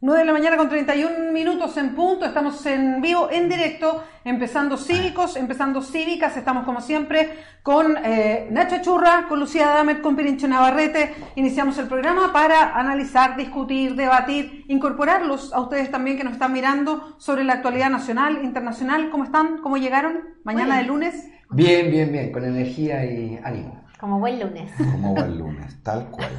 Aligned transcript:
9 0.00 0.20
de 0.20 0.26
la 0.26 0.32
mañana 0.32 0.56
con 0.56 0.68
31 0.68 1.32
minutos 1.32 1.76
en 1.76 1.96
punto, 1.96 2.24
estamos 2.24 2.64
en 2.66 3.00
vivo, 3.02 3.28
en 3.32 3.48
directo, 3.48 4.04
empezando 4.24 4.76
cívicos, 4.76 5.34
empezando 5.34 5.82
cívicas, 5.82 6.36
estamos 6.36 6.64
como 6.64 6.80
siempre 6.80 7.30
con 7.64 7.96
eh, 8.04 8.46
Nacho 8.48 8.76
Churra, 8.80 9.26
con 9.28 9.40
Lucía 9.40 9.66
Damer, 9.66 10.00
con 10.00 10.14
Pirincho 10.14 10.46
Navarrete, 10.46 11.14
iniciamos 11.34 11.78
el 11.78 11.88
programa 11.88 12.32
para 12.32 12.78
analizar, 12.78 13.36
discutir, 13.36 13.96
debatir, 13.96 14.66
incorporarlos 14.68 15.52
a 15.52 15.60
ustedes 15.62 15.90
también 15.90 16.16
que 16.16 16.22
nos 16.22 16.34
están 16.34 16.52
mirando 16.52 17.16
sobre 17.18 17.42
la 17.42 17.54
actualidad 17.54 17.90
nacional, 17.90 18.44
internacional, 18.44 19.10
¿cómo 19.10 19.24
están? 19.24 19.58
¿Cómo 19.58 19.78
llegaron? 19.78 20.20
Mañana 20.44 20.78
de 20.78 20.84
lunes. 20.84 21.28
Bien, 21.50 21.90
bien, 21.90 22.12
bien, 22.12 22.30
con 22.30 22.44
energía 22.44 23.04
y 23.04 23.40
ánimo. 23.42 23.87
Como 23.98 24.20
buen 24.20 24.38
lunes. 24.38 24.70
Como 24.76 25.12
buen 25.12 25.38
lunes, 25.38 25.82
tal 25.82 26.06
cual. 26.10 26.30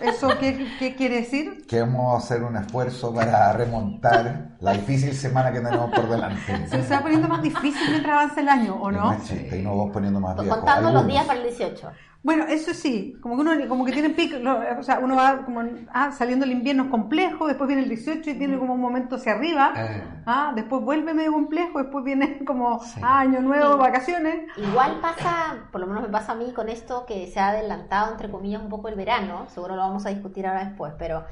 ¿Eso 0.00 0.28
qué, 0.38 0.94
quiere 0.96 1.16
decir? 1.16 1.66
Que 1.66 1.80
vamos 1.80 2.14
a 2.14 2.18
hacer 2.18 2.44
un 2.44 2.56
esfuerzo 2.56 3.12
para 3.12 3.52
remontar 3.52 4.56
la 4.60 4.72
difícil 4.72 5.12
semana 5.12 5.50
que 5.50 5.60
tenemos 5.60 5.90
por 5.90 6.08
delante. 6.08 6.68
¿Se 6.68 6.94
va 6.94 7.00
poniendo 7.00 7.26
más 7.26 7.42
difícil 7.42 7.90
mientras 7.90 8.14
avanza 8.14 8.40
el 8.40 8.48
año 8.48 8.76
o 8.76 8.92
no? 8.92 9.18
Sí, 9.24 9.48
y 9.50 9.62
nos 9.62 9.76
vamos 9.76 9.90
poniendo 9.92 10.20
más 10.20 10.36
viejos. 10.36 10.58
Contando 10.58 10.92
los 10.92 11.06
días 11.08 11.24
para 11.24 11.40
el 11.40 11.46
18. 11.46 11.90
Bueno, 12.20 12.46
eso 12.48 12.74
sí, 12.74 13.16
como 13.22 13.36
que 13.36 13.42
uno 13.42 13.68
como 13.68 13.84
que 13.84 13.92
tiene 13.92 14.10
pico, 14.10 14.36
o 14.78 14.82
sea, 14.82 14.98
uno 14.98 15.14
va 15.14 15.44
como 15.44 15.62
ah, 15.92 16.10
saliendo 16.10 16.44
el 16.44 16.50
invierno 16.50 16.84
es 16.84 16.90
complejo, 16.90 17.46
después 17.46 17.68
viene 17.68 17.84
el 17.84 17.88
18 17.88 18.30
y 18.30 18.34
tiene 18.34 18.58
como 18.58 18.74
un 18.74 18.80
momento 18.80 19.16
hacia 19.16 19.32
arriba, 19.32 19.72
eh. 19.76 20.02
ah, 20.26 20.52
después 20.54 20.82
vuelve 20.82 21.14
medio 21.14 21.32
complejo, 21.32 21.78
después 21.78 22.04
viene 22.04 22.44
como 22.46 22.80
año 23.02 23.40
nuevo, 23.40 23.76
vacaciones. 23.76 24.48
Igual 24.56 24.98
pasa, 25.00 25.68
por 25.70 25.80
lo 25.80 25.86
menos 25.86 26.02
me 26.02 26.08
pasa 26.08 26.32
a 26.32 26.34
mí 26.34 26.52
con 26.52 26.68
esto 26.68 27.06
que 27.06 27.28
se 27.28 27.38
ha 27.38 27.50
adelantado 27.50 28.10
entre 28.10 28.28
comillas 28.30 28.62
un 28.62 28.68
poco 28.68 28.88
el 28.88 28.96
verano, 28.96 29.46
seguro 29.48 29.76
lo 29.76 29.82
vamos 29.82 30.04
a 30.04 30.08
discutir 30.08 30.44
ahora 30.46 30.64
después, 30.64 30.94
pero 30.98 31.24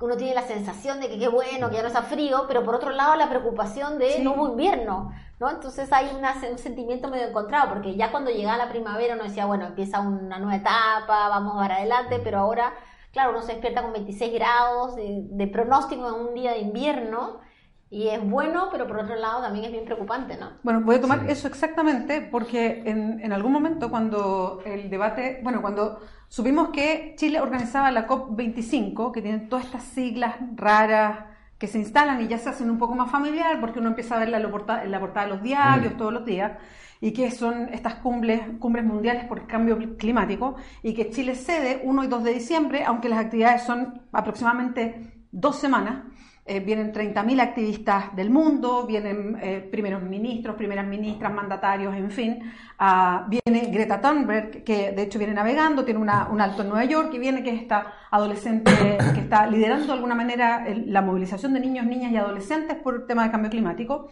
uno 0.00 0.16
tiene 0.16 0.34
la 0.34 0.42
sensación 0.42 1.00
de 1.00 1.08
que 1.08 1.18
qué 1.18 1.28
bueno, 1.28 1.70
que 1.70 1.76
ya 1.76 1.82
no 1.82 1.88
está 1.88 2.02
frío, 2.02 2.44
pero 2.46 2.64
por 2.64 2.74
otro 2.74 2.90
lado 2.90 3.16
la 3.16 3.30
preocupación 3.30 3.98
de 3.98 4.22
no 4.22 4.34
hubo 4.34 4.48
invierno, 4.48 5.12
¿no? 5.40 5.50
Entonces 5.50 5.90
hay 5.92 6.10
un 6.14 6.58
sentimiento 6.58 7.08
medio 7.08 7.28
encontrado, 7.28 7.70
porque 7.70 7.96
ya 7.96 8.10
cuando 8.10 8.30
llegaba 8.30 8.58
la 8.58 8.68
primavera 8.68 9.14
uno 9.14 9.24
decía, 9.24 9.46
bueno, 9.46 9.66
empieza 9.66 10.00
una 10.00 10.38
nueva 10.38 10.56
etapa, 10.56 11.28
vamos 11.28 11.54
para 11.56 11.76
adelante, 11.76 12.20
pero 12.22 12.38
ahora, 12.38 12.74
claro, 13.10 13.30
uno 13.30 13.40
se 13.40 13.52
despierta 13.52 13.82
con 13.82 13.94
26 13.94 14.34
grados 14.34 14.96
de, 14.96 15.48
pronóstico 15.50 16.06
en 16.08 16.28
un 16.28 16.34
día 16.34 16.52
de 16.52 16.58
invierno, 16.58 17.40
y 17.88 18.08
es 18.08 18.22
bueno, 18.22 18.68
pero 18.72 18.86
por 18.86 18.98
otro 18.98 19.14
lado 19.16 19.42
también 19.42 19.66
es 19.66 19.72
bien 19.72 19.84
preocupante, 19.84 20.36
¿no? 20.36 20.50
Bueno, 20.62 20.80
voy 20.80 20.96
a 20.96 21.00
tomar 21.00 21.30
eso 21.30 21.46
exactamente 21.46 22.20
porque 22.20 22.82
en, 22.84 23.20
en, 23.20 23.32
algún 23.32 23.52
momento 23.52 23.90
cuando 23.90 24.60
el 24.64 24.90
debate, 24.90 25.40
bueno, 25.42 25.62
cuando 25.62 26.00
supimos 26.28 26.70
que 26.70 27.14
Chile 27.16 27.40
organizaba 27.40 27.90
la 27.92 28.08
COP25, 28.08 29.12
que 29.12 29.22
tiene 29.22 29.38
todas 29.40 29.66
estas 29.66 29.84
siglas 29.84 30.36
raras 30.56 31.26
que 31.58 31.66
se 31.68 31.78
instalan 31.78 32.20
y 32.20 32.28
ya 32.28 32.38
se 32.38 32.50
hacen 32.50 32.70
un 32.70 32.78
poco 32.78 32.94
más 32.94 33.10
familiar 33.10 33.60
porque 33.60 33.78
uno 33.78 33.88
empieza 33.88 34.16
a 34.16 34.18
verla 34.18 34.36
en 34.36 34.42
la 34.42 34.50
portada, 34.50 34.84
en 34.84 34.90
la 34.90 35.00
portada 35.00 35.26
de 35.26 35.32
los 35.32 35.42
diarios 35.42 35.94
mm. 35.94 35.96
todos 35.96 36.12
los 36.12 36.24
días 36.26 36.52
y 37.00 37.12
que 37.12 37.30
son 37.30 37.68
estas 37.72 37.96
cumbres, 37.96 38.42
cumbres 38.58 38.84
mundiales 38.84 39.24
por 39.24 39.38
el 39.38 39.46
cambio 39.46 39.96
climático 39.96 40.56
y 40.82 40.94
que 40.94 41.10
Chile 41.10 41.34
cede 41.34 41.82
1 41.84 42.04
y 42.04 42.06
2 42.06 42.24
de 42.24 42.34
diciembre, 42.34 42.84
aunque 42.84 43.08
las 43.08 43.18
actividades 43.18 43.62
son 43.62 44.02
aproximadamente 44.12 45.26
dos 45.30 45.56
semanas. 45.56 46.04
Eh, 46.48 46.60
vienen 46.60 46.92
30.000 46.92 47.40
activistas 47.40 48.14
del 48.14 48.30
mundo, 48.30 48.86
vienen 48.86 49.36
eh, 49.42 49.68
primeros 49.68 50.00
ministros, 50.00 50.54
primeras 50.54 50.86
ministras, 50.86 51.32
mandatarios, 51.32 51.92
en 51.96 52.08
fin. 52.12 52.52
Ah, 52.78 53.26
viene 53.28 53.72
Greta 53.72 54.00
Thunberg, 54.00 54.62
que 54.62 54.92
de 54.92 55.02
hecho 55.02 55.18
viene 55.18 55.34
navegando, 55.34 55.84
tiene 55.84 55.98
un 55.98 56.08
alto 56.08 56.62
en 56.62 56.68
Nueva 56.68 56.84
York, 56.84 57.12
y 57.14 57.18
viene 57.18 57.42
que 57.42 57.50
es 57.50 57.62
esta 57.62 57.94
adolescente 58.12 58.70
que 59.12 59.20
está 59.20 59.48
liderando 59.48 59.88
de 59.88 59.92
alguna 59.94 60.14
manera 60.14 60.64
la 60.86 61.02
movilización 61.02 61.52
de 61.52 61.58
niños, 61.58 61.84
niñas 61.84 62.12
y 62.12 62.16
adolescentes 62.16 62.76
por 62.76 62.94
el 62.94 63.06
tema 63.06 63.22
del 63.22 63.32
cambio 63.32 63.50
climático. 63.50 64.08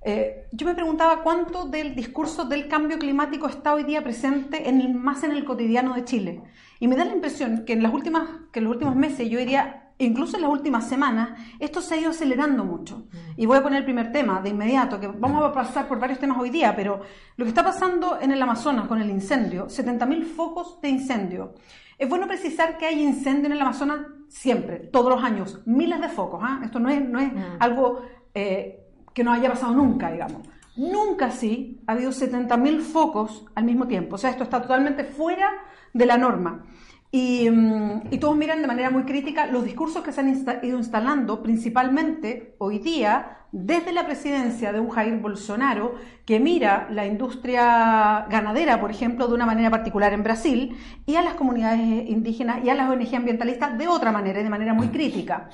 Eh, 0.00 0.46
yo 0.52 0.66
me 0.66 0.74
preguntaba 0.74 1.22
cuánto 1.22 1.66
del 1.66 1.94
discurso 1.94 2.44
del 2.44 2.68
cambio 2.68 2.98
climático 2.98 3.46
está 3.46 3.74
hoy 3.74 3.84
día 3.84 4.02
presente 4.02 4.68
en 4.68 4.96
más 4.96 5.22
en 5.24 5.32
el 5.32 5.44
cotidiano 5.44 5.92
de 5.94 6.04
Chile. 6.04 6.40
Y 6.80 6.88
me 6.88 6.96
da 6.96 7.04
la 7.04 7.12
impresión 7.12 7.64
que 7.66 7.74
en, 7.74 7.82
las 7.82 7.92
últimas, 7.92 8.28
que 8.52 8.60
los 8.60 8.72
últimos 8.72 8.96
meses 8.96 9.28
yo 9.28 9.38
diría 9.38 9.87
incluso 9.98 10.36
en 10.36 10.42
las 10.42 10.50
últimas 10.50 10.88
semanas, 10.88 11.30
esto 11.58 11.80
se 11.80 11.94
ha 11.94 11.98
ido 11.98 12.10
acelerando 12.10 12.64
mucho. 12.64 13.06
Y 13.36 13.46
voy 13.46 13.58
a 13.58 13.62
poner 13.62 13.80
el 13.80 13.84
primer 13.84 14.12
tema 14.12 14.40
de 14.40 14.50
inmediato, 14.50 15.00
que 15.00 15.08
vamos 15.08 15.44
a 15.44 15.52
pasar 15.52 15.88
por 15.88 15.98
varios 15.98 16.18
temas 16.18 16.38
hoy 16.38 16.50
día, 16.50 16.74
pero 16.74 17.00
lo 17.36 17.44
que 17.44 17.48
está 17.48 17.64
pasando 17.64 18.18
en 18.20 18.30
el 18.30 18.40
Amazonas 18.40 18.86
con 18.86 19.00
el 19.00 19.10
incendio, 19.10 19.66
70.000 19.66 20.24
focos 20.24 20.80
de 20.80 20.88
incendio. 20.88 21.54
Es 21.98 22.08
bueno 22.08 22.28
precisar 22.28 22.78
que 22.78 22.86
hay 22.86 23.02
incendio 23.02 23.46
en 23.46 23.52
el 23.52 23.60
Amazonas 23.60 24.00
siempre, 24.28 24.78
todos 24.78 25.10
los 25.10 25.22
años, 25.22 25.60
miles 25.66 26.00
de 26.00 26.08
focos. 26.08 26.40
¿ah? 26.42 26.60
Esto 26.64 26.78
no 26.78 26.88
es, 26.88 27.02
no 27.06 27.18
es 27.18 27.32
mm. 27.32 27.42
algo 27.58 28.02
eh, 28.34 28.84
que 29.12 29.24
no 29.24 29.32
haya 29.32 29.50
pasado 29.50 29.74
nunca, 29.74 30.12
digamos. 30.12 30.42
Nunca 30.76 31.32
sí 31.32 31.82
ha 31.88 31.92
habido 31.92 32.12
70.000 32.12 32.80
focos 32.82 33.46
al 33.56 33.64
mismo 33.64 33.88
tiempo. 33.88 34.14
O 34.14 34.18
sea, 34.18 34.30
esto 34.30 34.44
está 34.44 34.62
totalmente 34.62 35.02
fuera 35.02 35.50
de 35.92 36.06
la 36.06 36.16
norma. 36.16 36.62
Mm, 37.10 38.08
y, 38.10 38.18
todos 38.18 38.36
miran 38.36 38.60
de 38.60 38.66
manera 38.66 38.90
muy 38.90 39.04
crítica 39.04 39.46
los 39.46 39.64
discursos 39.64 40.02
que 40.02 40.12
se 40.12 40.20
han 40.20 40.28
ido 40.62 40.76
instalando, 40.76 41.42
principalmente 41.42 42.54
hoy 42.58 42.78
día, 42.80 43.46
desde 43.50 43.92
la 43.92 44.04
presidencia 44.04 44.72
de 44.74 44.80
un 44.80 44.90
Jair 44.90 45.18
Bolsonaro, 45.18 45.94
que 46.26 46.38
mira 46.38 46.86
la 46.90 47.06
industria 47.06 48.26
ganadera, 48.28 48.78
por 48.78 48.90
ejemplo, 48.90 49.26
de 49.26 49.34
una 49.34 49.46
manera 49.46 49.70
particular 49.70 50.12
en 50.12 50.22
Brasil, 50.22 50.76
y 51.06 51.16
a 51.16 51.22
las 51.22 51.34
comunidades 51.34 51.80
indígenas 51.80 52.62
y 52.62 52.68
a 52.68 52.74
las 52.74 52.90
ONG 52.90 53.14
ambientalistas 53.16 53.78
de 53.78 53.88
otra 53.88 54.12
manera, 54.12 54.42
de 54.42 54.50
manera 54.50 54.74
muy 54.74 54.88
crítica. 54.88 55.48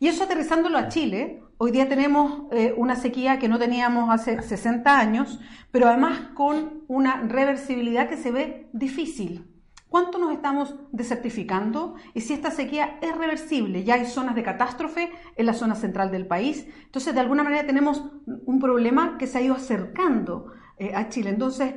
Y 0.00 0.08
eso 0.08 0.24
aterrizándolo 0.24 0.76
a 0.76 0.88
Chile, 0.88 1.40
hoy 1.56 1.70
día 1.70 1.88
tenemos 1.88 2.52
eh, 2.52 2.74
una 2.76 2.96
sequía 2.96 3.38
que 3.38 3.48
no 3.48 3.58
teníamos 3.58 4.10
hace 4.10 4.42
60 4.42 4.98
años, 4.98 5.40
pero 5.70 5.86
además 5.86 6.18
con 6.34 6.82
una 6.88 7.22
reversibilidad 7.22 8.08
que 8.08 8.16
se 8.16 8.32
ve 8.32 8.68
difícil. 8.72 9.55
¿Cuánto 9.88 10.18
nos 10.18 10.32
estamos 10.32 10.74
desertificando? 10.90 11.94
Y 12.12 12.20
si 12.20 12.32
esta 12.32 12.50
sequía 12.50 12.98
es 13.00 13.16
reversible, 13.16 13.84
ya 13.84 13.94
hay 13.94 14.06
zonas 14.06 14.34
de 14.34 14.42
catástrofe 14.42 15.10
en 15.36 15.46
la 15.46 15.54
zona 15.54 15.76
central 15.76 16.10
del 16.10 16.26
país. 16.26 16.66
Entonces, 16.84 17.14
de 17.14 17.20
alguna 17.20 17.44
manera 17.44 17.66
tenemos 17.66 18.02
un 18.26 18.58
problema 18.58 19.16
que 19.16 19.26
se 19.26 19.38
ha 19.38 19.42
ido 19.42 19.54
acercando 19.54 20.52
eh, 20.78 20.92
a 20.94 21.08
Chile. 21.08 21.30
Entonces, 21.30 21.74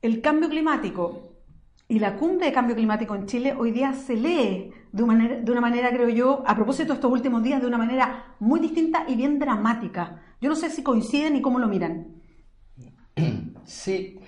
el 0.00 0.22
cambio 0.22 0.48
climático 0.48 1.34
y 1.88 1.98
la 1.98 2.16
cumbre 2.16 2.46
de 2.46 2.52
cambio 2.52 2.74
climático 2.74 3.14
en 3.14 3.26
Chile 3.26 3.54
hoy 3.56 3.70
día 3.70 3.92
se 3.92 4.16
lee 4.16 4.72
de 4.90 5.02
una 5.02 5.12
manera, 5.12 5.40
de 5.40 5.52
una 5.52 5.60
manera, 5.60 5.90
creo 5.90 6.08
yo, 6.08 6.42
a 6.46 6.54
propósito 6.54 6.88
de 6.88 6.94
estos 6.94 7.12
últimos 7.12 7.42
días, 7.42 7.60
de 7.60 7.66
una 7.66 7.78
manera 7.78 8.34
muy 8.40 8.60
distinta 8.60 9.04
y 9.06 9.14
bien 9.14 9.38
dramática. 9.38 10.22
Yo 10.40 10.48
no 10.48 10.56
sé 10.56 10.70
si 10.70 10.82
coinciden 10.82 11.36
y 11.36 11.42
cómo 11.42 11.58
lo 11.58 11.68
miran. 11.68 12.22
Sí. 13.64 14.18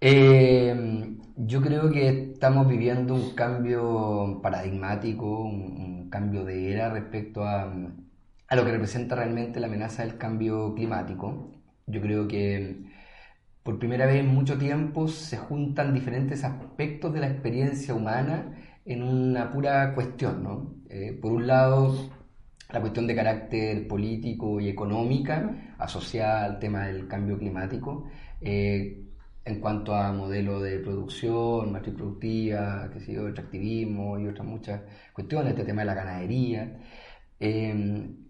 Eh, 0.00 1.16
yo 1.36 1.60
creo 1.62 1.90
que 1.90 2.08
estamos 2.32 2.68
viviendo 2.68 3.14
un 3.14 3.34
cambio 3.34 4.40
paradigmático, 4.42 5.40
un, 5.42 6.08
cambio 6.10 6.44
de 6.44 6.72
era 6.72 6.88
respecto 6.90 7.44
a, 7.44 7.64
a, 8.48 8.56
lo 8.56 8.64
que 8.64 8.72
representa 8.72 9.14
realmente 9.14 9.60
la 9.60 9.66
amenaza 9.66 10.02
del 10.04 10.16
cambio 10.18 10.74
climático. 10.74 11.52
Yo 11.86 12.00
creo 12.00 12.26
que 12.28 12.82
por 13.62 13.78
primera 13.78 14.06
vez 14.06 14.20
en 14.20 14.28
mucho 14.28 14.58
tiempo 14.58 15.08
se 15.08 15.36
juntan 15.36 15.92
diferentes 15.94 16.44
aspectos 16.44 17.12
de 17.12 17.20
la 17.20 17.28
experiencia 17.28 17.94
humana 17.94 18.56
en 18.84 19.02
una 19.02 19.50
pura 19.50 19.94
cuestión. 19.94 20.42
¿no? 20.42 20.74
Eh, 20.88 21.18
por 21.20 21.32
un 21.32 21.46
lado, 21.46 22.10
la 22.70 22.80
cuestión 22.80 23.06
de 23.06 23.14
carácter 23.14 23.86
político 23.86 24.60
y 24.60 24.68
económica 24.68 25.74
asociada 25.78 26.44
al 26.44 26.58
tema 26.58 26.86
del 26.86 27.06
cambio 27.08 27.38
climático. 27.38 28.06
Eh, 28.40 29.07
en 29.48 29.60
cuanto 29.60 29.94
a 29.94 30.12
modelo 30.12 30.60
de 30.60 30.78
producción, 30.78 31.72
matriz 31.72 31.94
productiva, 31.94 32.90
que 32.92 33.00
sido 33.00 33.26
extractivismo 33.28 34.18
y 34.18 34.28
otras 34.28 34.46
muchas 34.46 34.82
cuestiones, 35.14 35.52
este 35.52 35.64
tema 35.64 35.82
de 35.82 35.86
la 35.86 35.94
ganadería. 35.94 36.78
Em, 37.40 38.28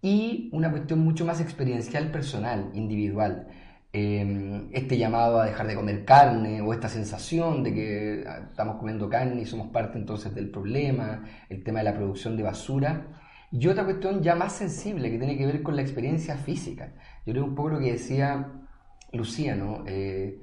y 0.00 0.50
una 0.52 0.70
cuestión 0.70 1.00
mucho 1.00 1.24
más 1.24 1.40
experiencial, 1.40 2.10
personal, 2.12 2.70
individual. 2.74 3.48
Em, 3.92 4.68
este 4.72 4.96
llamado 4.98 5.40
a 5.40 5.46
dejar 5.46 5.66
de 5.66 5.74
comer 5.74 6.04
carne 6.04 6.60
o 6.62 6.72
esta 6.72 6.88
sensación 6.88 7.62
de 7.62 7.74
que 7.74 8.24
ah, 8.26 8.46
estamos 8.50 8.76
comiendo 8.76 9.08
carne 9.10 9.42
y 9.42 9.46
somos 9.46 9.68
parte 9.68 9.98
entonces 9.98 10.34
del 10.34 10.50
problema, 10.50 11.24
el 11.50 11.62
tema 11.64 11.80
de 11.80 11.84
la 11.86 11.94
producción 11.94 12.36
de 12.36 12.42
basura. 12.44 13.06
Y 13.50 13.66
otra 13.68 13.84
cuestión 13.84 14.22
ya 14.22 14.34
más 14.34 14.52
sensible 14.54 15.10
que 15.10 15.18
tiene 15.18 15.36
que 15.36 15.46
ver 15.46 15.62
con 15.62 15.76
la 15.76 15.82
experiencia 15.82 16.36
física. 16.36 16.94
Yo 17.26 17.32
creo 17.32 17.44
un 17.44 17.54
poco 17.54 17.70
lo 17.70 17.78
que 17.80 17.92
decía 17.92 18.61
Lucía, 19.12 19.54
¿no? 19.54 19.84
Eh, 19.86 20.38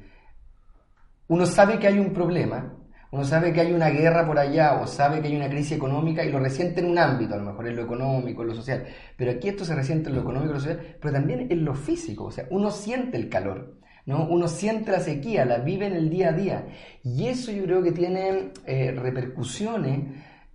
uno 1.28 1.46
sabe 1.46 1.80
que 1.80 1.88
hay 1.88 2.00
un 2.00 2.14
problema, 2.14 2.74
uno 3.12 3.24
sabe 3.24 3.54
que 3.54 3.62
hay 3.62 3.72
una 3.72 3.90
guerra 3.90 4.26
por 4.26 4.38
allá 4.38 4.80
o 4.82 4.88
sabe 4.88 5.22
que 5.22 5.28
hay 5.28 5.36
una 5.36 5.50
crisis 5.50 5.74
económica 5.74 6.24
y 6.24 6.32
lo 6.32 6.40
resiente 6.40 6.82
en 6.82 6.88
un 6.88 6.98
ámbito, 6.98 7.34
a 7.34 7.38
lo 7.38 7.44
mejor 7.44 7.68
en 7.68 7.76
lo 7.76 7.84
económico, 7.84 8.42
en 8.42 8.50
lo 8.50 8.56
social, 8.56 8.86
pero 9.18 9.32
aquí 9.32 9.50
esto 9.50 9.66
se 9.66 9.76
resiente 9.76 10.10
en 10.10 10.16
lo 10.16 10.22
económico, 10.22 10.52
en 10.52 10.56
lo 10.56 10.60
social, 10.60 10.98
pero 11.02 11.14
también 11.14 11.48
en 11.50 11.66
lo 11.66 11.74
físico, 11.74 12.26
o 12.26 12.32
sea, 12.32 12.46
uno 12.50 12.72
siente 12.72 13.18
el 13.18 13.30
calor. 13.30 13.80
¿no? 14.06 14.28
Uno 14.28 14.48
siente 14.48 14.92
la 14.92 15.02
sequía, 15.02 15.46
la 15.46 15.60
vive 15.60 15.86
en 15.86 15.94
el 15.94 16.10
día 16.10 16.30
a 16.30 16.32
día. 16.32 16.68
Y 17.04 17.28
eso 17.28 17.52
yo 17.52 17.64
creo 17.66 17.84
que 17.84 17.92
tiene 17.92 18.54
eh, 18.66 18.92
repercusiones 18.92 20.00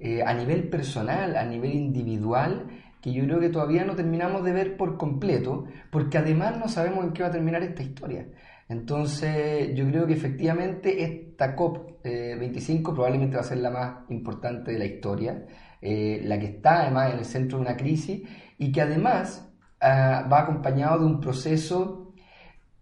eh, 0.00 0.25
a 0.26 0.34
nivel 0.34 0.69
personal, 0.69 1.37
a 1.37 1.44
nivel 1.44 1.72
individual, 1.72 2.67
que 3.04 3.12
yo 3.12 3.22
creo 3.24 3.38
que 3.38 3.50
todavía 3.50 3.84
no 3.84 3.94
terminamos 3.94 4.42
de 4.44 4.54
ver 4.54 4.78
por 4.78 4.96
completo, 4.96 5.66
porque 5.90 6.16
además 6.16 6.56
no 6.58 6.68
sabemos 6.68 7.04
en 7.04 7.12
qué 7.12 7.22
va 7.22 7.28
a 7.28 7.32
terminar 7.32 7.62
esta 7.62 7.82
historia. 7.82 8.28
Entonces, 8.66 9.74
yo 9.74 9.86
creo 9.88 10.06
que 10.06 10.14
efectivamente 10.14 11.04
esta 11.04 11.54
COP25 11.54 12.94
probablemente 12.94 13.36
va 13.36 13.42
a 13.42 13.44
ser 13.44 13.58
la 13.58 13.70
más 13.70 14.08
importante 14.08 14.72
de 14.72 14.78
la 14.78 14.86
historia, 14.86 15.44
eh, 15.82 16.22
la 16.24 16.38
que 16.38 16.46
está 16.46 16.80
además 16.80 17.12
en 17.12 17.18
el 17.18 17.26
centro 17.26 17.58
de 17.58 17.64
una 17.64 17.76
crisis 17.76 18.22
y 18.56 18.72
que 18.72 18.80
además 18.80 19.52
ah, 19.82 20.26
va 20.32 20.40
acompañado 20.40 21.00
de 21.00 21.04
un 21.04 21.20
proceso, 21.20 22.14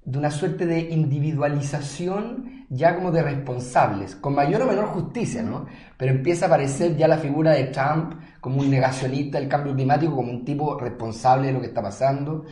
de 0.04 0.18
una 0.18 0.30
suerte 0.30 0.66
de 0.66 0.82
individualización 0.82 2.61
ya 2.74 2.94
como 2.94 3.10
de 3.10 3.22
responsables, 3.22 4.16
con 4.16 4.34
mayor 4.34 4.62
o 4.62 4.66
menor 4.66 4.86
justicia, 4.86 5.42
¿no? 5.42 5.66
Pero 5.98 6.12
empieza 6.12 6.46
a 6.46 6.48
aparecer 6.48 6.96
ya 6.96 7.06
la 7.06 7.18
figura 7.18 7.52
de 7.52 7.64
Trump 7.64 8.14
como 8.40 8.60
un 8.60 8.70
negacionista 8.70 9.38
del 9.38 9.48
cambio 9.48 9.74
climático, 9.74 10.16
como 10.16 10.32
un 10.32 10.44
tipo 10.44 10.78
responsable 10.78 11.48
de 11.48 11.52
lo 11.52 11.60
que 11.60 11.66
está 11.66 11.82
pasando. 11.82 12.44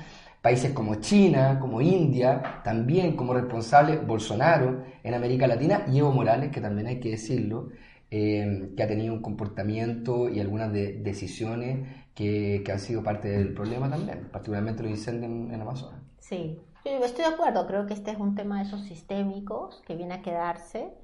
Países 0.42 0.72
como 0.72 0.96
China, 0.96 1.58
como 1.58 1.80
India, 1.80 2.60
también 2.62 3.16
como 3.16 3.32
responsable 3.34 3.96
Bolsonaro 3.96 4.84
en 5.02 5.14
América 5.14 5.46
Latina 5.46 5.84
y 5.90 5.98
Evo 5.98 6.12
Morales, 6.12 6.50
que 6.50 6.60
también 6.60 6.86
hay 6.86 7.00
que 7.00 7.10
decirlo, 7.10 7.68
eh, 8.10 8.72
que 8.76 8.82
ha 8.82 8.88
tenido 8.88 9.14
un 9.14 9.22
comportamiento 9.22 10.28
y 10.28 10.40
algunas 10.40 10.72
decisiones 10.72 11.86
que, 12.14 12.62
han 12.70 12.78
sido 12.78 13.02
parte 13.02 13.28
del 13.28 13.54
problema 13.54 13.88
también, 13.88 14.28
particularmente 14.30 14.82
los 14.82 14.92
incendios 14.92 15.30
en, 15.30 15.60
Amazonas. 15.60 16.00
Sí, 16.18 16.58
estoy 16.84 17.24
de 17.24 17.30
acuerdo, 17.30 17.66
creo 17.66 17.86
que 17.86 17.94
este 17.94 18.10
es 18.10 18.18
un 18.18 18.34
tema 18.34 18.58
de 18.58 18.64
esos 18.64 18.82
sistémicos 18.82 19.82
que 19.86 19.96
viene 19.96 20.14
a 20.14 20.22
quedarse. 20.22 20.94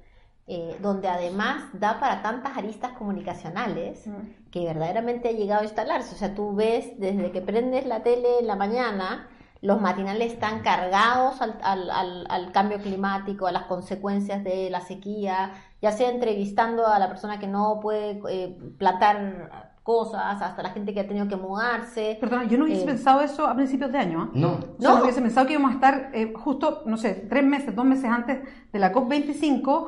Eh, 0.49 0.77
donde 0.81 1.09
además 1.09 1.65
da 1.73 1.99
para 1.99 2.21
tantas 2.21 2.55
aristas 2.55 2.93
comunicacionales 2.93 4.07
mm. 4.07 4.49
que 4.49 4.63
verdaderamente 4.63 5.27
ha 5.27 5.31
llegado 5.33 5.59
a 5.59 5.65
instalarse. 5.65 6.15
O 6.15 6.17
sea, 6.17 6.35
tú 6.35 6.55
ves 6.55 6.97
desde 6.97 7.33
que 7.33 7.41
prendes 7.41 7.85
la 7.85 8.01
tele 8.01 8.39
en 8.39 8.47
la 8.47 8.55
mañana, 8.55 9.27
los 9.61 9.81
matinales 9.81 10.31
están 10.31 10.61
cargados 10.61 11.41
al, 11.41 11.57
al, 11.61 12.25
al, 12.29 12.51
cambio 12.53 12.79
climático, 12.79 13.45
a 13.47 13.51
las 13.51 13.63
consecuencias 13.63 14.41
de 14.43 14.69
la 14.69 14.79
sequía, 14.79 15.51
ya 15.81 15.91
sea 15.91 16.11
entrevistando 16.11 16.87
a 16.87 16.97
la 16.97 17.09
persona 17.09 17.39
que 17.39 17.47
no 17.47 17.81
puede 17.81 18.21
eh, 18.29 18.57
plantar 18.77 19.66
cosas, 19.87 20.41
hasta 20.41 20.61
la 20.61 20.71
gente 20.71 20.93
que 20.93 20.99
ha 20.99 21.07
tenido 21.07 21.29
que 21.29 21.37
mudarse. 21.37 22.17
Perdona, 22.19 22.43
yo 22.43 22.57
no 22.57 22.65
hubiese 22.65 22.83
eh, 22.83 22.87
pensado 22.87 23.21
eso 23.21 23.47
a 23.47 23.55
principios 23.55 23.89
de 23.89 23.97
año. 23.97 24.25
¿eh? 24.25 24.29
No. 24.33 24.59
no. 24.79 25.01
hubiese 25.01 25.21
pensado 25.21 25.47
que 25.47 25.53
íbamos 25.53 25.71
a 25.71 25.75
estar 25.75 26.11
justo, 26.35 26.83
no 26.85 26.97
sé, 26.97 27.25
tres 27.29 27.45
meses, 27.45 27.73
dos 27.73 27.85
meses 27.85 28.03
antes 28.03 28.39
de 28.73 28.79
la 28.79 28.91
COP25 28.91 29.87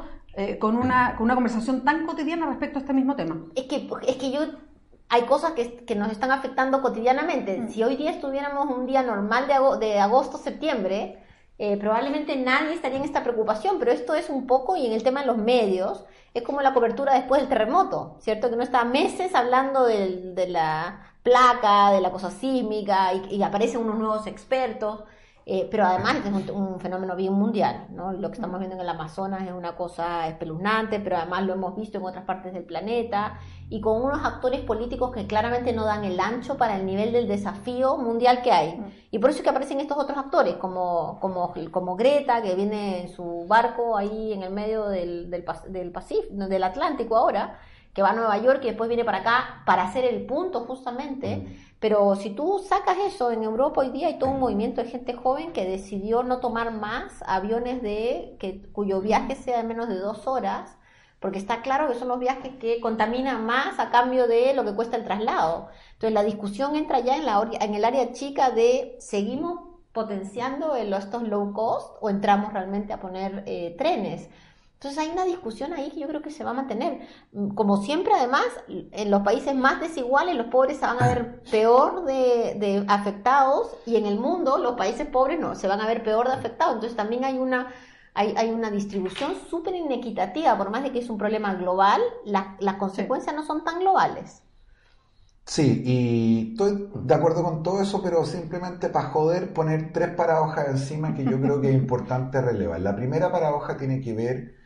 con, 0.57 0.77
una, 0.77 1.17
con 1.17 1.25
una 1.25 1.35
conversación 1.35 1.83
tan 1.83 2.05
cotidiana 2.05 2.45
respecto 2.45 2.79
a 2.79 2.81
este 2.81 2.93
mismo 2.93 3.17
tema. 3.17 3.41
Es 3.55 3.65
que, 3.65 3.89
es 4.07 4.15
que 4.15 4.31
yo 4.31 4.39
hay 5.09 5.23
cosas 5.23 5.51
que, 5.51 5.83
que, 5.83 5.95
nos 5.95 6.09
están 6.13 6.31
afectando 6.31 6.81
cotidianamente. 6.81 7.67
Si 7.67 7.83
hoy 7.83 7.97
día 7.97 8.11
estuviéramos 8.11 8.73
un 8.73 8.85
día 8.85 9.03
normal 9.03 9.47
de, 9.47 9.85
de 9.85 9.99
agosto, 9.99 10.37
septiembre, 10.37 11.21
eh, 11.59 11.77
probablemente 11.77 12.35
nadie 12.35 12.73
estaría 12.73 12.97
en 12.97 13.03
esta 13.03 13.23
preocupación, 13.23 13.77
pero 13.79 13.91
esto 13.91 14.15
es 14.15 14.29
un 14.29 14.47
poco, 14.47 14.75
y 14.77 14.85
en 14.87 14.93
el 14.93 15.03
tema 15.03 15.21
de 15.21 15.27
los 15.27 15.37
medios, 15.37 16.05
es 16.33 16.43
como 16.43 16.61
la 16.61 16.73
cobertura 16.73 17.13
después 17.13 17.41
del 17.41 17.49
terremoto, 17.49 18.17
¿cierto? 18.21 18.49
Que 18.49 18.55
no 18.55 18.63
está 18.63 18.83
meses 18.85 19.35
hablando 19.35 19.83
de 19.85 20.45
la 20.47 21.05
placa, 21.23 21.91
de 21.91 22.01
la 22.01 22.11
cosa 22.11 22.31
sísmica, 22.31 23.13
y, 23.13 23.35
y 23.35 23.43
aparecen 23.43 23.81
unos 23.81 23.97
nuevos 23.97 24.25
expertos. 24.27 25.03
Eh, 25.51 25.67
pero 25.71 25.83
además 25.83 26.17
es 26.23 26.51
un, 26.51 26.79
fenómeno 26.79 27.15
bien 27.15 27.33
mundial, 27.33 27.87
¿no? 27.89 28.11
Lo 28.11 28.29
que 28.29 28.35
estamos 28.35 28.59
viendo 28.59 28.75
en 28.75 28.81
el 28.81 28.89
Amazonas 28.89 29.47
es 29.47 29.51
una 29.51 29.75
cosa 29.75 30.27
espeluznante, 30.27 30.99
pero 30.99 31.17
además 31.17 31.43
lo 31.43 31.53
hemos 31.53 31.75
visto 31.75 31.97
en 31.97 32.05
otras 32.05 32.23
partes 32.23 32.53
del 32.53 32.65
planeta 32.65 33.39
y 33.67 33.81
con 33.81 33.99
unos 33.99 34.23
actores 34.23 34.61
políticos 34.61 35.11
que 35.11 35.25
claramente 35.25 35.73
no 35.73 35.85
dan 35.85 36.05
el 36.05 36.19
ancho 36.19 36.55
para 36.55 36.75
el 36.75 36.85
nivel 36.85 37.11
del 37.11 37.27
desafío 37.27 37.97
mundial 37.97 38.43
que 38.43 38.51
hay. 38.51 38.77
Mm. 38.77 38.85
Y 39.09 39.17
por 39.17 39.31
eso 39.31 39.39
es 39.39 39.43
que 39.43 39.49
aparecen 39.49 39.79
estos 39.79 39.97
otros 39.97 40.19
actores, 40.19 40.53
como, 40.57 41.17
como, 41.19 41.51
como 41.71 41.95
Greta, 41.95 42.43
que 42.43 42.53
viene 42.53 43.01
en 43.01 43.09
su 43.09 43.47
barco 43.47 43.97
ahí 43.97 44.33
en 44.33 44.43
el 44.43 44.53
medio 44.53 44.87
del, 44.87 45.31
del, 45.31 45.43
del 45.69 45.91
Pacífico, 45.91 46.31
del 46.31 46.61
Atlántico 46.61 47.17
ahora, 47.17 47.59
que 47.95 48.03
va 48.03 48.11
a 48.11 48.13
Nueva 48.13 48.37
York 48.37 48.59
y 48.65 48.67
después 48.67 48.87
viene 48.87 49.03
para 49.03 49.17
acá 49.17 49.63
para 49.65 49.81
hacer 49.81 50.05
el 50.05 50.27
punto 50.27 50.59
justamente. 50.65 51.57
Pero 51.79 52.15
si 52.15 52.31
tú 52.31 52.59
sacas 52.67 52.97
eso, 52.97 53.31
en 53.31 53.43
Europa 53.43 53.81
hoy 53.81 53.89
día 53.89 54.07
hay 54.07 54.19
todo 54.19 54.31
un 54.31 54.39
movimiento 54.39 54.83
de 54.83 54.89
gente 54.89 55.13
joven 55.13 55.53
que 55.53 55.65
decidió 55.65 56.23
no 56.23 56.39
tomar 56.39 56.71
más 56.71 57.23
aviones 57.25 57.81
de 57.81 58.35
que, 58.39 58.61
cuyo 58.73 59.01
viaje 59.01 59.35
sea 59.35 59.57
de 59.57 59.63
menos 59.63 59.87
de 59.87 59.97
dos 59.97 60.27
horas, 60.27 60.77
porque 61.19 61.39
está 61.39 61.61
claro 61.61 61.87
que 61.87 61.95
son 61.95 62.09
los 62.09 62.19
viajes 62.19 62.53
que 62.59 62.81
contaminan 62.81 63.45
más 63.45 63.79
a 63.79 63.91
cambio 63.91 64.27
de 64.27 64.53
lo 64.53 64.65
que 64.65 64.75
cuesta 64.75 64.97
el 64.97 65.03
traslado. 65.05 65.69
Entonces 65.93 66.13
la 66.13 66.23
discusión 66.23 66.75
entra 66.75 66.99
ya 66.99 67.15
en, 67.17 67.25
la, 67.25 67.49
en 67.59 67.75
el 67.75 67.85
área 67.85 68.11
chica 68.11 68.51
de 68.51 68.95
seguimos 68.99 69.59
potenciando 69.93 70.75
estos 70.75 71.23
low 71.23 71.53
cost 71.53 71.97
o 72.01 72.09
entramos 72.09 72.53
realmente 72.53 72.93
a 72.93 72.99
poner 72.99 73.43
eh, 73.47 73.75
trenes. 73.77 74.29
Entonces 74.79 74.97
hay 74.97 75.09
una 75.09 75.25
discusión 75.25 75.73
ahí 75.73 75.91
que 75.91 75.99
yo 75.99 76.07
creo 76.07 76.21
que 76.21 76.31
se 76.31 76.45
va 76.45 76.51
a 76.51 76.53
mantener. 76.53 77.01
Como 77.53 77.83
siempre, 77.83 78.13
además, 78.13 78.45
en 78.69 79.11
los 79.11 79.23
países 79.23 79.53
más 79.53 79.81
desiguales, 79.81 80.37
los 80.37 80.47
pobres 80.47 80.77
se 80.77 80.85
van 80.85 81.03
a 81.03 81.07
ver 81.07 81.43
peor 81.51 82.05
de, 82.05 82.85
afectados 82.87 83.75
y 83.85 83.97
en 83.97 84.05
el 84.05 84.17
mundo 84.17 84.57
los 84.57 84.77
países 84.77 85.05
pobres 85.05 85.37
no, 85.37 85.53
se 85.55 85.67
van 85.67 85.81
a 85.81 85.85
ver 85.85 86.01
peor 86.01 86.27
de 86.27 86.33
afectados. 86.33 86.75
Entonces 86.75 86.95
también 86.95 87.25
hay 87.25 87.37
una, 87.37 87.73
hay, 88.13 88.33
hay 88.37 88.51
una 88.51 88.71
distribución 88.71 89.33
súper 89.49 89.75
inequitativa, 89.75 90.57
por 90.57 90.69
más 90.69 90.81
de 90.83 90.93
que 90.93 90.99
es 90.99 91.09
un 91.09 91.17
problema 91.17 91.55
global, 91.55 91.99
las 92.23 92.75
consecuencias 92.75 93.35
no 93.35 93.43
son 93.43 93.65
tan 93.65 93.79
globales. 93.79 94.43
Sí, 95.43 95.81
y 95.83 96.51
estoy 96.51 96.89
de 96.93 97.13
acuerdo 97.15 97.43
con 97.43 97.63
todo 97.63 97.81
eso, 97.81 98.01
pero 98.01 98.23
simplemente 98.23 98.87
para 98.87 99.09
joder 99.09 99.51
poner 99.53 99.91
tres 99.91 100.15
paradojas 100.15 100.69
encima 100.69 101.13
que 101.13 101.25
yo 101.25 101.41
creo 101.41 101.59
que 101.59 101.67
es 101.67 101.75
importante 101.81 102.41
relevar. 102.41 102.79
La 102.79 102.95
primera 102.95 103.29
paradoja 103.29 103.75
tiene 103.75 103.99
que 103.99 104.13
ver 104.13 104.58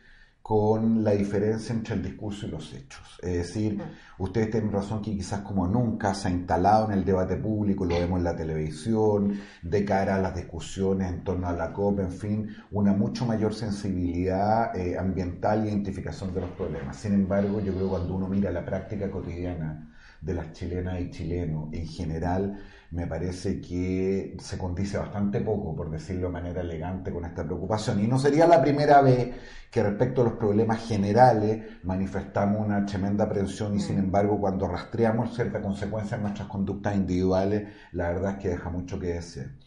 con 0.44 1.02
la 1.02 1.12
diferencia 1.12 1.74
entre 1.74 1.94
el 1.94 2.02
discurso 2.02 2.46
y 2.46 2.50
los 2.50 2.74
hechos. 2.74 3.18
Es 3.22 3.32
decir, 3.32 3.82
ustedes 4.18 4.50
tienen 4.50 4.72
razón 4.72 5.00
que 5.00 5.12
quizás 5.12 5.40
como 5.40 5.66
nunca 5.66 6.12
se 6.12 6.28
ha 6.28 6.30
instalado 6.32 6.84
en 6.84 6.98
el 6.98 7.02
debate 7.06 7.36
público, 7.36 7.86
lo 7.86 7.94
vemos 7.94 8.18
en 8.18 8.24
la 8.24 8.36
televisión, 8.36 9.40
de 9.62 9.84
cara 9.86 10.16
a 10.16 10.20
las 10.20 10.34
discusiones 10.34 11.10
en 11.10 11.24
torno 11.24 11.48
a 11.48 11.54
la 11.54 11.72
COP, 11.72 12.00
en 12.00 12.12
fin, 12.12 12.48
una 12.72 12.92
mucho 12.92 13.24
mayor 13.24 13.54
sensibilidad 13.54 14.76
eh, 14.76 14.98
ambiental 14.98 15.64
e 15.64 15.70
identificación 15.70 16.34
de 16.34 16.42
los 16.42 16.50
problemas. 16.50 16.94
Sin 16.94 17.14
embargo, 17.14 17.60
yo 17.60 17.72
creo 17.72 17.84
que 17.84 17.90
cuando 17.92 18.14
uno 18.14 18.28
mira 18.28 18.50
la 18.50 18.66
práctica 18.66 19.10
cotidiana 19.10 19.93
de 20.24 20.34
las 20.34 20.52
chilenas 20.52 21.00
y 21.00 21.10
chilenos 21.10 21.68
en 21.72 21.86
general, 21.86 22.58
me 22.90 23.06
parece 23.06 23.60
que 23.60 24.36
se 24.40 24.56
condice 24.56 24.96
bastante 24.96 25.40
poco, 25.40 25.76
por 25.76 25.90
decirlo 25.90 26.28
de 26.28 26.32
manera 26.32 26.62
elegante, 26.62 27.12
con 27.12 27.24
esta 27.24 27.44
preocupación. 27.44 28.02
Y 28.02 28.06
no 28.06 28.18
sería 28.18 28.46
la 28.46 28.62
primera 28.62 29.02
vez 29.02 29.34
que 29.70 29.82
respecto 29.82 30.22
a 30.22 30.24
los 30.24 30.34
problemas 30.34 30.86
generales 30.86 31.64
manifestamos 31.82 32.64
una 32.64 32.86
tremenda 32.86 33.24
aprensión 33.24 33.74
y 33.74 33.80
sin 33.80 33.96
mm. 33.96 34.04
embargo 34.04 34.40
cuando 34.40 34.68
rastreamos 34.68 35.34
ciertas 35.34 35.60
consecuencias 35.60 36.18
en 36.18 36.22
nuestras 36.22 36.48
conductas 36.48 36.94
individuales, 36.94 37.68
la 37.92 38.08
verdad 38.08 38.32
es 38.32 38.38
que 38.38 38.48
deja 38.50 38.70
mucho 38.70 38.98
que 38.98 39.08
decir. 39.08 39.58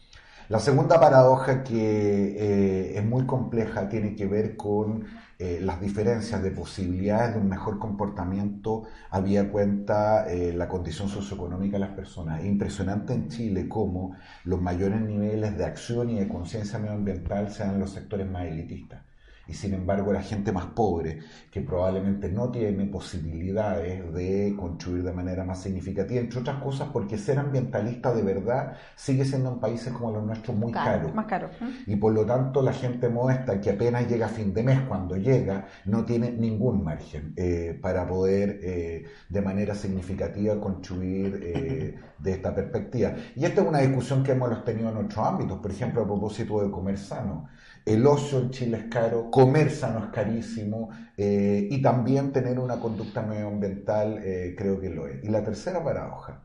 La 0.48 0.58
segunda 0.58 0.98
paradoja 0.98 1.62
que 1.62 2.34
eh, 2.38 2.98
es 2.98 3.04
muy 3.04 3.26
compleja 3.26 3.88
tiene 3.90 4.16
que 4.16 4.26
ver 4.26 4.56
con 4.56 5.04
eh, 5.38 5.60
las 5.62 5.80
diferencias 5.80 6.42
de 6.42 6.50
posibilidades 6.50 7.34
de 7.34 7.40
un 7.40 7.48
mejor 7.48 7.78
comportamiento 7.78 8.84
había 9.10 9.50
cuenta 9.50 10.28
eh, 10.28 10.52
la 10.52 10.68
condición 10.68 11.08
socioeconómica 11.08 11.76
de 11.76 11.86
las 11.86 11.94
personas. 11.94 12.40
Es 12.40 12.46
impresionante 12.46 13.14
en 13.14 13.28
Chile 13.28 13.68
cómo 13.68 14.16
los 14.44 14.60
mayores 14.60 15.00
niveles 15.00 15.56
de 15.56 15.64
acción 15.64 16.10
y 16.10 16.18
de 16.18 16.28
conciencia 16.28 16.78
medioambiental 16.78 17.52
sean 17.52 17.78
los 17.78 17.90
sectores 17.90 18.28
más 18.28 18.46
elitistas 18.46 19.07
y 19.48 19.54
sin 19.54 19.72
embargo 19.72 20.12
la 20.12 20.22
gente 20.22 20.52
más 20.52 20.66
pobre, 20.66 21.20
que 21.50 21.62
probablemente 21.62 22.28
no 22.28 22.50
tiene 22.50 22.84
posibilidades 22.84 24.12
de 24.12 24.54
contribuir 24.56 25.04
de 25.04 25.12
manera 25.12 25.42
más 25.44 25.62
significativa, 25.62 26.20
entre 26.20 26.40
otras 26.40 26.62
cosas 26.62 26.88
porque 26.92 27.16
ser 27.16 27.38
ambientalista 27.38 28.14
de 28.14 28.22
verdad 28.22 28.76
sigue 28.94 29.24
siendo 29.24 29.52
en 29.52 29.58
países 29.58 29.92
como 29.92 30.12
los 30.12 30.24
nuestros 30.24 30.56
muy 30.56 30.70
caro. 30.70 31.12
Más 31.14 31.26
caro. 31.26 31.48
Y 31.86 31.96
por 31.96 32.12
lo 32.12 32.26
tanto 32.26 32.60
la 32.62 32.74
gente 32.74 33.08
modesta 33.08 33.58
que 33.60 33.70
apenas 33.70 34.06
llega 34.06 34.26
a 34.26 34.28
fin 34.28 34.52
de 34.52 34.62
mes, 34.62 34.80
cuando 34.82 35.16
llega, 35.16 35.66
no 35.86 36.04
tiene 36.04 36.30
ningún 36.30 36.84
margen 36.84 37.32
eh, 37.34 37.78
para 37.80 38.06
poder 38.06 38.60
eh, 38.62 39.06
de 39.28 39.40
manera 39.40 39.74
significativa 39.74 40.60
contribuir 40.60 41.40
eh, 41.42 41.94
de 42.18 42.32
esta 42.32 42.54
perspectiva. 42.54 43.14
Y 43.34 43.46
esta 43.46 43.62
es 43.62 43.68
una 43.68 43.78
discusión 43.78 44.22
que 44.22 44.32
hemos 44.32 44.62
tenido 44.62 44.90
en 44.90 44.98
otros 44.98 45.26
ámbitos, 45.26 45.58
por 45.58 45.70
ejemplo 45.70 46.02
a 46.02 46.06
propósito 46.06 46.62
de 46.62 46.70
comer 46.70 46.98
sano 46.98 47.48
el 47.94 48.06
ocio 48.06 48.38
en 48.38 48.50
Chile 48.50 48.76
es 48.78 48.84
caro, 48.84 49.30
comer 49.30 49.70
sano 49.70 50.04
es 50.04 50.10
carísimo 50.10 50.90
eh, 51.16 51.68
y 51.70 51.80
también 51.80 52.32
tener 52.32 52.58
una 52.58 52.78
conducta 52.80 53.22
medioambiental 53.22 54.18
eh, 54.22 54.54
creo 54.56 54.80
que 54.80 54.90
lo 54.90 55.06
es. 55.06 55.24
Y 55.24 55.28
la 55.28 55.42
tercera 55.42 55.82
paradoja 55.82 56.42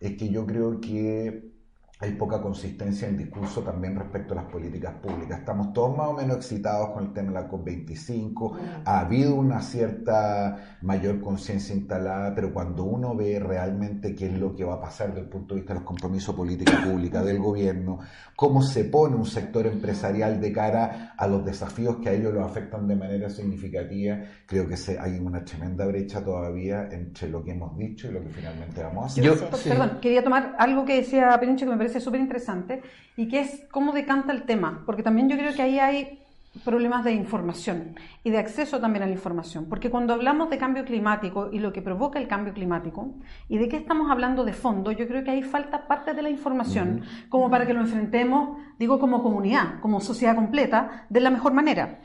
es 0.00 0.16
que 0.16 0.28
yo 0.30 0.46
creo 0.46 0.80
que 0.80 1.59
hay 2.02 2.12
poca 2.12 2.40
consistencia 2.40 3.06
en 3.06 3.18
discurso 3.18 3.60
también 3.60 3.94
respecto 3.94 4.32
a 4.32 4.36
las 4.36 4.46
políticas 4.46 4.94
públicas. 5.02 5.40
Estamos 5.40 5.74
todos 5.74 5.94
más 5.94 6.08
o 6.08 6.14
menos 6.14 6.38
excitados 6.38 6.90
con 6.90 7.04
el 7.04 7.12
tema 7.12 7.28
de 7.28 7.34
la 7.34 7.50
COP25, 7.50 8.56
ha 8.86 9.00
habido 9.00 9.34
una 9.34 9.60
cierta 9.60 10.78
mayor 10.80 11.20
conciencia 11.20 11.74
instalada, 11.74 12.34
pero 12.34 12.54
cuando 12.54 12.84
uno 12.84 13.14
ve 13.14 13.38
realmente 13.38 14.14
qué 14.14 14.26
es 14.26 14.32
lo 14.32 14.56
que 14.56 14.64
va 14.64 14.74
a 14.74 14.80
pasar 14.80 15.08
desde 15.08 15.20
el 15.20 15.28
punto 15.28 15.54
de 15.54 15.60
vista 15.60 15.74
de 15.74 15.80
los 15.80 15.86
compromisos 15.86 16.34
políticos 16.34 16.74
públicos 16.76 17.22
del 17.22 17.38
gobierno, 17.38 17.98
cómo 18.34 18.62
se 18.62 18.84
pone 18.84 19.16
un 19.16 19.26
sector 19.26 19.66
empresarial 19.66 20.40
de 20.40 20.52
cara 20.52 21.12
a 21.18 21.26
los 21.26 21.44
desafíos 21.44 21.96
que 22.02 22.08
a 22.08 22.12
ellos 22.12 22.32
los 22.32 22.46
afectan 22.46 22.88
de 22.88 22.96
manera 22.96 23.28
significativa, 23.28 24.20
creo 24.46 24.66
que 24.66 24.76
hay 24.98 25.18
una 25.18 25.44
tremenda 25.44 25.84
brecha 25.84 26.24
todavía 26.24 26.88
entre 26.90 27.28
lo 27.28 27.44
que 27.44 27.50
hemos 27.50 27.76
dicho 27.76 28.08
y 28.08 28.12
lo 28.12 28.22
que 28.22 28.30
finalmente 28.30 28.82
vamos 28.82 29.04
a 29.04 29.06
hacer. 29.08 29.24
Yo, 29.24 29.34
Perdón, 29.50 29.98
quería 30.00 30.24
tomar 30.24 30.54
algo 30.58 30.86
que 30.86 30.96
decía 30.96 31.36
Perincho 31.38 31.66
que 31.66 31.72
me 31.72 31.76
parece 31.76 31.89
es 31.98 32.04
súper 32.04 32.20
interesante, 32.20 32.82
y 33.16 33.28
que 33.28 33.40
es 33.40 33.66
cómo 33.70 33.92
decanta 33.92 34.32
el 34.32 34.44
tema, 34.44 34.82
porque 34.86 35.02
también 35.02 35.28
yo 35.28 35.36
creo 35.36 35.54
que 35.54 35.62
ahí 35.62 35.78
hay 35.78 36.20
problemas 36.64 37.04
de 37.04 37.12
información 37.12 37.94
y 38.24 38.30
de 38.30 38.38
acceso 38.38 38.80
también 38.80 39.04
a 39.04 39.06
la 39.06 39.12
información, 39.12 39.66
porque 39.68 39.88
cuando 39.88 40.14
hablamos 40.14 40.50
de 40.50 40.58
cambio 40.58 40.84
climático 40.84 41.48
y 41.52 41.60
lo 41.60 41.72
que 41.72 41.80
provoca 41.80 42.18
el 42.18 42.26
cambio 42.26 42.52
climático 42.52 43.14
y 43.48 43.58
de 43.58 43.68
qué 43.68 43.76
estamos 43.76 44.10
hablando 44.10 44.44
de 44.44 44.52
fondo, 44.52 44.90
yo 44.90 45.06
creo 45.06 45.22
que 45.22 45.30
ahí 45.30 45.42
falta 45.42 45.86
parte 45.86 46.12
de 46.12 46.22
la 46.22 46.30
información 46.30 47.02
como 47.28 47.50
para 47.50 47.66
que 47.66 47.74
lo 47.74 47.80
enfrentemos, 47.80 48.58
digo, 48.78 48.98
como 48.98 49.22
comunidad, 49.22 49.80
como 49.80 50.00
sociedad 50.00 50.34
completa, 50.34 51.06
de 51.08 51.20
la 51.20 51.30
mejor 51.30 51.52
manera. 51.52 52.00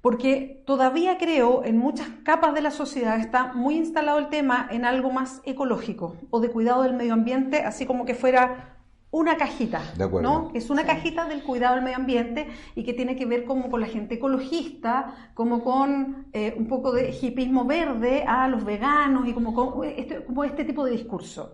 Porque 0.00 0.62
todavía 0.64 1.18
creo 1.18 1.64
en 1.64 1.76
muchas 1.76 2.08
capas 2.22 2.54
de 2.54 2.60
la 2.60 2.70
sociedad 2.70 3.18
está 3.18 3.52
muy 3.52 3.76
instalado 3.76 4.20
el 4.20 4.28
tema 4.28 4.68
en 4.70 4.84
algo 4.84 5.10
más 5.10 5.42
ecológico 5.44 6.16
o 6.30 6.38
de 6.38 6.50
cuidado 6.50 6.84
del 6.84 6.94
medio 6.94 7.14
ambiente, 7.14 7.62
así 7.62 7.84
como 7.84 8.06
que 8.06 8.14
fuera 8.14 8.77
una 9.10 9.36
cajita, 9.38 9.80
¿no? 10.20 10.50
Es 10.54 10.68
una 10.68 10.84
cajita 10.84 11.24
del 11.26 11.42
cuidado 11.42 11.76
del 11.76 11.84
medio 11.84 11.96
ambiente 11.96 12.48
y 12.74 12.84
que 12.84 12.92
tiene 12.92 13.16
que 13.16 13.24
ver 13.24 13.44
como 13.46 13.70
con 13.70 13.80
la 13.80 13.86
gente 13.86 14.16
ecologista, 14.16 15.30
como 15.34 15.64
con 15.64 16.26
eh, 16.34 16.54
un 16.58 16.66
poco 16.68 16.92
de 16.92 17.16
hipismo 17.20 17.64
verde 17.64 18.24
a 18.26 18.48
los 18.48 18.64
veganos 18.64 19.26
y 19.26 19.32
como, 19.32 19.54
con 19.54 19.84
este, 19.84 20.24
como 20.24 20.44
este 20.44 20.64
tipo 20.64 20.84
de 20.84 20.92
discurso. 20.92 21.52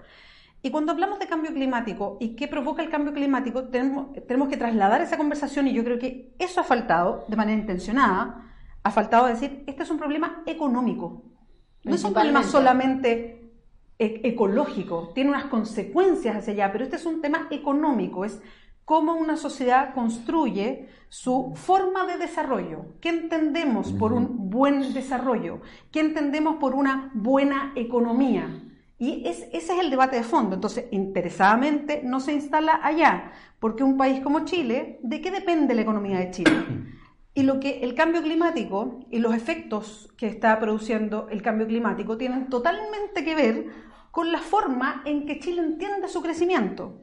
Y 0.63 0.71
cuando 0.71 0.93
hablamos 0.93 1.19
de 1.21 1.27
cambio 1.27 1.53
climático 1.53 2.17
y 2.21 2.35
qué 2.35 2.49
provoca 2.49 2.83
el 2.83 2.91
cambio 2.91 3.13
climático, 3.13 3.69
tenemos, 3.69 4.15
tenemos 4.27 4.49
que 4.49 4.57
trasladar 4.57 5.03
esa 5.03 5.17
conversación 5.17 5.69
y 5.69 5.75
yo 5.75 5.85
creo 5.85 5.99
que 5.99 6.35
eso 6.39 6.61
ha 6.61 6.65
faltado 6.65 7.25
de 7.29 7.37
manera 7.37 7.61
intencionada, 7.61 8.51
ha 8.83 8.91
faltado 8.91 9.27
decir, 9.27 9.63
este 9.67 9.85
es 9.85 9.91
un 9.91 9.99
problema 9.99 10.43
económico. 10.47 11.23
No 11.85 11.95
es 11.95 12.03
un 12.03 12.15
problema 12.15 12.43
solamente 12.43 13.44
e-, 14.05 14.21
ecológico, 14.25 15.11
tiene 15.15 15.31
unas 15.31 15.47
consecuencias 15.47 16.37
hacia 16.37 16.53
allá, 16.53 16.73
pero 16.73 16.85
este 16.85 16.97
es 16.97 17.07
un 17.07 17.21
tema 17.21 17.49
económico, 17.51 18.25
es 18.25 18.41
cómo 18.85 19.15
una 19.15 19.37
sociedad 19.37 19.95
construye 19.95 20.89
su 21.09 21.53
forma 21.55 22.07
de 22.07 22.19
desarrollo. 22.19 22.87
¿Qué 23.01 23.09
entendemos 23.09 23.93
por 23.93 24.13
un 24.13 24.51
buen 24.51 24.93
desarrollo? 24.93 25.61
¿Qué 25.91 26.01
entendemos 26.01 26.57
por 26.57 26.75
una 26.75 27.11
buena 27.15 27.73
economía? 27.77 28.63
Y 28.99 29.27
ese 29.27 29.49
es 29.53 29.71
el 29.71 29.91
debate 29.91 30.17
de 30.17 30.23
fondo. 30.23 30.55
Entonces, 30.55 30.87
interesadamente, 30.91 32.03
no 32.05 32.21
se 32.21 32.33
instala 32.33 32.81
allá, 32.83 33.33
porque 33.59 33.83
un 33.83 33.97
país 33.97 34.21
como 34.21 34.45
Chile, 34.45 34.99
¿de 35.03 35.21
qué 35.21 35.31
depende 35.31 35.75
la 35.75 35.83
economía 35.83 36.19
de 36.19 36.31
Chile? 36.31 36.53
Y 37.35 37.43
lo 37.43 37.59
que 37.59 37.81
el 37.81 37.95
cambio 37.95 38.23
climático 38.23 39.01
y 39.11 39.19
los 39.19 39.35
efectos 39.35 40.13
que 40.17 40.29
está 40.29 40.59
produciendo 40.61 41.29
el 41.31 41.43
cambio 41.43 41.67
climático 41.67 42.17
tienen 42.17 42.49
totalmente 42.49 43.25
que 43.25 43.35
ver 43.35 43.67
con 44.15 44.31
la 44.31 44.39
forma 44.39 45.03
en 45.07 45.27
que 45.27 45.41
Chile 45.41 45.61
entiende 45.61 46.07
su 46.07 46.23
crecimiento, 46.23 47.01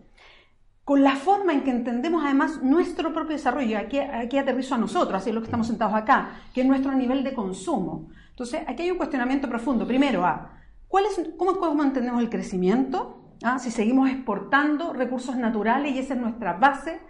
con 0.85 1.03
la 1.03 1.17
forma 1.17 1.51
en 1.51 1.65
que 1.65 1.69
entendemos 1.69 2.23
además 2.23 2.63
nuestro 2.63 3.13
propio 3.13 3.35
desarrollo. 3.35 3.77
Aquí, 3.77 3.99
aquí 3.99 4.37
aterrizo 4.37 4.75
a 4.75 4.77
nosotros, 4.77 5.15
así 5.15 5.27
es 5.29 5.35
lo 5.35 5.41
que 5.41 5.47
estamos 5.47 5.67
sentados 5.67 5.93
acá, 5.93 6.39
que 6.53 6.61
es 6.61 6.67
nuestro 6.67 6.93
nivel 6.93 7.25
de 7.25 7.33
consumo. 7.33 8.07
Entonces, 8.29 8.61
aquí 8.65 8.83
hay 8.83 8.91
un 8.91 8.97
cuestionamiento 8.97 9.49
profundo. 9.49 9.85
Primero, 9.85 10.25
a, 10.25 10.53
¿cuál 10.87 11.03
es, 11.03 11.21
cómo, 11.35 11.57
cómo 11.57 11.83
entendemos 11.83 12.21
el 12.21 12.29
crecimiento? 12.29 13.35
¿Ah? 13.43 13.59
Si 13.59 13.71
seguimos 13.71 14.09
exportando 14.09 14.93
recursos 14.93 15.35
naturales 15.35 15.93
y 15.93 15.99
esa 15.99 16.13
es 16.13 16.19
nuestra 16.21 16.53
base 16.53 17.01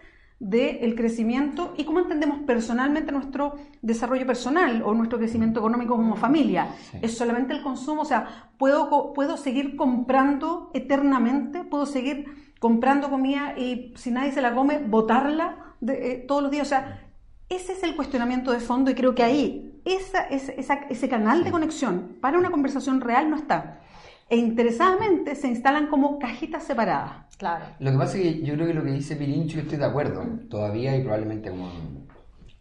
del 0.41 0.95
crecimiento 0.95 1.75
y 1.77 1.83
cómo 1.83 1.99
entendemos 1.99 2.39
personalmente 2.47 3.11
nuestro 3.11 3.57
desarrollo 3.83 4.25
personal 4.25 4.81
o 4.83 4.95
nuestro 4.95 5.19
crecimiento 5.19 5.59
económico 5.59 5.95
como 5.95 6.15
familia. 6.15 6.69
¿Es 6.99 7.15
solamente 7.15 7.53
el 7.53 7.61
consumo? 7.61 8.01
O 8.01 8.05
sea, 8.05 8.49
¿puedo, 8.57 9.13
¿puedo 9.13 9.37
seguir 9.37 9.75
comprando 9.75 10.71
eternamente? 10.73 11.63
¿Puedo 11.63 11.85
seguir 11.85 12.53
comprando 12.59 13.11
comida 13.11 13.53
y 13.55 13.93
si 13.95 14.09
nadie 14.09 14.31
se 14.31 14.41
la 14.41 14.55
come, 14.55 14.79
botarla 14.79 15.75
eh, 15.87 16.25
todos 16.27 16.41
los 16.41 16.51
días? 16.51 16.65
O 16.65 16.69
sea, 16.69 17.07
ese 17.47 17.73
es 17.73 17.83
el 17.83 17.95
cuestionamiento 17.95 18.51
de 18.51 18.59
fondo 18.61 18.89
y 18.89 18.95
creo 18.95 19.13
que 19.13 19.21
ahí 19.21 19.79
esa, 19.85 20.23
ese 20.23 21.07
canal 21.07 21.43
de 21.43 21.51
conexión 21.51 22.17
para 22.19 22.39
una 22.39 22.49
conversación 22.49 22.99
real 22.99 23.29
no 23.29 23.35
está 23.35 23.81
e 24.31 24.37
interesadamente 24.37 25.35
se 25.35 25.49
instalan 25.49 25.87
como 25.87 26.17
cajitas 26.17 26.63
separadas. 26.63 27.25
Claro. 27.37 27.65
Lo 27.79 27.91
que 27.91 27.97
pasa 27.97 28.17
es 28.17 28.23
que 28.23 28.43
yo 28.43 28.53
creo 28.53 28.67
que 28.67 28.73
lo 28.73 28.83
que 28.85 28.91
dice 28.91 29.17
Pirincho, 29.17 29.57
yo 29.57 29.63
estoy 29.63 29.77
de 29.77 29.85
acuerdo, 29.85 30.23
todavía 30.49 30.95
y 30.95 31.01
probablemente 31.01 31.49
como 31.49 31.69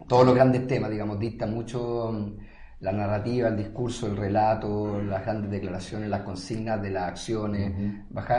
todos 0.08 0.26
los 0.26 0.34
grandes 0.34 0.66
temas, 0.66 0.90
digamos, 0.90 1.20
dicta 1.20 1.46
mucho 1.46 2.10
mm, 2.12 2.38
la 2.80 2.90
narrativa, 2.90 3.50
el 3.50 3.56
discurso, 3.56 4.08
el 4.08 4.16
relato, 4.16 5.00
las 5.00 5.22
grandes 5.22 5.48
declaraciones, 5.52 6.10
las 6.10 6.22
consignas 6.22 6.82
de 6.82 6.90
las 6.90 7.04
acciones, 7.04 7.72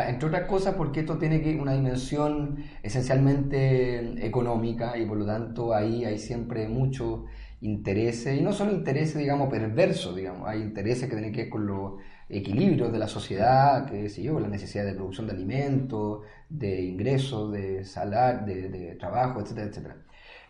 entre 0.09 0.27
otras 0.27 0.45
cosas 0.49 0.75
porque 0.75 0.99
esto 0.99 1.17
tiene 1.17 1.41
que 1.41 1.55
una 1.55 1.71
dimensión 1.71 2.57
esencialmente 2.83 4.25
económica 4.25 4.97
y 4.97 5.05
por 5.05 5.17
lo 5.17 5.25
tanto 5.25 5.73
ahí 5.73 6.03
hay 6.03 6.19
siempre 6.19 6.67
mucho 6.67 7.27
intereses, 7.61 8.37
y 8.37 8.41
no 8.41 8.51
solo 8.51 8.71
intereses, 8.73 9.17
digamos, 9.17 9.47
perversos, 9.47 10.15
digamos, 10.17 10.49
hay 10.49 10.61
intereses 10.61 11.07
que 11.07 11.15
tienen 11.15 11.31
que 11.31 11.43
ver 11.43 11.49
con 11.49 11.65
lo 11.65 11.99
equilibrios 12.31 12.91
de 12.91 12.99
la 12.99 13.07
sociedad, 13.07 13.85
que 13.85 14.09
sé 14.09 14.23
yo, 14.23 14.39
la 14.39 14.47
necesidad 14.47 14.85
de 14.85 14.93
producción 14.93 15.27
de 15.27 15.33
alimentos, 15.33 16.21
de 16.49 16.81
ingresos, 16.81 17.51
de 17.51 17.83
salario, 17.83 18.45
de, 18.45 18.95
trabajo, 18.99 19.41
etcétera, 19.41 19.67
etcétera. 19.67 19.97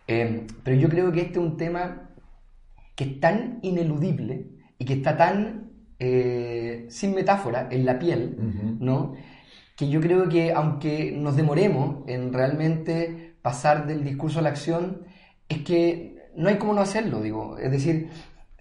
Eh, 0.07 0.47
pero 0.63 0.77
yo 0.77 0.89
creo 0.89 1.11
que 1.11 1.21
este 1.21 1.33
es 1.39 1.45
un 1.45 1.57
tema 1.57 2.09
que 2.95 3.03
es 3.05 3.19
tan 3.19 3.59
ineludible 3.61 4.47
y 4.77 4.85
que 4.85 4.93
está 4.93 5.15
tan 5.17 5.71
eh, 5.99 6.85
sin 6.89 7.13
metáfora 7.13 7.67
en 7.71 7.85
la 7.85 7.99
piel, 7.99 8.35
¿no? 8.79 9.13
Que 9.75 9.89
yo 9.89 10.01
creo 10.01 10.27
que 10.29 10.51
aunque 10.51 11.11
nos 11.11 11.35
demoremos 11.35 12.07
en 12.07 12.33
realmente 12.33 13.35
pasar 13.41 13.87
del 13.87 14.03
discurso 14.03 14.39
a 14.39 14.41
la 14.41 14.49
acción, 14.49 15.03
es 15.47 15.59
que 15.63 16.29
no 16.35 16.49
hay 16.49 16.57
cómo 16.57 16.73
no 16.73 16.81
hacerlo, 16.81 17.21
digo. 17.21 17.57
Es 17.57 17.71
decir, 17.71 18.09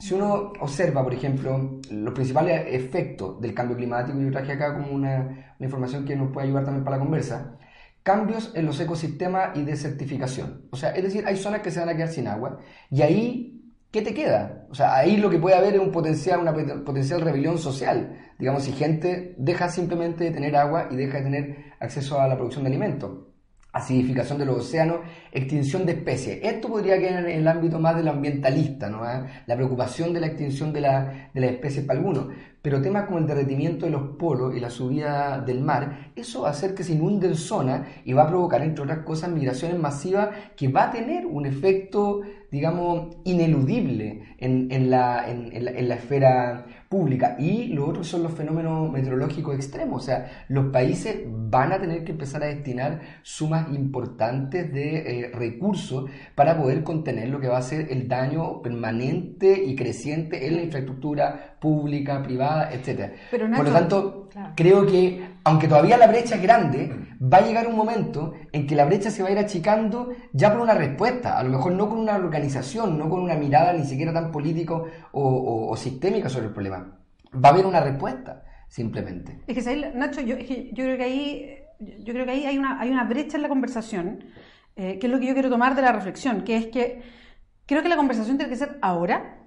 si 0.01 0.15
uno 0.15 0.55
observa, 0.61 1.05
por 1.05 1.13
ejemplo, 1.13 1.79
los 1.91 2.15
principales 2.15 2.65
efectos 2.69 3.39
del 3.39 3.53
cambio 3.53 3.77
climático, 3.77 4.19
yo 4.19 4.31
traje 4.31 4.53
acá 4.53 4.75
como 4.75 4.93
una, 4.93 5.55
información 5.61 6.07
que 6.07 6.17
nos 6.17 6.33
puede 6.33 6.47
ayudar 6.47 6.65
también 6.65 6.85
para 6.85 6.97
la 6.97 7.03
conversa, 7.03 7.59
cambios 8.03 8.51
en 8.55 8.65
los 8.65 8.81
ecosistemas 8.81 9.55
y 9.59 9.63
desertificación. 9.63 10.63
O 10.71 10.77
sea, 10.77 10.93
es 10.93 11.03
decir, 11.03 11.25
hay 11.27 11.37
zonas 11.37 11.61
que 11.61 11.71
se 11.71 11.81
van 11.81 11.91
a 11.91 11.95
quedar 11.95 12.09
sin 12.09 12.29
agua 12.29 12.61
y 12.91 13.03
ahí, 13.03 13.63
¿qué 13.91 14.01
te 14.01 14.15
queda? 14.15 14.67
O 14.71 14.75
sea, 14.75 14.97
ahí 14.97 15.19
lo 15.19 15.29
que 15.29 15.39
puede 15.39 15.57
haber 15.57 15.75
es 15.75 15.81
un 15.81 15.93
potencial, 15.93 16.41
una 16.41 16.55
potencial 16.83 17.21
rebelión 17.21 17.59
social. 17.59 18.17
Digamos, 18.39 18.63
si 18.63 18.73
gente 18.73 19.35
deja 19.37 19.69
simplemente 19.69 20.25
de 20.25 20.31
tener 20.31 20.57
agua 20.57 20.89
y 20.91 20.97
deja 20.97 21.19
de 21.19 21.25
tener 21.25 21.57
acceso 21.79 22.19
a 22.19 22.27
la 22.27 22.37
producción 22.37 22.65
de 22.65 22.71
alimentos 22.71 23.30
acidificación 23.73 24.39
de 24.39 24.47
los 24.47 24.59
océanos, 24.59 24.99
extinción 25.33 25.87
de 25.87 25.93
especies. 25.93 26.41
Esto 26.43 26.69
podría 26.69 26.99
quedar 26.99 27.25
en 27.29 27.41
el 27.41 27.49
ámbito 27.49 27.79
más 27.79 27.97
del 27.97 28.09
ambientalista, 28.09 28.89
¿no? 28.89 29.05
¿Ah? 29.05 29.27
la 29.47 29.57
preocupación 29.57 30.13
de 30.13 30.21
la 30.21 30.27
extinción 30.27 30.73
de, 30.73 30.81
la, 30.81 31.31
de 31.33 31.41
las 31.41 31.51
especies 31.51 31.85
para 31.85 31.99
algunos. 31.99 32.27
Pero 32.63 32.83
temas 32.83 33.07
como 33.07 33.19
el 33.19 33.27
derretimiento 33.27 33.87
de 33.87 33.93
los 33.93 34.17
polos 34.17 34.55
y 34.55 34.61
la 34.61 34.71
subida 34.71 35.41
del 35.41 35.63
mar, 35.63 36.13
eso 36.15 36.43
va 36.43 36.49
a 36.49 36.51
hacer 36.51 36.75
que 36.75 36.85
se 36.85 36.93
inunden 36.93 37.35
zonas 37.35 37.87
y 38.05 38.13
va 38.13 38.25
a 38.25 38.29
provocar, 38.29 38.63
entre 38.63 38.85
otras 38.85 38.99
cosas, 38.99 39.31
migraciones 39.31 39.79
masivas 39.79 40.29
que 40.57 40.69
va 40.69 40.85
a 40.85 40.91
tener 40.91 41.25
un 41.25 41.47
efecto, 41.47 42.21
digamos, 42.51 43.17
ineludible 43.25 44.35
en, 44.39 44.71
en, 44.71 44.91
la, 44.91 45.31
en, 45.31 45.65
la, 45.65 45.71
en 45.71 45.89
la 45.89 45.95
esfera 45.95 46.67
pública. 46.91 47.37
Y 47.39 47.69
lo 47.69 47.87
otro 47.87 48.03
son 48.03 48.25
los 48.25 48.33
fenómenos 48.33 48.91
meteorológicos 48.91 49.55
extremos. 49.55 50.03
O 50.03 50.07
sea, 50.07 50.45
los 50.49 50.67
países 50.67 51.21
van 51.29 51.73
a 51.73 51.79
tener 51.79 52.03
que 52.03 52.11
empezar 52.11 52.43
a 52.43 52.47
destinar 52.47 53.01
sumas 53.23 53.73
importantes 53.73 54.73
de 54.73 54.97
eh, 54.97 55.31
recursos 55.33 56.11
para 56.35 56.59
poder 56.59 56.83
contener 56.83 57.29
lo 57.29 57.41
que 57.41 57.47
va 57.47 57.59
a 57.59 57.63
ser 57.63 57.93
el 57.93 58.09
daño 58.09 58.61
permanente 58.61 59.63
y 59.65 59.77
creciente 59.77 60.49
en 60.49 60.57
la 60.57 60.63
infraestructura 60.63 61.57
pública, 61.61 62.23
privada, 62.23 62.73
etc. 62.73 63.13
Por 63.31 63.65
lo 63.65 63.73
tanto, 63.73 64.29
creo 64.57 64.85
que, 64.85 65.23
aunque 65.45 65.69
todavía 65.69 65.97
la 65.97 66.07
brecha 66.07 66.37
es 66.37 66.43
grande, 66.43 66.93
va 67.21 67.39
a 67.39 67.47
llegar 67.47 67.67
un 67.67 67.77
momento 67.77 68.35
en 68.53 68.67
que 68.67 68.75
la 68.75 68.85
brecha 68.85 69.11
se 69.11 69.23
va 69.23 69.29
a 69.29 69.33
ir 69.33 69.39
achicando 69.39 70.11
ya 70.33 70.53
por 70.53 70.61
una 70.61 70.75
respuesta, 70.75 71.39
a 71.39 71.43
lo 71.43 71.51
mejor 71.51 71.73
no 71.73 71.89
con 71.89 71.99
una 71.99 72.17
organización, 72.17 72.99
no 72.99 73.09
con 73.09 73.21
una 73.21 73.35
mirada 73.35 73.73
ni 73.73 73.85
siquiera 73.85 74.13
tan 74.13 74.31
político 74.31 74.87
o, 75.13 75.77
sistémica 75.77 76.29
sobre 76.29 76.47
el 76.47 76.53
problema. 76.53 76.99
Va 77.33 77.51
a 77.51 77.53
haber 77.53 77.67
una 77.67 77.81
respuesta, 77.81 78.45
simplemente. 78.69 79.41
Es 79.47 79.65
que, 79.65 79.93
Nacho, 79.95 80.21
yo, 80.21 80.37
yo 80.37 80.85
creo 80.85 80.97
que 80.97 81.05
ahí 81.05 81.57
yo 81.81 82.13
creo 82.13 82.25
que 82.25 82.33
ahí 82.33 82.47
hay 82.47 82.59
una, 82.59 82.81
hay 82.81 82.91
una 82.91 83.05
brecha 83.05 83.37
en 83.37 83.43
la 83.43 83.49
conversación, 83.49 84.25
eh, 84.77 84.99
que 84.99 85.07
es 85.07 85.13
lo 85.13 85.19
que 85.19 85.27
yo 85.27 85.35
quiero 85.35 85.51
tomar 85.51 85.75
de 85.75 85.83
la 85.83 85.93
reflexión, 85.93 86.43
que 86.45 86.57
es 86.57 86.67
que 86.67 87.03
creo 87.67 87.83
que 87.83 87.89
la 87.89 87.97
conversación 87.97 88.37
tiene 88.37 88.51
que 88.51 88.59
ser 88.59 88.79
ahora, 88.83 89.40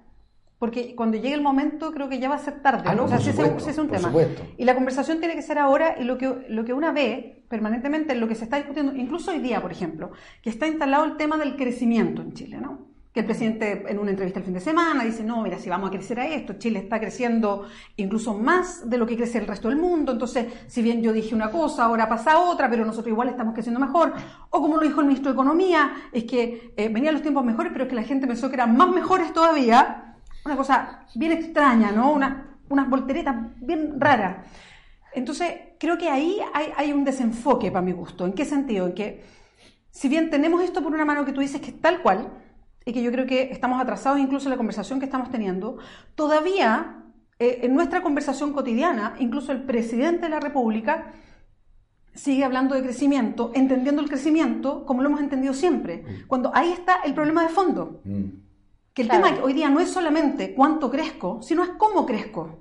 porque 0.58 0.94
cuando 0.94 1.16
llegue 1.16 1.34
el 1.34 1.42
momento 1.42 1.92
creo 1.92 2.08
que 2.08 2.18
ya 2.18 2.28
va 2.28 2.36
a 2.36 2.38
ser 2.38 2.62
tarde, 2.62 2.82
Ah, 2.86 2.94
no, 2.94 3.04
o 3.04 3.08
sea, 3.08 3.18
por 3.18 3.26
supuesto, 3.26 3.56
ese 3.58 3.70
es 3.70 3.78
un 3.78 3.88
por 3.88 3.96
tema. 3.96 4.08
supuesto. 4.08 4.42
Y 4.56 4.64
la 4.64 4.74
conversación 4.74 5.18
tiene 5.18 5.34
que 5.34 5.42
ser 5.42 5.58
ahora 5.58 5.96
y 6.00 6.04
lo 6.04 6.16
que, 6.16 6.46
lo 6.48 6.64
que 6.64 6.72
una 6.72 6.92
ve 6.92 7.44
permanentemente, 7.48 8.14
lo 8.14 8.28
que 8.28 8.34
se 8.34 8.44
está 8.44 8.56
discutiendo, 8.56 8.94
incluso 8.94 9.30
hoy 9.30 9.40
día, 9.40 9.60
por 9.60 9.72
ejemplo, 9.72 10.10
que 10.42 10.50
está 10.50 10.66
instalado 10.66 11.04
el 11.04 11.16
tema 11.16 11.36
del 11.36 11.56
crecimiento 11.56 12.22
en 12.22 12.32
Chile, 12.32 12.58
¿no? 12.60 12.92
Que 13.12 13.20
el 13.20 13.26
presidente 13.26 13.84
en 13.88 14.00
una 14.00 14.10
entrevista 14.10 14.40
el 14.40 14.44
fin 14.44 14.54
de 14.54 14.60
semana 14.60 15.04
dice, 15.04 15.22
no, 15.22 15.40
mira, 15.42 15.56
si 15.58 15.70
vamos 15.70 15.88
a 15.88 15.92
crecer 15.92 16.18
a 16.18 16.26
esto, 16.26 16.54
Chile 16.54 16.80
está 16.80 16.98
creciendo 16.98 17.64
incluso 17.96 18.36
más 18.36 18.90
de 18.90 18.98
lo 18.98 19.06
que 19.06 19.16
crece 19.16 19.38
el 19.38 19.46
resto 19.46 19.68
del 19.68 19.76
mundo, 19.78 20.10
entonces, 20.12 20.46
si 20.66 20.82
bien 20.82 21.00
yo 21.00 21.12
dije 21.12 21.32
una 21.32 21.48
cosa, 21.50 21.84
ahora 21.84 22.08
pasa 22.08 22.40
otra, 22.40 22.68
pero 22.68 22.84
nosotros 22.84 23.12
igual 23.12 23.28
estamos 23.28 23.54
creciendo 23.54 23.78
mejor. 23.78 24.14
O 24.50 24.60
como 24.60 24.76
lo 24.78 24.82
dijo 24.82 25.00
el 25.00 25.06
ministro 25.06 25.30
de 25.30 25.34
Economía, 25.34 25.92
es 26.10 26.24
que 26.24 26.72
eh, 26.76 26.88
venían 26.88 27.14
los 27.14 27.22
tiempos 27.22 27.44
mejores, 27.44 27.70
pero 27.72 27.84
es 27.84 27.90
que 27.90 27.94
la 27.96 28.02
gente 28.02 28.26
pensó 28.26 28.48
que 28.48 28.54
eran 28.54 28.76
más 28.76 28.88
mejores 28.90 29.32
todavía. 29.32 30.13
Una 30.44 30.56
cosa 30.56 31.06
bien 31.14 31.32
extraña, 31.32 31.90
¿no? 31.92 32.12
Una, 32.12 32.58
unas 32.68 32.88
volteretas 32.88 33.34
bien 33.60 34.00
raras. 34.00 34.46
Entonces, 35.12 35.52
creo 35.78 35.96
que 35.96 36.08
ahí 36.08 36.38
hay, 36.52 36.72
hay 36.76 36.92
un 36.92 37.04
desenfoque 37.04 37.70
para 37.70 37.84
mi 37.84 37.92
gusto. 37.92 38.26
¿En 38.26 38.32
qué 38.32 38.44
sentido? 38.44 38.86
En 38.86 38.94
que, 38.94 39.24
si 39.90 40.08
bien 40.08 40.30
tenemos 40.30 40.62
esto 40.62 40.82
por 40.82 40.92
una 40.92 41.04
mano 41.04 41.24
que 41.24 41.32
tú 41.32 41.40
dices 41.40 41.60
que 41.60 41.70
es 41.70 41.80
tal 41.80 42.02
cual, 42.02 42.28
y 42.84 42.92
que 42.92 43.02
yo 43.02 43.10
creo 43.10 43.26
que 43.26 43.50
estamos 43.50 43.80
atrasados 43.80 44.18
incluso 44.18 44.46
en 44.46 44.50
la 44.50 44.56
conversación 44.56 44.98
que 44.98 45.06
estamos 45.06 45.30
teniendo, 45.30 45.78
todavía 46.14 47.04
eh, 47.38 47.60
en 47.62 47.74
nuestra 47.74 48.02
conversación 48.02 48.52
cotidiana, 48.52 49.14
incluso 49.18 49.52
el 49.52 49.62
presidente 49.62 50.22
de 50.22 50.28
la 50.28 50.40
República 50.40 51.12
sigue 52.14 52.44
hablando 52.44 52.74
de 52.74 52.82
crecimiento, 52.82 53.50
entendiendo 53.54 54.02
el 54.02 54.08
crecimiento 54.08 54.84
como 54.84 55.02
lo 55.02 55.08
hemos 55.08 55.20
entendido 55.20 55.52
siempre, 55.52 56.04
cuando 56.28 56.52
ahí 56.54 56.70
está 56.70 56.98
el 57.04 57.14
problema 57.14 57.42
de 57.42 57.48
fondo. 57.48 58.02
Mm. 58.04 58.24
Que 58.94 59.02
el 59.02 59.08
Claro. 59.08 59.24
tema 59.24 59.44
hoy 59.44 59.52
día 59.52 59.68
no 59.70 59.80
es 59.80 59.90
solamente 59.90 60.54
cuánto 60.54 60.90
crezco, 60.90 61.42
sino 61.42 61.62
es 61.64 61.70
cómo 61.70 62.06
crezco. 62.06 62.60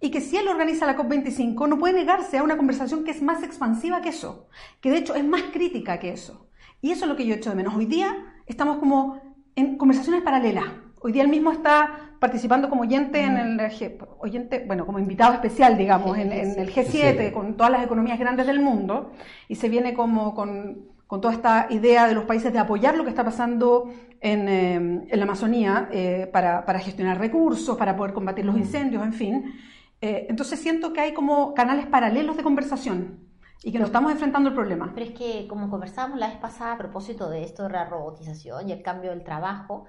Y 0.00 0.10
que 0.10 0.20
si 0.20 0.36
él 0.36 0.48
organiza 0.48 0.84
la 0.86 0.96
COP25, 0.96 1.68
no 1.68 1.78
puede 1.78 1.94
negarse 1.94 2.36
a 2.38 2.42
una 2.42 2.56
conversación 2.56 3.04
que 3.04 3.12
es 3.12 3.22
más 3.22 3.42
expansiva 3.42 4.00
que 4.02 4.10
eso, 4.10 4.48
que 4.80 4.90
de 4.90 4.98
hecho 4.98 5.14
es 5.14 5.24
más 5.24 5.42
crítica 5.52 5.98
que 5.98 6.10
eso. 6.10 6.48
Y 6.80 6.90
eso 6.90 7.04
es 7.04 7.08
lo 7.08 7.16
que 7.16 7.24
yo 7.24 7.34
echo 7.34 7.50
de 7.50 7.56
menos. 7.56 7.74
Hoy 7.74 7.86
día 7.86 8.14
estamos 8.46 8.78
como 8.78 9.20
en 9.54 9.78
conversaciones 9.78 10.22
paralelas. 10.22 10.64
Hoy 11.00 11.12
día 11.12 11.22
él 11.22 11.28
mismo 11.28 11.52
está 11.52 12.10
participando 12.18 12.68
como 12.68 12.82
oyente 12.82 13.20
en 13.22 13.36
el 13.36 13.58
G- 13.58 13.96
oyente, 14.20 14.64
bueno, 14.66 14.84
como 14.86 14.98
invitado 14.98 15.34
especial, 15.34 15.76
digamos, 15.78 16.18
en, 16.18 16.32
en 16.32 16.58
el 16.58 16.72
G7, 16.72 17.16
G7. 17.16 17.32
con 17.32 17.56
todas 17.56 17.72
las 17.72 17.84
economías 17.84 18.18
grandes 18.18 18.46
del 18.46 18.60
mundo, 18.60 19.12
y 19.48 19.54
se 19.56 19.68
viene 19.68 19.94
como 19.94 20.34
con, 20.34 20.91
con 21.12 21.20
toda 21.20 21.34
esta 21.34 21.66
idea 21.68 22.08
de 22.08 22.14
los 22.14 22.24
países 22.24 22.54
de 22.54 22.58
apoyar 22.58 22.96
lo 22.96 23.04
que 23.04 23.10
está 23.10 23.22
pasando 23.22 23.92
en, 24.22 24.48
eh, 24.48 24.76
en 24.76 25.18
la 25.18 25.24
Amazonía 25.24 25.90
eh, 25.92 26.26
para, 26.32 26.64
para 26.64 26.78
gestionar 26.78 27.18
recursos, 27.18 27.76
para 27.76 27.94
poder 27.94 28.14
combatir 28.14 28.46
los 28.46 28.56
incendios, 28.56 29.04
en 29.04 29.12
fin. 29.12 29.54
Eh, 30.00 30.24
entonces 30.30 30.58
siento 30.58 30.94
que 30.94 31.02
hay 31.02 31.12
como 31.12 31.52
canales 31.52 31.84
paralelos 31.84 32.38
de 32.38 32.42
conversación 32.42 33.28
y 33.62 33.72
que 33.72 33.78
nos 33.78 33.88
estamos 33.88 34.10
enfrentando 34.10 34.48
el 34.48 34.54
problema. 34.54 34.90
Pero 34.94 35.04
es 35.04 35.12
que, 35.12 35.46
como 35.48 35.68
conversábamos 35.68 36.18
la 36.18 36.28
vez 36.28 36.38
pasada 36.38 36.72
a 36.72 36.78
propósito 36.78 37.28
de 37.28 37.44
esto 37.44 37.64
de 37.64 37.68
la 37.68 37.84
robotización 37.84 38.70
y 38.70 38.72
el 38.72 38.80
cambio 38.80 39.10
del 39.10 39.22
trabajo, 39.22 39.84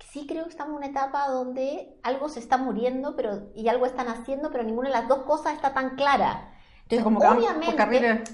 sí 0.00 0.26
creo 0.26 0.42
que 0.42 0.50
estamos 0.50 0.72
en 0.72 0.78
una 0.78 0.86
etapa 0.88 1.28
donde 1.28 1.94
algo 2.02 2.28
se 2.28 2.40
está 2.40 2.56
muriendo 2.56 3.14
pero, 3.14 3.52
y 3.54 3.68
algo 3.68 3.86
están 3.86 4.08
haciendo, 4.08 4.50
pero 4.50 4.64
ninguna 4.64 4.88
de 4.88 4.96
las 4.96 5.06
dos 5.06 5.22
cosas 5.22 5.54
está 5.54 5.74
tan 5.74 5.94
clara. 5.94 6.54
Entonces, 6.88 7.04
como 7.04 7.20
obviamente. 7.20 8.24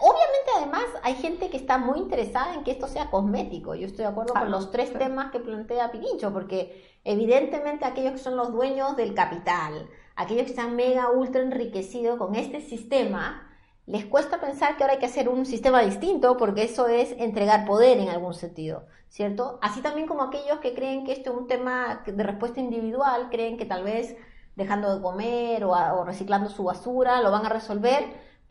Obviamente, 0.00 0.50
además, 0.56 0.84
hay 1.02 1.14
gente 1.16 1.50
que 1.50 1.56
está 1.56 1.78
muy 1.78 1.98
interesada 1.98 2.54
en 2.54 2.64
que 2.64 2.72
esto 2.72 2.86
sea 2.88 3.10
cosmético. 3.10 3.74
Yo 3.74 3.86
estoy 3.86 4.04
de 4.04 4.10
acuerdo 4.10 4.34
Ah, 4.34 4.40
con 4.40 4.50
los 4.50 4.70
tres 4.70 4.90
sí. 4.90 4.98
temas 4.98 5.30
que 5.32 5.40
plantea 5.40 5.90
Pirincho, 5.92 6.32
porque 6.32 6.84
evidentemente 7.04 7.84
aquellos 7.84 8.12
que 8.12 8.18
son 8.18 8.36
los 8.36 8.52
dueños 8.52 8.96
del 8.96 9.14
capital, 9.14 9.88
aquellos 10.16 10.50
que 10.50 10.60
han 10.60 10.76
mega 10.76 11.10
ultra 11.10 11.42
enriquecido 11.42 12.18
con 12.18 12.34
este 12.34 12.60
sistema, 12.60 13.50
les 13.86 14.06
cuesta 14.06 14.40
pensar 14.40 14.76
que 14.76 14.82
ahora 14.84 14.94
hay 14.94 14.98
que 15.00 15.06
hacer 15.06 15.28
un 15.28 15.44
sistema 15.44 15.82
distinto 15.82 16.36
porque 16.38 16.64
eso 16.64 16.86
es 16.88 17.12
entregar 17.18 17.66
poder 17.66 17.98
en 17.98 18.08
algún 18.08 18.32
sentido, 18.34 18.86
¿cierto? 19.08 19.58
Así 19.62 19.82
también 19.82 20.06
como 20.08 20.22
aquellos 20.22 20.58
que 20.60 20.74
creen 20.74 21.04
que 21.04 21.12
esto 21.12 21.32
es 21.32 21.36
un 21.36 21.46
tema 21.48 22.02
de 22.06 22.22
respuesta 22.22 22.60
individual, 22.60 23.28
creen 23.30 23.58
que 23.58 23.66
tal 23.66 23.84
vez 23.84 24.16
dejando 24.56 24.94
de 24.94 25.02
comer 25.02 25.64
o, 25.64 25.74
a- 25.74 25.94
o 25.94 26.04
reciclando 26.04 26.48
su 26.48 26.64
basura 26.64 27.20
lo 27.20 27.30
van 27.30 27.44
a 27.46 27.48
resolver, 27.50 28.04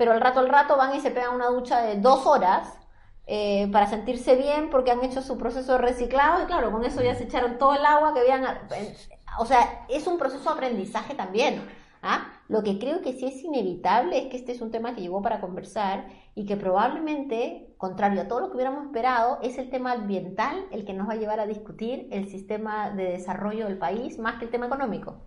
pero 0.04 0.12
al 0.12 0.20
rato 0.20 0.42
al 0.42 0.50
rato 0.50 0.76
van 0.76 0.94
y 0.94 1.00
se 1.00 1.12
pegan 1.12 1.34
una 1.34 1.48
ducha 1.48 1.82
de 1.82 1.96
dos 1.96 2.26
horas 2.26 2.78
eh, 3.26 3.70
para 3.72 3.88
sentirse 3.88 4.36
bien 4.36 4.70
porque 4.70 4.92
han 4.92 5.02
hecho 5.02 5.22
su 5.22 5.38
proceso 5.38 5.72
de 5.72 5.78
reciclado 5.78 6.44
y 6.44 6.46
claro, 6.46 6.74
con 6.74 6.84
eso 6.84 7.02
ya 7.02 7.16
se 7.16 7.24
echaron 7.24 7.58
todo 7.58 7.74
el 7.74 7.86
agua 7.86 8.13
que 8.13 8.20
habían... 8.20 8.44
eh, 8.44 8.94
O 9.39 9.46
sea, 9.46 9.86
es 9.88 10.06
un 10.06 10.18
proceso 10.18 10.44
de 10.44 10.56
aprendizaje 10.56 11.16
también. 11.16 11.66
¿ah? 12.02 12.34
Lo 12.50 12.63
que 12.63 12.80
creo 12.80 13.02
que 13.02 13.13
sí 13.13 13.28
es 13.28 13.42
inevitable 13.46 14.18
es 14.18 14.26
que 14.30 14.36
este 14.36 14.52
es 14.52 14.60
un 14.60 14.72
tema 14.72 14.94
que 14.94 15.00
llegó 15.00 15.22
para 15.22 15.39
conversar 15.39 16.06
y 16.36 16.46
que 16.46 16.58
probablemente, 16.58 17.74
contrario 17.78 18.24
a 18.24 18.28
todo 18.28 18.42
lo 18.42 18.50
que 18.50 18.56
hubiéramos 18.56 18.84
esperado, 18.84 19.39
es 19.42 19.58
el 19.58 19.70
tema 19.70 19.94
ambiental 19.94 20.66
el 20.72 20.84
que 20.84 20.92
nos 20.92 21.08
va 21.08 21.13
a 21.13 21.16
llevar 21.16 21.39
a 21.39 21.48
discutir 21.48 22.10
el 22.12 22.28
sistema 22.28 22.89
de 22.89 23.06
desarrollo 23.06 23.68
del 23.68 23.78
país 23.78 24.20
más 24.20 24.36
que 24.36 24.44
el 24.44 24.52
tema 24.52 24.66
económico, 24.66 25.22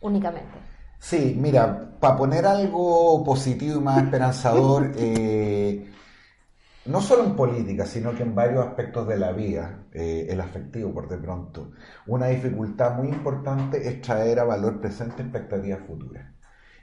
únicamente. 0.00 0.58
Sí, 0.98 1.36
mira, 1.38 1.98
para 2.00 2.16
poner 2.16 2.46
algo 2.46 3.22
positivo 3.24 3.78
y 3.80 3.82
más 3.82 4.02
esperanzador, 4.02 4.92
eh, 4.96 5.90
no 6.86 7.00
solo 7.00 7.24
en 7.24 7.36
política, 7.36 7.86
sino 7.86 8.14
que 8.14 8.22
en 8.22 8.34
varios 8.34 8.66
aspectos 8.66 9.06
de 9.08 9.18
la 9.18 9.32
vida, 9.32 9.86
eh, 9.92 10.26
el 10.30 10.40
afectivo 10.40 10.92
por 10.92 11.08
de 11.08 11.18
pronto, 11.18 11.72
una 12.06 12.28
dificultad 12.28 12.96
muy 12.96 13.08
importante 13.08 13.88
es 13.88 14.00
traer 14.00 14.40
a 14.40 14.44
valor 14.44 14.80
presente 14.80 15.22
expectativas 15.22 15.80
futuras. 15.86 16.35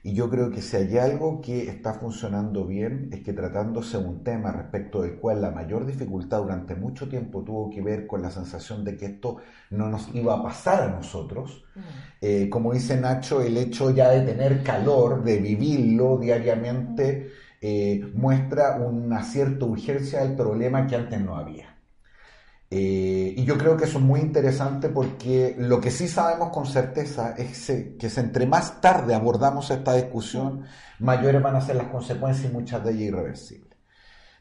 Y 0.05 0.13
yo 0.13 0.29
creo 0.29 0.51
que 0.51 0.61
si 0.61 0.75
hay 0.75 0.97
algo 0.97 1.39
que 1.39 1.69
está 1.69 1.93
funcionando 1.93 2.65
bien 2.67 3.09
es 3.13 3.21
que 3.21 3.31
tratándose 3.31 3.97
de 3.97 4.03
un 4.05 4.21
tema 4.21 4.51
respecto 4.51 5.01
del 5.01 5.15
cual 5.15 5.41
la 5.41 5.49
mayor 5.49 5.85
dificultad 5.85 6.39
durante 6.41 6.75
mucho 6.75 7.07
tiempo 7.07 7.41
tuvo 7.41 7.69
que 7.69 7.81
ver 7.81 8.05
con 8.05 8.21
la 8.21 8.29
sensación 8.29 8.83
de 8.83 8.97
que 8.97 9.05
esto 9.05 9.37
no 9.69 9.87
nos 9.87 10.13
iba 10.13 10.35
a 10.35 10.43
pasar 10.43 10.83
a 10.83 10.89
nosotros, 10.89 11.63
eh, 12.19 12.49
como 12.49 12.73
dice 12.73 12.99
Nacho, 12.99 13.41
el 13.41 13.55
hecho 13.55 13.91
ya 13.91 14.09
de 14.09 14.21
tener 14.21 14.61
calor, 14.61 15.23
de 15.23 15.37
vivirlo 15.37 16.17
diariamente, 16.17 17.31
eh, 17.61 18.05
muestra 18.13 18.75
una 18.75 19.23
cierta 19.23 19.63
urgencia 19.63 20.21
del 20.21 20.35
problema 20.35 20.85
que 20.85 20.97
antes 20.97 21.21
no 21.21 21.37
había. 21.37 21.72
Eh, 22.75 23.35
y 23.37 23.45
yo 23.45 23.55
creo 23.55 23.77
que 23.77 23.83
eso 23.83 23.99
es 23.99 24.03
muy 24.03 24.19
interesante 24.19 24.89
porque 24.89 25.55
lo 25.59 25.79
que 25.79 25.91
sí 25.91 26.07
sabemos 26.07 26.49
con 26.49 26.65
certeza 26.65 27.35
es 27.37 27.67
que 27.99 28.09
si 28.09 28.19
entre 28.19 28.47
más 28.47 28.81
tarde 28.81 29.13
abordamos 29.13 29.69
esta 29.69 29.93
discusión, 29.93 30.63
mayores 30.97 31.43
van 31.43 31.55
a 31.55 31.61
ser 31.61 31.75
las 31.75 31.89
consecuencias 31.89 32.51
y 32.51 32.53
muchas 32.53 32.83
de 32.83 32.93
ellas 32.93 33.03
irreversibles. 33.03 33.77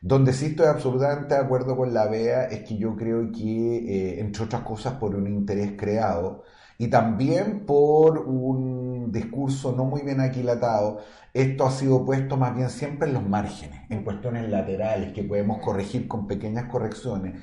Donde 0.01 0.33
sí 0.33 0.47
estoy 0.47 0.67
absolutamente 0.69 1.35
de 1.35 1.43
acuerdo 1.43 1.77
con 1.77 1.93
la 1.93 2.07
BEA 2.07 2.45
es 2.47 2.67
que 2.67 2.79
yo 2.79 2.97
creo 2.97 3.31
que, 3.31 4.17
eh, 4.17 4.21
entre 4.21 4.45
otras 4.45 4.63
cosas, 4.63 4.95
por 4.95 5.15
un 5.15 5.27
interés 5.27 5.73
creado 5.77 6.45
y 6.79 6.89
también 6.89 7.67
por 7.67 8.19
un 8.19 9.13
discurso 9.13 9.73
no 9.77 9.85
muy 9.85 10.01
bien 10.01 10.21
aquilatado, 10.21 11.01
esto 11.35 11.67
ha 11.67 11.71
sido 11.71 12.03
puesto 12.07 12.39
más 12.39 12.57
bien 12.57 12.71
siempre 12.71 13.09
en 13.09 13.15
los 13.15 13.29
márgenes, 13.29 13.83
en 13.91 14.03
cuestiones 14.05 14.49
laterales 14.49 15.13
que 15.13 15.23
podemos 15.23 15.59
corregir 15.59 16.09
con 16.09 16.27
pequeñas 16.27 16.65
correcciones, 16.71 17.35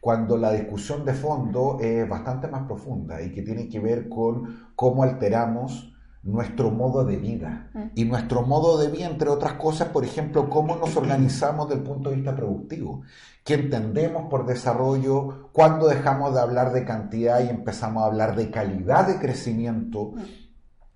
cuando 0.00 0.36
la 0.36 0.52
discusión 0.52 1.04
de 1.04 1.14
fondo 1.14 1.78
es 1.80 2.08
bastante 2.08 2.48
más 2.48 2.66
profunda 2.66 3.20
y 3.22 3.32
que 3.32 3.42
tiene 3.42 3.68
que 3.68 3.80
ver 3.80 4.08
con 4.08 4.70
cómo 4.74 5.02
alteramos 5.02 5.92
nuestro 6.22 6.70
modo 6.70 7.04
de 7.04 7.16
vida. 7.16 7.70
Y 7.94 8.04
nuestro 8.04 8.42
modo 8.42 8.78
de 8.78 8.88
vida, 8.88 9.06
entre 9.06 9.28
otras 9.28 9.54
cosas, 9.54 9.88
por 9.88 10.04
ejemplo, 10.04 10.50
cómo 10.50 10.76
nos 10.76 10.96
organizamos 10.96 11.68
desde 11.68 11.82
el 11.82 11.88
punto 11.88 12.10
de 12.10 12.16
vista 12.16 12.36
productivo. 12.36 13.02
¿Qué 13.44 13.54
entendemos 13.54 14.28
por 14.28 14.46
desarrollo? 14.46 15.50
¿Cuándo 15.52 15.88
dejamos 15.88 16.34
de 16.34 16.40
hablar 16.40 16.72
de 16.72 16.84
cantidad 16.84 17.40
y 17.40 17.48
empezamos 17.48 18.02
a 18.02 18.06
hablar 18.06 18.36
de 18.36 18.50
calidad 18.50 19.06
de 19.06 19.18
crecimiento? 19.18 20.14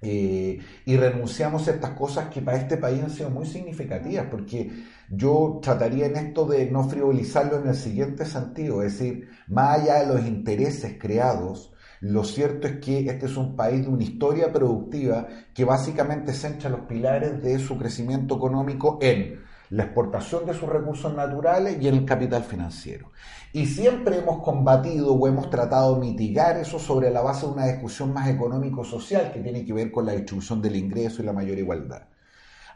Eh, 0.05 0.59
y 0.85 0.97
renunciamos 0.97 1.62
a 1.62 1.65
ciertas 1.67 1.91
cosas 1.91 2.29
que 2.29 2.43
para 2.43 2.59
este 2.59 2.77
país 2.77 3.01
han 3.03 3.11
sido 3.11 3.31
muy 3.31 3.47
significativas, 3.47 4.27
porque 4.29 4.69
yo 5.09 5.61
trataría 5.62 6.07
en 6.07 6.17
esto 6.17 6.45
de 6.45 6.69
no 6.71 6.88
frivolizarlo 6.88 7.61
en 7.61 7.69
el 7.69 7.77
siguiente 7.77 8.25
sentido, 8.25 8.83
es 8.83 8.99
decir, 8.99 9.29
más 9.47 9.81
allá 9.81 10.01
de 10.01 10.12
los 10.12 10.27
intereses 10.27 10.97
creados, 10.99 11.73
lo 12.01 12.25
cierto 12.25 12.67
es 12.67 12.81
que 12.81 13.07
este 13.09 13.27
es 13.27 13.37
un 13.37 13.55
país 13.55 13.83
de 13.83 13.88
una 13.88 14.03
historia 14.03 14.53
productiva 14.53 15.29
que 15.55 15.65
básicamente 15.65 16.33
centra 16.33 16.69
los 16.69 16.81
pilares 16.81 17.41
de 17.41 17.61
su 17.61 17.79
crecimiento 17.79 18.35
económico 18.35 18.99
en 19.01 19.41
la 19.73 19.85
exportación 19.85 20.45
de 20.45 20.53
sus 20.53 20.69
recursos 20.69 21.15
naturales 21.15 21.79
y 21.81 21.89
en 21.89 21.95
el 21.95 22.05
capital 22.05 22.45
financiero. 22.45 23.11
Y 23.55 23.65
siempre 23.65 24.19
hemos 24.19 24.43
combatido 24.43 25.15
o 25.15 25.27
hemos 25.27 25.49
tratado 25.49 25.95
de 25.95 26.01
mitigar 26.03 26.59
eso 26.59 26.79
sobre 26.79 27.11
la 27.11 27.23
base 27.23 27.47
de 27.47 27.53
una 27.53 27.67
discusión 27.67 28.13
más 28.13 28.29
económico-social 28.29 29.33
que 29.33 29.41
tiene 29.41 29.65
que 29.65 29.73
ver 29.73 29.91
con 29.91 30.05
la 30.05 30.13
distribución 30.13 30.61
del 30.61 30.77
ingreso 30.77 31.23
y 31.23 31.25
la 31.25 31.33
mayor 31.33 31.57
igualdad. 31.57 32.03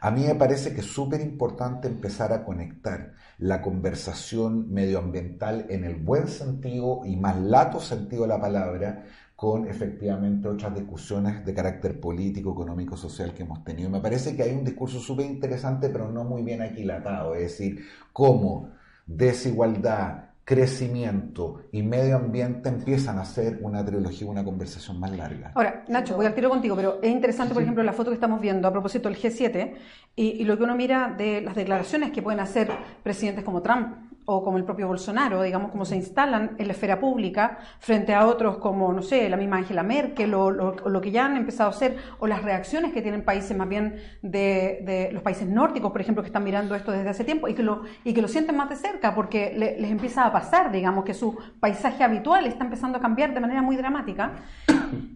A 0.01 0.09
mí 0.09 0.23
me 0.23 0.33
parece 0.33 0.73
que 0.73 0.81
es 0.81 0.87
súper 0.87 1.21
importante 1.21 1.87
empezar 1.87 2.33
a 2.33 2.43
conectar 2.43 3.13
la 3.37 3.61
conversación 3.61 4.73
medioambiental 4.73 5.67
en 5.69 5.83
el 5.83 5.97
buen 5.97 6.27
sentido 6.27 7.01
y 7.05 7.15
más 7.15 7.37
lato 7.37 7.79
sentido 7.79 8.23
de 8.23 8.29
la 8.29 8.41
palabra 8.41 9.05
con 9.37 9.67
efectivamente 9.67 10.47
otras 10.47 10.73
discusiones 10.73 11.45
de 11.45 11.53
carácter 11.53 11.99
político, 11.99 12.53
económico, 12.53 12.97
social 12.97 13.35
que 13.35 13.43
hemos 13.43 13.63
tenido. 13.63 13.87
Me 13.87 14.01
parece 14.01 14.35
que 14.35 14.41
hay 14.41 14.51
un 14.51 14.65
discurso 14.65 14.99
súper 14.99 15.27
interesante, 15.27 15.89
pero 15.89 16.11
no 16.11 16.23
muy 16.23 16.41
bien 16.41 16.63
aquilatado, 16.63 17.35
es 17.35 17.43
decir, 17.43 17.85
cómo 18.11 18.71
desigualdad, 19.05 20.31
crecimiento 20.43 21.65
y 21.71 21.83
medio 21.83 22.15
ambiente 22.15 22.69
empiezan 22.69 23.19
a 23.19 23.25
ser 23.25 23.59
una 23.61 23.85
trilogía, 23.85 24.27
una 24.27 24.43
conversación 24.43 24.99
más 24.99 25.15
larga. 25.15 25.51
Ahora, 25.53 25.85
Nacho, 25.87 26.15
voy 26.15 26.25
al 26.25 26.33
tiro 26.33 26.49
contigo, 26.49 26.75
pero 26.75 26.99
es 27.03 27.11
interesante, 27.11 27.53
por 27.53 27.61
ejemplo, 27.61 27.83
la 27.83 27.93
foto 27.93 28.09
que 28.09 28.15
estamos 28.15 28.41
viendo 28.41 28.67
a 28.67 28.71
propósito 28.71 29.07
del 29.07 29.19
G7 29.19 29.75
y, 30.15 30.23
y 30.29 30.45
lo 30.45 30.57
que 30.57 30.63
uno 30.63 30.75
mira 30.75 31.13
de 31.15 31.41
las 31.41 31.53
declaraciones 31.53 32.09
que 32.09 32.23
pueden 32.23 32.39
hacer 32.39 32.71
presidentes 33.03 33.43
como 33.43 33.61
Trump 33.61 34.06
o 34.29 34.43
como 34.43 34.57
el 34.57 34.65
propio 34.65 34.87
Bolsonaro, 34.87 35.41
digamos, 35.41 35.71
cómo 35.71 35.85
se 35.85 35.95
instalan 35.95 36.57
en 36.57 36.67
la 36.67 36.73
esfera 36.73 36.99
pública 36.99 37.59
frente 37.79 38.13
a 38.13 38.27
otros 38.27 38.57
como, 38.57 38.91
no 38.91 39.01
sé, 39.01 39.29
la 39.29 39.37
misma 39.37 39.55
Angela 39.55 39.83
Merkel 39.83 40.33
o, 40.33 40.51
lo 40.51 41.01
que 41.01 41.11
ya 41.11 41.25
han 41.25 41.37
empezado 41.37 41.69
a 41.69 41.73
hacer, 41.73 41.95
o 42.19 42.27
las 42.27 42.43
reacciones 42.43 42.91
que 42.91 43.01
tienen 43.01 43.23
países 43.23 43.55
más 43.55 43.69
bien 43.69 44.01
de, 44.21 45.09
los 45.13 45.23
países 45.23 45.47
nórdicos, 45.47 45.93
por 45.93 46.01
ejemplo, 46.01 46.23
que 46.23 46.27
están 46.27 46.43
mirando 46.43 46.75
esto 46.75 46.91
desde 46.91 47.07
hace 47.07 47.23
tiempo 47.23 47.47
y 47.47 47.53
que 47.53 47.63
lo, 47.63 47.83
y 48.03 48.13
que 48.13 48.21
lo 48.21 48.27
sienten 48.27 48.57
más 48.57 48.69
de 48.69 48.75
cerca 48.75 49.15
porque 49.15 49.53
les 49.55 49.89
empieza 49.89 50.25
a 50.25 50.31
pasar, 50.33 50.73
digamos, 50.73 51.05
que 51.05 51.13
su 51.13 51.39
paisaje 51.61 52.03
habitual 52.03 52.45
está 52.47 52.65
empezando 52.65 52.97
a 52.97 53.01
cambiar 53.01 53.33
de 53.33 53.39
manera 53.39 53.61
muy 53.61 53.77
dramática 53.77 54.33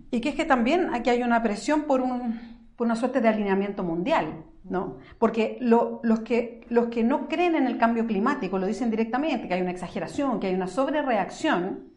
y 0.09 0.21
que 0.21 0.29
es 0.29 0.35
que 0.35 0.45
también 0.45 0.89
aquí 0.93 1.09
hay 1.09 1.21
una 1.21 1.43
presión 1.43 1.81
por, 1.81 1.99
un, 1.99 2.39
por 2.77 2.85
una 2.85 2.95
suerte 2.95 3.19
de 3.19 3.27
alineamiento 3.27 3.83
mundial. 3.83 4.45
¿No? 4.63 4.97
Porque 5.17 5.57
los, 5.61 6.01
que, 6.23 6.65
los 6.69 6.87
que 6.87 7.03
no 7.03 7.27
creen 7.27 7.55
en 7.55 7.67
el 7.67 7.77
cambio 7.77 8.05
climático 8.05 8.59
lo 8.59 8.67
dicen 8.67 8.89
directamente, 8.89 9.47
que 9.47 9.53
hay 9.53 9.61
una 9.61 9.71
exageración, 9.71 10.39
que 10.39 10.47
hay 10.47 10.55
una 10.55 10.67
sobrereacción, 10.67 11.91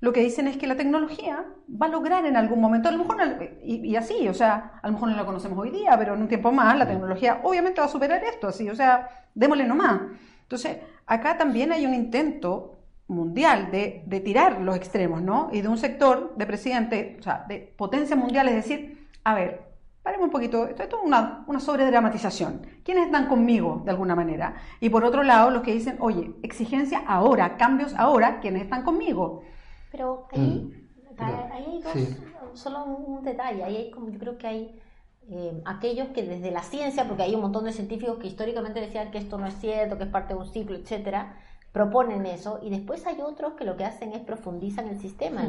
lo 0.00 0.12
que 0.12 0.20
dicen 0.20 0.48
es 0.48 0.56
que 0.58 0.66
la 0.66 0.76
tecnología 0.76 1.44
va 1.70 1.86
a 1.86 1.88
lograr 1.88 2.26
en 2.26 2.36
algún 2.36 2.60
momento, 2.60 2.88
a 2.88 2.92
lo 2.92 2.98
mejor, 2.98 3.16
y, 3.64 3.96
así, 3.96 4.28
o 4.28 4.34
sea, 4.34 4.72
a 4.82 4.86
lo 4.86 4.94
mejor 4.94 5.08
no 5.08 5.16
la 5.16 5.24
conocemos 5.24 5.58
hoy 5.58 5.70
día, 5.70 5.96
pero 5.98 6.14
en 6.14 6.22
un 6.22 6.28
tiempo 6.28 6.52
más 6.52 6.76
la 6.76 6.86
tecnología 6.86 7.40
obviamente 7.42 7.80
va 7.80 7.86
a 7.86 7.90
superar 7.90 8.22
esto, 8.22 8.48
así, 8.48 8.68
o 8.68 8.74
sea, 8.74 9.08
démosle 9.34 9.64
nomás. 9.64 10.00
Entonces, 10.42 10.78
acá 11.06 11.38
también 11.38 11.72
hay 11.72 11.86
un 11.86 11.94
intento 11.94 12.78
mundial 13.08 13.70
de, 13.70 14.02
de 14.06 14.20
tirar 14.20 14.60
los 14.60 14.76
extremos, 14.76 15.22
¿no? 15.22 15.48
Y 15.52 15.62
de 15.62 15.68
un 15.68 15.78
sector 15.78 16.34
de 16.36 16.46
presidente, 16.46 17.16
o 17.18 17.22
sea, 17.22 17.46
de 17.48 17.72
potencia 17.76 18.14
mundial, 18.14 18.48
es 18.48 18.56
decir, 18.56 19.08
a 19.24 19.34
ver, 19.34 19.65
paremos 20.06 20.26
un 20.26 20.30
poquito, 20.30 20.68
esto, 20.68 20.84
es 20.84 20.94
una, 21.02 21.42
una 21.48 21.58
sobredramatización. 21.58 22.64
¿Quiénes 22.84 23.06
están 23.06 23.26
conmigo 23.26 23.82
de 23.84 23.90
alguna 23.90 24.14
manera? 24.14 24.54
Y 24.78 24.88
por 24.88 25.02
otro 25.02 25.24
lado, 25.24 25.50
los 25.50 25.62
que 25.64 25.72
dicen, 25.72 25.96
oye, 25.98 26.30
exigencia 26.44 27.02
ahora, 27.08 27.56
cambios 27.56 27.92
ahora, 27.94 28.38
¿quiénes 28.38 28.62
están 28.62 28.84
conmigo? 28.84 29.42
Pero 29.90 30.28
ahí, 30.30 30.72
mm, 31.18 31.52
hay 31.52 31.82
dos, 31.82 32.20
solo 32.52 32.84
un 32.84 33.24
detalle, 33.24 33.64
ahí 33.64 33.76
hay 33.76 33.90
como, 33.90 34.08
yo 34.10 34.20
creo 34.20 34.38
que 34.38 34.46
hay 34.46 34.80
eh, 35.28 35.60
aquellos 35.64 36.06
que 36.10 36.22
desde 36.22 36.52
la 36.52 36.62
ciencia, 36.62 37.08
porque 37.08 37.24
hay 37.24 37.34
un 37.34 37.40
montón 37.40 37.64
de 37.64 37.72
científicos 37.72 38.18
que 38.18 38.28
históricamente 38.28 38.80
decían 38.80 39.10
que 39.10 39.18
esto 39.18 39.38
no 39.38 39.46
es 39.46 39.54
cierto, 39.58 39.98
que 39.98 40.04
es 40.04 40.10
parte 40.10 40.34
de 40.34 40.38
un 40.38 40.46
ciclo, 40.46 40.76
etcétera, 40.76 41.34
proponen 41.72 42.26
eso, 42.26 42.60
y 42.62 42.70
después 42.70 43.04
hay 43.08 43.20
otros 43.22 43.54
que 43.54 43.64
lo 43.64 43.76
que 43.76 43.84
hacen 43.84 44.12
es 44.12 44.20
profundizar 44.20 44.84
el 44.86 45.00
sistema. 45.00 45.44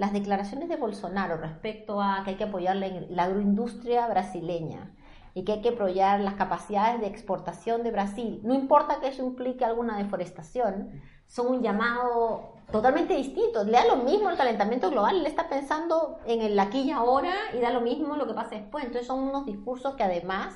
Las 0.00 0.14
declaraciones 0.14 0.70
de 0.70 0.76
Bolsonaro 0.76 1.36
respecto 1.36 2.00
a 2.00 2.22
que 2.24 2.30
hay 2.30 2.36
que 2.36 2.44
apoyar 2.44 2.74
la, 2.74 3.22
agroindustria 3.22 4.06
brasileña 4.06 4.94
y 5.34 5.44
que 5.44 5.52
hay 5.52 5.60
que 5.60 5.68
apoyar 5.68 6.20
las 6.20 6.36
capacidades 6.36 7.02
de 7.02 7.06
exportación 7.06 7.82
de 7.82 7.90
Brasil, 7.90 8.40
no 8.42 8.54
importa 8.54 8.98
que 8.98 9.08
eso 9.08 9.22
implique 9.22 9.62
alguna 9.62 9.98
deforestación, 9.98 11.02
son 11.26 11.48
un 11.48 11.62
llamado 11.62 12.54
totalmente 12.72 13.14
distinto. 13.14 13.62
Le 13.62 13.72
da 13.72 13.84
lo 13.84 13.96
mismo 13.96 14.30
el 14.30 14.38
calentamiento 14.38 14.90
global, 14.90 15.22
le 15.22 15.28
está 15.28 15.50
pensando 15.50 16.18
en 16.24 16.40
el 16.40 16.58
aquí 16.58 16.80
y 16.80 16.92
ahora 16.92 17.34
y 17.52 17.58
da 17.58 17.68
lo 17.68 17.82
mismo 17.82 18.16
lo 18.16 18.26
que 18.26 18.32
pase 18.32 18.54
después. 18.54 18.84
Entonces 18.84 19.06
son 19.06 19.18
unos 19.20 19.44
discursos 19.44 19.96
que 19.96 20.02
además 20.02 20.54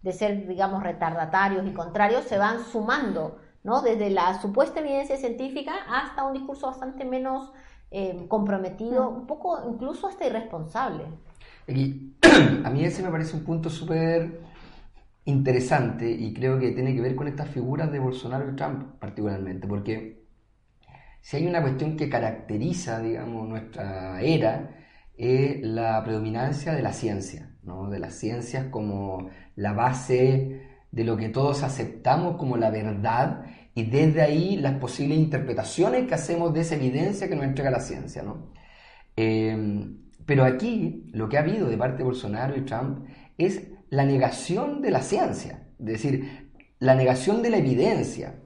de 0.00 0.14
ser, 0.14 0.46
digamos, 0.46 0.82
retardatarios 0.82 1.66
y 1.66 1.74
contrarios, 1.74 2.24
se 2.24 2.38
van 2.38 2.64
sumando 2.64 3.36
¿no? 3.64 3.82
Desde 3.82 4.08
la 4.08 4.40
supuesta 4.40 4.80
evidencia 4.80 5.16
científica 5.16 5.74
hasta 5.90 6.24
un 6.24 6.32
discurso 6.32 6.68
bastante 6.68 7.04
menos 7.04 7.52
eh, 7.90 8.24
comprometido, 8.28 9.10
mm. 9.10 9.16
un 9.16 9.26
poco 9.26 9.58
incluso 9.68 10.06
hasta 10.06 10.26
irresponsable. 10.26 11.04
a 12.64 12.70
mí 12.70 12.84
ese 12.84 13.02
me 13.02 13.10
parece 13.10 13.36
un 13.36 13.44
punto 13.44 13.70
súper 13.70 14.40
interesante 15.24 16.10
y 16.10 16.32
creo 16.32 16.58
que 16.58 16.70
tiene 16.70 16.94
que 16.94 17.02
ver 17.02 17.14
con 17.14 17.28
estas 17.28 17.48
figuras 17.48 17.92
de 17.92 17.98
Bolsonaro 17.98 18.50
y 18.50 18.56
Trump 18.56 18.98
particularmente, 18.98 19.66
porque 19.66 20.24
si 21.20 21.36
hay 21.36 21.46
una 21.46 21.60
cuestión 21.60 21.96
que 21.96 22.08
caracteriza, 22.08 23.00
digamos, 23.00 23.46
nuestra 23.46 24.22
era, 24.22 24.70
es 25.18 25.60
la 25.62 26.02
predominancia 26.04 26.72
de 26.72 26.80
la 26.80 26.92
ciencia, 26.92 27.50
¿no? 27.62 27.90
de 27.90 27.98
las 27.98 28.14
ciencias 28.14 28.66
como 28.70 29.28
la 29.56 29.72
base 29.72 30.62
de 30.90 31.04
lo 31.04 31.16
que 31.16 31.28
todos 31.28 31.62
aceptamos 31.62 32.36
como 32.36 32.56
la 32.56 32.70
verdad 32.70 33.44
y 33.78 33.84
desde 33.84 34.22
ahí 34.22 34.56
las 34.56 34.74
posibles 34.80 35.18
interpretaciones 35.18 36.08
que 36.08 36.14
hacemos 36.14 36.52
de 36.52 36.62
esa 36.62 36.74
evidencia 36.74 37.28
que 37.28 37.36
nos 37.36 37.44
entrega 37.44 37.70
la 37.70 37.78
ciencia. 37.78 38.24
¿no? 38.24 38.50
Em, 39.14 39.98
pero 40.26 40.44
aquí 40.44 41.08
lo 41.12 41.28
que 41.28 41.36
ha 41.36 41.42
habido 41.42 41.68
de 41.68 41.78
parte 41.78 41.98
de 41.98 42.02
Bolsonaro 42.02 42.56
y 42.56 42.62
Trump 42.62 43.06
es 43.38 43.68
la 43.88 44.04
negación 44.04 44.82
de 44.82 44.90
la 44.90 45.00
ciencia, 45.00 45.68
es 45.78 45.86
decir, 45.86 46.50
la 46.80 46.96
negación 46.96 47.40
de 47.40 47.50
la 47.50 47.58
evidencia. 47.58 48.40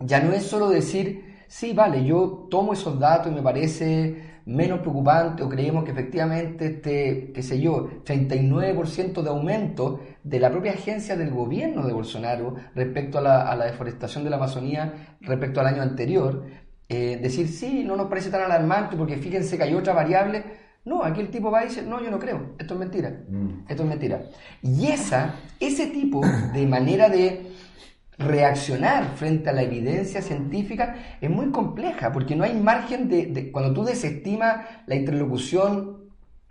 Ya 0.00 0.18
no 0.18 0.32
es 0.32 0.42
solo 0.42 0.68
decir, 0.70 1.22
sí, 1.46 1.72
vale, 1.72 2.04
yo 2.04 2.48
tomo 2.50 2.72
esos 2.72 2.98
datos 2.98 3.30
y 3.30 3.34
me 3.36 3.42
parece 3.42 4.33
menos 4.46 4.80
preocupante 4.80 5.42
o 5.42 5.48
creemos 5.48 5.84
que 5.84 5.92
efectivamente 5.92 6.66
este, 6.66 7.32
qué 7.34 7.42
sé 7.42 7.60
yo, 7.60 7.88
39% 8.04 9.22
de 9.22 9.30
aumento 9.30 10.00
de 10.22 10.38
la 10.38 10.50
propia 10.50 10.72
agencia 10.72 11.16
del 11.16 11.30
gobierno 11.30 11.86
de 11.86 11.92
Bolsonaro 11.92 12.54
respecto 12.74 13.18
a 13.18 13.20
la, 13.22 13.64
deforestación 13.64 14.24
de 14.24 14.30
la 14.30 14.36
Amazonía 14.36 15.16
respecto 15.20 15.60
al 15.60 15.68
año 15.68 15.82
anterior, 15.82 16.44
eh, 16.88 17.18
decir 17.22 17.48
sí, 17.48 17.84
no 17.84 17.96
nos 17.96 18.08
parece 18.08 18.30
tan 18.30 18.42
alarmante 18.42 18.96
porque 18.96 19.16
fíjense 19.16 19.56
que 19.56 19.62
hay 19.64 19.74
otra 19.74 19.94
variable. 19.94 20.44
No, 20.84 21.02
aquí 21.02 21.22
el 21.22 21.30
tipo 21.30 21.50
va 21.50 21.64
y 21.64 21.68
dice, 21.68 21.82
no, 21.82 22.02
yo 22.02 22.10
no 22.10 22.18
creo, 22.18 22.56
esto 22.58 22.74
es 22.74 22.80
mentira, 22.80 23.08
mm. 23.26 23.64
esto 23.68 23.82
es 23.84 23.88
mentira. 23.88 24.20
Y 24.60 24.88
esa, 24.88 25.36
ese 25.58 25.86
tipo 25.86 26.20
de 26.52 26.66
manera 26.66 27.08
de 27.08 27.46
reaccionar 28.18 29.16
frente 29.16 29.50
a 29.50 29.52
la 29.52 29.62
evidencia 29.62 30.22
científica 30.22 30.96
es 31.20 31.30
muy 31.30 31.50
compleja, 31.50 32.12
porque 32.12 32.36
no 32.36 32.44
hay 32.44 32.54
margen 32.54 33.08
de, 33.08 33.50
cuando 33.50 33.72
tú 33.72 33.84
desestimas 33.84 34.66
la 34.86 34.94
interlocución 34.94 36.04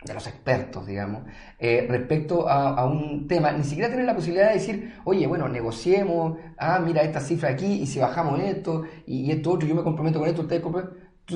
de 0.04 0.12
los 0.12 0.26
expertos, 0.26 0.86
digamos, 0.86 1.22
eh, 1.58 1.86
respecto 1.88 2.46
a, 2.46 2.84
un 2.84 3.26
tema, 3.26 3.52
ni 3.52 3.64
siquiera 3.64 3.88
tienes 3.88 4.06
la 4.06 4.14
posibilidad 4.14 4.48
de 4.48 4.54
decir, 4.54 4.94
oye, 5.04 5.26
bueno, 5.26 5.48
negociemos, 5.48 6.36
ah, 6.58 6.78
mira 6.84 7.02
esta 7.02 7.20
cifra 7.20 7.50
aquí, 7.50 7.66
y 7.66 7.86
si 7.86 8.00
bajamos 8.00 8.38
esto, 8.40 8.82
y, 9.06 9.30
esto 9.30 9.52
otro, 9.52 9.66
yo 9.66 9.74
me 9.74 9.82
comprometo 9.82 10.18
con 10.18 10.28
esto, 10.28 10.42
ustedes 10.42 10.62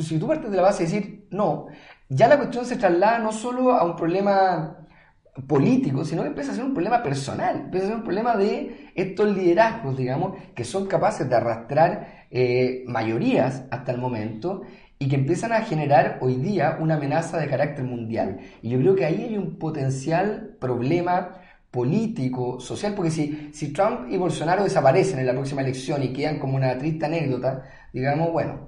Si 0.04 0.18
tú 0.18 0.28
partes 0.28 0.50
de 0.50 0.56
la 0.58 0.64
base 0.64 0.84
de 0.84 0.90
decir, 0.90 1.28
no, 1.30 1.68
ya 2.10 2.28
la 2.28 2.36
cuestión 2.36 2.66
se 2.66 2.76
traslada 2.76 3.18
no 3.20 3.32
solo 3.32 3.72
a 3.72 3.84
un 3.84 3.96
problema 3.96 4.87
político, 5.46 6.04
sino 6.04 6.22
que 6.22 6.28
empieza 6.28 6.52
a 6.52 6.54
ser 6.54 6.64
un 6.64 6.74
problema 6.74 7.02
personal, 7.02 7.56
empieza 7.64 7.86
a 7.86 7.88
ser 7.90 7.96
un 7.98 8.04
problema 8.04 8.36
de 8.36 8.90
estos 8.94 9.36
liderazgos, 9.36 9.96
digamos, 9.96 10.36
que 10.54 10.64
son 10.64 10.86
capaces 10.86 11.28
de 11.28 11.36
arrastrar 11.36 12.26
eh, 12.30 12.84
mayorías 12.86 13.64
hasta 13.70 13.92
el 13.92 13.98
momento 13.98 14.62
y 14.98 15.08
que 15.08 15.16
empiezan 15.16 15.52
a 15.52 15.60
generar 15.60 16.18
hoy 16.20 16.36
día 16.36 16.78
una 16.80 16.96
amenaza 16.96 17.38
de 17.38 17.48
carácter 17.48 17.84
mundial. 17.84 18.40
Y 18.62 18.70
yo 18.70 18.80
creo 18.80 18.96
que 18.96 19.04
ahí 19.04 19.22
hay 19.22 19.38
un 19.38 19.58
potencial 19.58 20.56
problema 20.58 21.40
político, 21.70 22.58
social, 22.58 22.94
porque 22.94 23.10
si, 23.10 23.50
si 23.52 23.72
Trump 23.72 24.10
y 24.10 24.16
Bolsonaro 24.16 24.64
desaparecen 24.64 25.20
en 25.20 25.26
la 25.26 25.32
próxima 25.32 25.62
elección 25.62 26.02
y 26.02 26.12
quedan 26.12 26.38
como 26.38 26.56
una 26.56 26.76
triste 26.78 27.06
anécdota, 27.06 27.62
digamos, 27.92 28.32
bueno, 28.32 28.67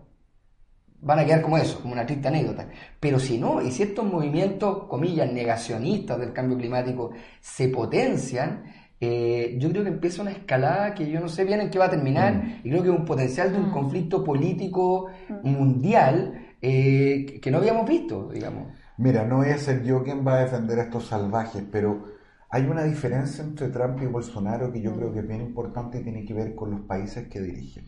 van 1.02 1.18
a 1.18 1.24
quedar 1.24 1.42
como 1.42 1.58
eso, 1.58 1.80
como 1.80 1.94
una 1.94 2.06
triste 2.06 2.28
anécdota. 2.28 2.68
Pero 2.98 3.18
si 3.18 3.38
no, 3.38 3.62
y 3.62 3.70
si 3.70 3.82
estos 3.82 4.04
movimientos, 4.04 4.84
comillas, 4.84 5.32
negacionistas 5.32 6.18
del 6.18 6.32
cambio 6.32 6.58
climático 6.58 7.10
se 7.40 7.68
potencian, 7.68 8.64
eh, 9.00 9.56
yo 9.58 9.70
creo 9.70 9.82
que 9.82 9.88
empieza 9.90 10.20
una 10.22 10.32
escalada 10.32 10.94
que 10.94 11.10
yo 11.10 11.20
no 11.20 11.28
sé 11.28 11.44
bien 11.44 11.60
en 11.60 11.70
qué 11.70 11.78
va 11.78 11.86
a 11.86 11.90
terminar, 11.90 12.34
mm. 12.34 12.60
y 12.64 12.70
creo 12.70 12.82
que 12.82 12.90
es 12.90 12.98
un 12.98 13.04
potencial 13.04 13.52
de 13.52 13.58
un 13.58 13.70
mm. 13.70 13.72
conflicto 13.72 14.22
político 14.22 15.08
mm. 15.28 15.48
mundial 15.48 16.48
eh, 16.60 17.40
que 17.40 17.50
no 17.50 17.58
habíamos 17.58 17.88
visto, 17.88 18.28
digamos. 18.30 18.68
Mira, 18.98 19.24
no 19.24 19.38
voy 19.38 19.48
a 19.48 19.56
ser 19.56 19.82
yo 19.82 20.02
quien 20.02 20.26
va 20.26 20.34
a 20.34 20.44
defender 20.44 20.78
a 20.78 20.82
estos 20.82 21.06
salvajes, 21.06 21.64
pero 21.72 22.04
hay 22.50 22.64
una 22.64 22.84
diferencia 22.84 23.42
entre 23.42 23.68
Trump 23.68 24.02
y 24.02 24.06
Bolsonaro 24.06 24.70
que 24.70 24.82
yo 24.82 24.94
creo 24.94 25.10
que 25.12 25.20
es 25.20 25.26
bien 25.26 25.40
importante 25.40 26.00
y 26.00 26.02
tiene 26.02 26.24
que 26.26 26.34
ver 26.34 26.54
con 26.54 26.72
los 26.72 26.80
países 26.80 27.28
que 27.28 27.40
dirigen. 27.40 27.86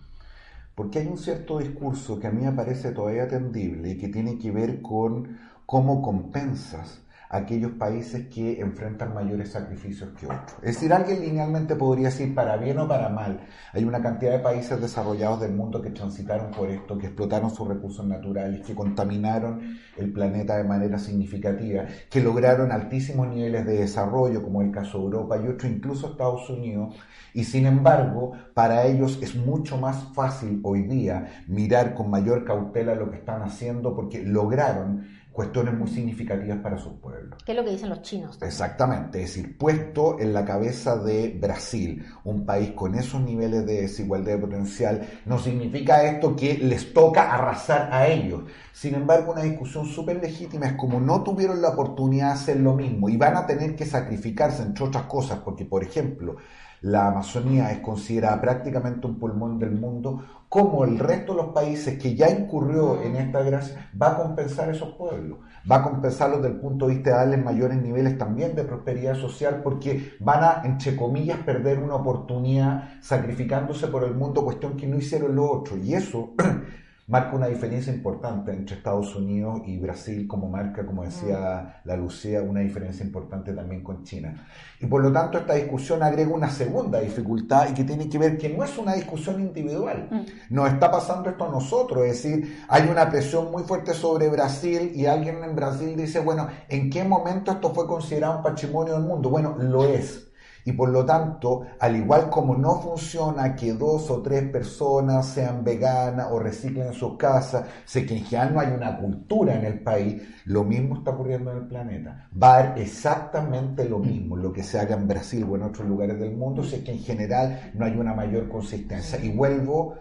Porque 0.74 0.98
hay 1.00 1.06
un 1.06 1.18
cierto 1.18 1.58
discurso 1.58 2.18
que 2.18 2.26
a 2.26 2.30
mí 2.30 2.42
me 2.44 2.52
parece 2.52 2.92
todavía 2.92 3.24
atendible 3.24 3.90
y 3.90 3.98
que 3.98 4.08
tiene 4.08 4.38
que 4.38 4.50
ver 4.50 4.82
con 4.82 5.38
cómo 5.66 6.02
compensas 6.02 7.01
aquellos 7.32 7.72
países 7.72 8.26
que 8.28 8.60
enfrentan 8.60 9.14
mayores 9.14 9.50
sacrificios 9.50 10.10
que 10.10 10.26
otros. 10.26 10.54
Es 10.62 10.74
decir, 10.74 10.92
alguien 10.92 11.22
linealmente 11.22 11.76
podría 11.76 12.08
decir, 12.08 12.34
para 12.34 12.58
bien 12.58 12.78
o 12.78 12.86
para 12.86 13.08
mal, 13.08 13.40
hay 13.72 13.84
una 13.84 14.02
cantidad 14.02 14.32
de 14.32 14.40
países 14.40 14.78
desarrollados 14.78 15.40
del 15.40 15.52
mundo 15.52 15.80
que 15.80 15.90
transitaron 15.90 16.50
por 16.50 16.68
esto, 16.68 16.98
que 16.98 17.06
explotaron 17.06 17.50
sus 17.50 17.66
recursos 17.66 18.06
naturales, 18.06 18.60
que 18.60 18.74
contaminaron 18.74 19.78
el 19.96 20.12
planeta 20.12 20.58
de 20.58 20.64
manera 20.64 20.98
significativa, 20.98 21.86
que 22.10 22.20
lograron 22.20 22.70
altísimos 22.70 23.26
niveles 23.28 23.64
de 23.64 23.78
desarrollo, 23.78 24.42
como 24.42 24.60
el 24.60 24.70
caso 24.70 24.98
de 24.98 25.04
Europa 25.04 25.38
y 25.38 25.48
otros, 25.48 25.72
incluso 25.72 26.10
Estados 26.10 26.50
Unidos, 26.50 26.94
y 27.32 27.44
sin 27.44 27.64
embargo, 27.64 28.32
para 28.52 28.84
ellos 28.84 29.18
es 29.22 29.34
mucho 29.34 29.78
más 29.78 30.12
fácil 30.12 30.60
hoy 30.64 30.82
día 30.82 31.44
mirar 31.46 31.94
con 31.94 32.10
mayor 32.10 32.44
cautela 32.44 32.94
lo 32.94 33.10
que 33.10 33.16
están 33.16 33.40
haciendo 33.42 33.94
porque 33.94 34.22
lograron 34.22 35.06
cuestiones 35.32 35.74
muy 35.74 35.88
significativas 35.88 36.58
para 36.58 36.78
sus 36.78 36.92
pueblos. 36.94 37.42
¿Qué 37.44 37.52
es 37.52 37.58
lo 37.58 37.64
que 37.64 37.70
dicen 37.70 37.88
los 37.88 38.02
chinos? 38.02 38.38
Exactamente, 38.42 39.22
es 39.22 39.34
decir, 39.34 39.56
puesto 39.56 40.20
en 40.20 40.32
la 40.32 40.44
cabeza 40.44 40.96
de 40.96 41.36
Brasil, 41.40 42.04
un 42.24 42.44
país 42.44 42.72
con 42.72 42.94
esos 42.94 43.20
niveles 43.20 43.66
de 43.66 43.82
desigualdad 43.82 44.32
de 44.32 44.38
potencial, 44.38 45.08
no 45.24 45.38
significa 45.38 46.04
esto 46.04 46.36
que 46.36 46.58
les 46.58 46.92
toca 46.92 47.32
arrasar 47.32 47.88
a 47.92 48.06
ellos. 48.06 48.44
Sin 48.72 48.94
embargo, 48.94 49.32
una 49.32 49.42
discusión 49.42 49.86
súper 49.86 50.20
legítima 50.20 50.66
es 50.66 50.74
como 50.74 51.00
no 51.00 51.22
tuvieron 51.22 51.62
la 51.62 51.70
oportunidad 51.70 52.28
de 52.28 52.32
hacer 52.32 52.60
lo 52.60 52.74
mismo 52.74 53.08
y 53.08 53.16
van 53.16 53.36
a 53.36 53.46
tener 53.46 53.74
que 53.74 53.86
sacrificarse, 53.86 54.62
entre 54.62 54.84
otras 54.84 55.04
cosas, 55.04 55.40
porque, 55.44 55.64
por 55.64 55.82
ejemplo, 55.82 56.36
la 56.82 57.08
Amazonía 57.08 57.70
es 57.70 57.78
considerada 57.78 58.40
prácticamente 58.40 59.06
un 59.06 59.18
pulmón 59.18 59.58
del 59.58 59.70
mundo, 59.70 60.24
como 60.48 60.84
el 60.84 60.98
resto 60.98 61.32
de 61.32 61.42
los 61.42 61.52
países 61.52 61.98
que 61.98 62.14
ya 62.14 62.28
incurrió 62.28 63.00
en 63.00 63.16
esta 63.16 63.40
gracia 63.42 63.90
va 64.00 64.10
a 64.10 64.16
compensar 64.18 64.68
esos 64.68 64.90
pueblos, 64.96 65.38
va 65.70 65.76
a 65.76 65.82
compensarlos 65.82 66.42
desde 66.42 66.56
el 66.56 66.60
punto 66.60 66.86
de 66.86 66.94
vista 66.94 67.10
de 67.10 67.16
darles 67.16 67.44
mayores 67.44 67.80
niveles 67.80 68.18
también 68.18 68.54
de 68.54 68.64
prosperidad 68.64 69.14
social, 69.14 69.60
porque 69.62 70.14
van 70.20 70.44
a, 70.44 70.62
entre 70.64 70.96
comillas, 70.96 71.38
perder 71.38 71.78
una 71.78 71.94
oportunidad 71.94 73.00
sacrificándose 73.00 73.86
por 73.86 74.04
el 74.04 74.14
mundo, 74.14 74.44
cuestión 74.44 74.76
que 74.76 74.86
no 74.86 74.98
hicieron 74.98 75.36
los 75.36 75.48
otros. 75.50 75.78
Y 75.78 75.94
eso 75.94 76.34
marca 77.08 77.34
una 77.34 77.48
diferencia 77.48 77.92
importante 77.92 78.52
entre 78.52 78.76
Estados 78.76 79.14
Unidos 79.16 79.62
y 79.66 79.78
Brasil, 79.78 80.26
como 80.28 80.48
marca, 80.48 80.86
como 80.86 81.02
decía 81.02 81.80
la 81.84 81.96
Lucía, 81.96 82.42
una 82.42 82.60
diferencia 82.60 83.04
importante 83.04 83.52
también 83.52 83.82
con 83.82 84.04
China. 84.04 84.46
Y 84.80 84.86
por 84.86 85.02
lo 85.02 85.12
tanto 85.12 85.38
esta 85.38 85.54
discusión 85.54 86.02
agrega 86.02 86.32
una 86.32 86.48
segunda 86.48 87.00
dificultad 87.00 87.68
y 87.70 87.74
que 87.74 87.84
tiene 87.84 88.08
que 88.08 88.18
ver 88.18 88.38
que 88.38 88.48
no 88.48 88.64
es 88.64 88.78
una 88.78 88.94
discusión 88.94 89.40
individual. 89.40 90.08
Mm. 90.10 90.54
Nos 90.54 90.72
está 90.72 90.90
pasando 90.90 91.28
esto 91.28 91.44
a 91.44 91.50
nosotros, 91.50 92.04
es 92.04 92.22
decir, 92.22 92.64
hay 92.68 92.88
una 92.88 93.08
presión 93.10 93.50
muy 93.50 93.64
fuerte 93.64 93.94
sobre 93.94 94.28
Brasil 94.28 94.92
y 94.94 95.06
alguien 95.06 95.42
en 95.42 95.56
Brasil 95.56 95.96
dice, 95.96 96.20
bueno, 96.20 96.48
¿en 96.68 96.88
qué 96.88 97.04
momento 97.04 97.52
esto 97.52 97.74
fue 97.74 97.86
considerado 97.86 98.38
un 98.38 98.42
patrimonio 98.42 98.94
del 98.94 99.02
mundo? 99.02 99.28
Bueno, 99.28 99.56
lo 99.58 99.84
es. 99.84 100.31
Y 100.64 100.72
por 100.72 100.90
lo 100.90 101.05
tanto, 101.05 101.62
al 101.81 101.96
igual 101.96 102.31
como 102.31 102.57
no 102.57 102.81
funciona 102.81 103.57
que 103.57 103.72
dos 103.72 104.11
o 104.11 104.22
tres 104.22 104.48
personas 104.51 105.27
sean 105.27 105.64
veganas 105.64 106.29
o 106.31 106.38
reciclen 106.38 106.88
en 106.88 106.92
sus 106.92 107.16
casas, 107.16 107.66
sé 107.85 108.07
que 108.07 108.16
en 108.16 108.25
general 108.25 108.55
no 108.55 108.61
hay 108.61 108.68
una 108.68 108.98
cultura 108.98 109.55
en 109.55 109.64
el 109.64 109.81
país, 109.81 110.22
lo 110.44 110.64
mismo 110.64 110.98
está 110.98 111.11
ocurriendo 111.11 111.51
en 111.51 111.59
el 111.59 111.66
planeta. 111.66 112.29
Va 112.40 112.55
a 112.55 112.59
haber 112.59 112.83
exactamente 112.83 113.88
lo 113.88 113.98
mismo, 113.98 114.37
lo 114.37 114.53
que 114.53 114.62
se 114.62 114.79
haga 114.79 114.94
en 114.94 115.09
Brasil 115.09 115.44
o 115.48 115.57
en 115.57 115.62
otros 115.62 115.88
lugares 115.88 116.18
del 116.20 116.37
mundo, 116.37 116.62
sé 116.62 116.85
que 116.85 116.92
en 116.92 117.01
general 117.01 117.72
no 117.75 117.85
hay 117.85 117.96
una 117.96 118.14
mayor 118.14 118.48
consistencia. 118.48 119.18
Y 119.22 119.31
vuelvo 119.31 119.96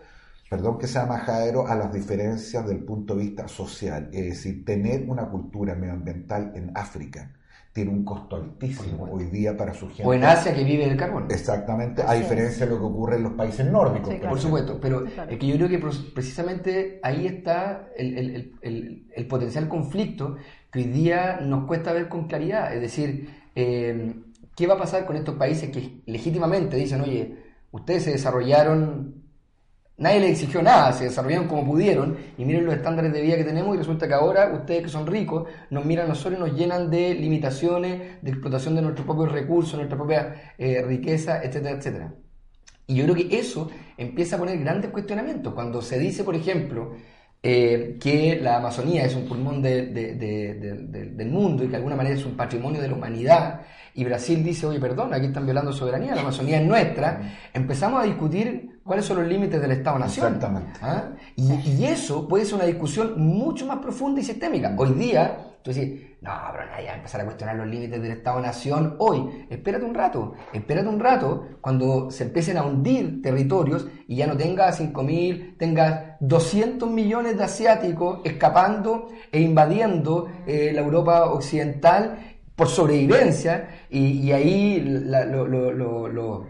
perdón 0.50 0.78
que 0.78 0.88
sea 0.88 1.06
majadero, 1.06 1.66
a 1.66 1.76
las 1.76 1.94
diferencias 1.94 2.68
del 2.68 2.84
punto 2.84 3.16
de 3.16 3.22
vista 3.22 3.48
social. 3.48 4.10
Es 4.12 4.26
decir, 4.26 4.66
tener 4.66 5.10
una 5.10 5.30
cultura 5.30 5.76
medioambiental 5.76 6.52
en 6.56 6.74
África 6.76 7.32
tiene 7.74 7.90
un 7.92 8.04
costo 8.04 8.36
altísimo 8.36 9.08
hoy 9.10 9.26
día 9.26 9.56
para 9.56 9.74
su 9.74 9.88
gente. 9.88 10.04
O 10.06 10.14
en 10.14 10.26
Asia 10.26 10.54
que 10.54 10.64
vive 10.64 10.84
el 10.84 10.98
carbón. 10.98 11.28
Exactamente, 11.30 12.02
a 12.06 12.14
diferencia 12.14 12.66
de 12.66 12.72
lo 12.74 12.80
que 12.80 12.86
ocurre 12.86 13.16
en 13.16 13.24
los 13.24 13.34
países 13.34 13.66
nórdicos. 13.66 14.10
Sí, 14.10 14.16
claro. 14.16 14.30
Por 14.32 14.40
supuesto, 14.42 14.80
pero 14.82 15.06
es 15.06 15.38
que 15.40 15.48
yo 15.48 15.56
creo 15.56 15.70
que 15.70 15.80
precisamente 16.14 17.00
ahí 17.02 17.26
está 17.28 17.88
el, 17.98 18.18
el- 18.18 18.30
el- 18.36 18.54
el- 18.62 19.08
el 19.16 19.28
potencial 19.28 19.68
conflicto 19.70 20.36
que 20.72 20.80
hoy 20.80 20.86
día 20.86 21.40
nos 21.42 21.66
cuesta 21.66 21.94
ver 21.94 22.10
con 22.10 22.28
claridad. 22.28 22.74
Es 22.74 22.82
decir, 22.82 23.30
eh, 23.56 24.16
¿qué 24.56 24.68
va 24.68 24.74
a 24.74 24.78
pasar 24.78 25.06
con 25.06 25.16
estos 25.16 25.36
países 25.36 25.70
que 25.70 26.02
legítimamente 26.06 26.76
dicen, 26.76 27.02
oye, 27.02 27.38
ustedes 27.72 28.04
se 28.04 28.12
desarrollaron, 28.12 29.21
nadie 30.02 30.20
les 30.20 30.32
exigió 30.32 30.62
nada, 30.62 30.92
se 30.92 31.06
desarrollaron 31.06 31.48
como 31.48 31.64
pudieron 31.66 32.18
y 32.38 32.44
miren 32.44 32.66
los 32.66 32.76
estándares 32.76 33.14
de 33.14 33.22
vida 33.22 33.38
que 33.38 33.44
tenemos 33.46 33.76
y 33.76 33.78
resulta 33.78 34.08
que 34.08 34.14
ahora 34.14 34.52
ustedes 34.54 34.84
que 34.84 34.90
son 34.90 35.08
ricos 35.08 35.48
nos 35.70 35.86
miran 35.86 36.06
a 36.06 36.10
nosotros 36.10 36.38
y 36.38 36.42
nos 36.50 36.60
llenan 36.60 36.90
de 36.92 37.14
limitaciones, 37.14 38.22
de 38.22 38.30
explotación 38.32 38.76
de 38.76 38.82
nuestros 38.82 39.06
propios 39.06 39.32
recursos, 39.32 39.76
nuestra 39.76 39.98
propia 39.98 40.54
eh, 40.58 40.82
riqueza, 40.86 41.42
etcétera, 41.44 41.78
etcétera. 41.78 42.14
Y 42.88 42.96
yo 42.96 43.04
creo 43.06 43.16
que 43.16 43.38
eso 43.40 43.70
empieza 43.98 44.36
a 44.36 44.40
poner 44.40 44.60
grandes 44.60 44.92
cuestionamientos. 44.92 45.54
Cuando 45.54 45.82
se 45.82 45.98
dice, 45.98 46.24
por 46.26 46.36
ejemplo, 46.36 46.94
eh, 47.44 47.98
que 48.02 48.40
la 48.42 48.58
Amazonía 48.58 49.06
es 49.06 49.16
un 49.16 49.28
pulmón 49.28 49.62
de- 49.62 49.88
de- 49.88 50.14
de- 50.16 50.54
de- 50.56 50.78
de- 50.88 51.06
del 51.12 51.30
mundo 51.30 51.64
y 51.64 51.68
que 51.68 51.72
de 51.72 51.78
alguna 51.78 51.96
manera 51.96 52.16
es 52.16 52.26
un 52.26 52.36
patrimonio 52.36 52.82
de 52.82 52.88
la 52.88 52.94
humanidad, 52.96 53.62
y 53.96 54.04
Brasil 54.04 54.44
dice, 54.44 54.66
oye, 54.68 54.80
perdón, 54.80 55.14
aquí 55.14 55.26
están 55.28 55.46
violando 55.46 55.72
soberanía, 55.74 56.14
la 56.16 56.22
Amazonía 56.22 56.60
es 56.62 56.68
nuestra, 56.68 57.22
empezamos 57.54 58.02
a 58.02 58.06
discutir 58.06 58.81
cuáles 58.84 59.06
son 59.06 59.18
los 59.18 59.28
límites 59.28 59.62
del 59.62 59.72
Estado-Nación. 59.72 60.28
Exactamente. 60.36 60.80
¿Ah? 60.82 61.10
Y, 61.36 61.52
y 61.54 61.86
eso 61.86 62.28
puede 62.28 62.46
ser 62.46 62.56
una 62.56 62.66
discusión 62.66 63.14
mucho 63.18 63.66
más 63.66 63.80
profunda 63.80 64.22
y 64.22 64.24
sistémica. 64.24 64.74
Hoy 64.78 64.94
día, 64.94 65.38
tú 65.64 65.72
decís, 65.72 66.02
no, 66.22 66.32
pero 66.52 66.66
nadie 66.70 66.86
va 66.88 66.92
a 66.94 66.96
empezar 66.98 67.22
a 67.22 67.26
cuestionar 67.26 67.56
los 67.56 67.68
límites 67.68 68.00
del 68.02 68.12
Estado-Nación 68.12 68.96
hoy. 69.00 69.48
Espérate 69.50 69.86
un 69.86 69.94
rato, 69.96 70.34
espérate 70.54 70.88
un 70.88 71.00
rato 71.00 71.48
cuando 71.62 72.12
se 72.12 72.26
empiecen 72.26 72.58
a 72.58 72.64
hundir 72.64 73.22
territorios 73.24 73.88
y 74.08 74.18
ya 74.18 74.28
no 74.28 74.38
tengas 74.38 74.80
5.000, 74.80 75.58
tengas 75.58 76.18
200 76.20 76.90
millones 76.92 77.38
de 77.38 77.44
asiáticos 77.44 78.20
escapando 78.24 79.08
e 79.32 79.42
invadiendo 79.42 80.28
eh, 80.46 80.72
la 80.76 80.82
Europa 80.82 81.26
occidental 81.32 82.20
por 82.56 82.68
sobrevivencia 82.68 83.70
y, 83.90 84.20
y 84.20 84.32
ahí 84.32 84.80
lo- 84.82 86.46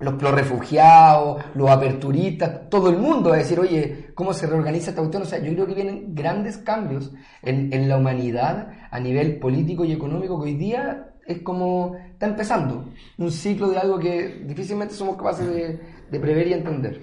los, 0.00 0.20
los 0.20 0.32
refugiados, 0.32 1.42
los 1.54 1.70
aperturistas, 1.70 2.68
todo 2.68 2.88
el 2.88 2.96
mundo 2.96 3.32
a 3.32 3.36
decir, 3.36 3.60
oye, 3.60 4.10
¿cómo 4.14 4.32
se 4.32 4.46
reorganiza 4.46 4.90
esta 4.90 5.02
cuestión? 5.02 5.22
O 5.22 5.26
sea, 5.26 5.38
yo 5.38 5.52
creo 5.52 5.66
que 5.66 5.74
vienen 5.74 6.14
grandes 6.14 6.58
cambios 6.58 7.12
en, 7.42 7.72
en 7.72 7.88
la 7.88 7.98
humanidad 7.98 8.68
a 8.90 8.98
nivel 8.98 9.38
político 9.38 9.84
y 9.84 9.92
económico 9.92 10.42
que 10.42 10.50
hoy 10.50 10.56
día 10.56 11.10
es 11.26 11.42
como, 11.42 11.96
está 12.12 12.26
empezando 12.26 12.86
un 13.18 13.30
ciclo 13.30 13.68
de 13.68 13.78
algo 13.78 13.98
que 13.98 14.42
difícilmente 14.46 14.94
somos 14.94 15.16
capaces 15.16 15.46
de, 15.46 15.78
de 16.10 16.20
prever 16.20 16.48
y 16.48 16.54
entender. 16.54 17.02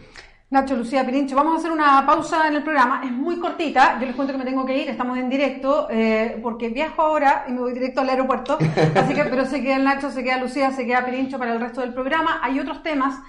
Nacho, 0.49 0.77
Lucía, 0.77 1.05
Pirincho, 1.05 1.36
vamos 1.36 1.55
a 1.55 1.57
hacer 1.57 1.71
una 1.73 2.05
pausa 2.05 2.47
en 2.47 2.55
el 2.55 2.63
programa. 2.63 3.01
Es 3.03 3.12
muy 3.12 3.38
cortita. 3.38 3.99
Yo 3.99 4.05
les 4.05 4.15
cuento 4.15 4.31
que 4.31 4.39
me 4.39 4.45
tengo 4.45 4.65
que 4.65 4.77
ir. 4.77 4.89
Estamos 4.89 5.17
en 5.17 5.29
directo 5.29 5.88
eh, 5.89 6.39
porque 6.41 6.69
viajo 6.69 7.01
ahora 7.01 7.43
y 7.49 7.51
me 7.51 7.60
voy 7.60 7.73
directo 7.73 7.99
al 7.99 8.10
aeropuerto. 8.10 8.57
Así 8.95 9.13
que, 9.13 9.25
pero 9.25 9.45
se 9.45 9.62
queda 9.62 9.75
el 9.75 9.83
Nacho, 9.83 10.10
se 10.10 10.23
queda 10.23 10.38
Lucía, 10.38 10.71
se 10.71 10.86
queda 10.86 11.03
Pirincho 11.05 11.38
para 11.38 11.51
el 11.51 11.60
resto 11.60 11.81
del 11.81 11.93
programa. 11.93 12.39
Hay 12.41 12.62
otros 12.62 12.81
temas 12.81 13.19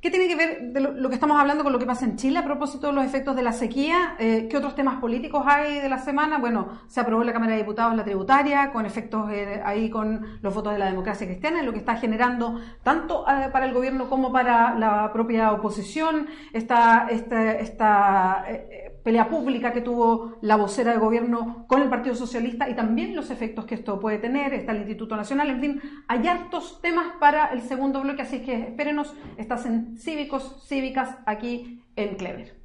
que 0.00 0.10
tienen 0.10 0.28
que 0.28 0.36
ver 0.36 0.72
lo, 0.80 1.08
que 1.08 1.14
estamos 1.14 1.40
hablando 1.40 1.64
con 1.64 1.72
lo 1.72 1.78
que 1.78 1.86
pasa 1.86 2.04
en 2.04 2.16
Chile 2.16 2.38
a 2.38 2.44
propósito 2.44 2.88
de 2.88 2.92
los 2.92 3.04
efectos 3.04 3.34
de 3.34 3.42
la 3.42 3.52
sequía. 3.52 4.14
Eh, 4.18 4.46
¿Qué 4.48 4.56
otros 4.56 4.74
temas 4.74 5.00
políticos 5.00 5.42
hay 5.46 5.80
de 5.80 5.88
la 5.88 5.98
semana? 5.98 6.38
Bueno, 6.38 6.68
se 6.86 7.00
aprobó 7.00 7.22
en 7.22 7.28
la 7.28 7.32
Cámara 7.32 7.52
de 7.52 7.58
Diputados 7.58 7.96
la 7.96 8.04
tributaria, 8.04 8.72
con 8.72 8.86
efectos 8.86 9.30
eh, 9.32 9.60
ahí 9.64 9.90
con 9.90 10.38
los 10.42 10.54
votos 10.54 10.74
de 10.74 10.78
la 10.78 10.86
democracia 10.86 11.26
cristiana, 11.26 11.62
lo 11.62 11.72
que 11.72 11.78
está 11.78 11.96
generando 11.96 12.60
tanto 12.82 13.24
eh, 13.28 13.48
para 13.50 13.66
el 13.66 13.72
gobierno 13.72 14.08
como 14.08 14.30
para 14.30 14.78
la 14.78 15.12
propia 15.12 15.52
oposición. 15.52 16.28
Esta, 16.52 17.08
esta, 17.10 17.52
esta 17.52 18.44
eh, 18.48 18.95
pelea 19.06 19.28
pública 19.28 19.72
que 19.72 19.82
tuvo 19.82 20.34
la 20.40 20.56
vocera 20.56 20.90
de 20.90 20.98
gobierno 20.98 21.64
con 21.68 21.80
el 21.80 21.88
Partido 21.88 22.16
Socialista 22.16 22.68
y 22.68 22.74
también 22.74 23.14
los 23.14 23.30
efectos 23.30 23.64
que 23.64 23.76
esto 23.76 24.00
puede 24.00 24.18
tener. 24.18 24.52
Está 24.52 24.72
el 24.72 24.78
Instituto 24.78 25.14
Nacional, 25.14 25.48
en 25.48 25.60
fin, 25.60 25.80
hay 26.08 26.26
hartos 26.26 26.80
temas 26.82 27.12
para 27.20 27.46
el 27.52 27.62
segundo 27.62 28.00
bloque, 28.00 28.22
así 28.22 28.40
que 28.40 28.62
espérenos. 28.62 29.14
Estás 29.36 29.64
en 29.64 29.96
Cívicos, 29.96 30.66
Cívicas, 30.66 31.18
aquí 31.24 31.84
en 31.94 32.16
Clever. 32.16 32.55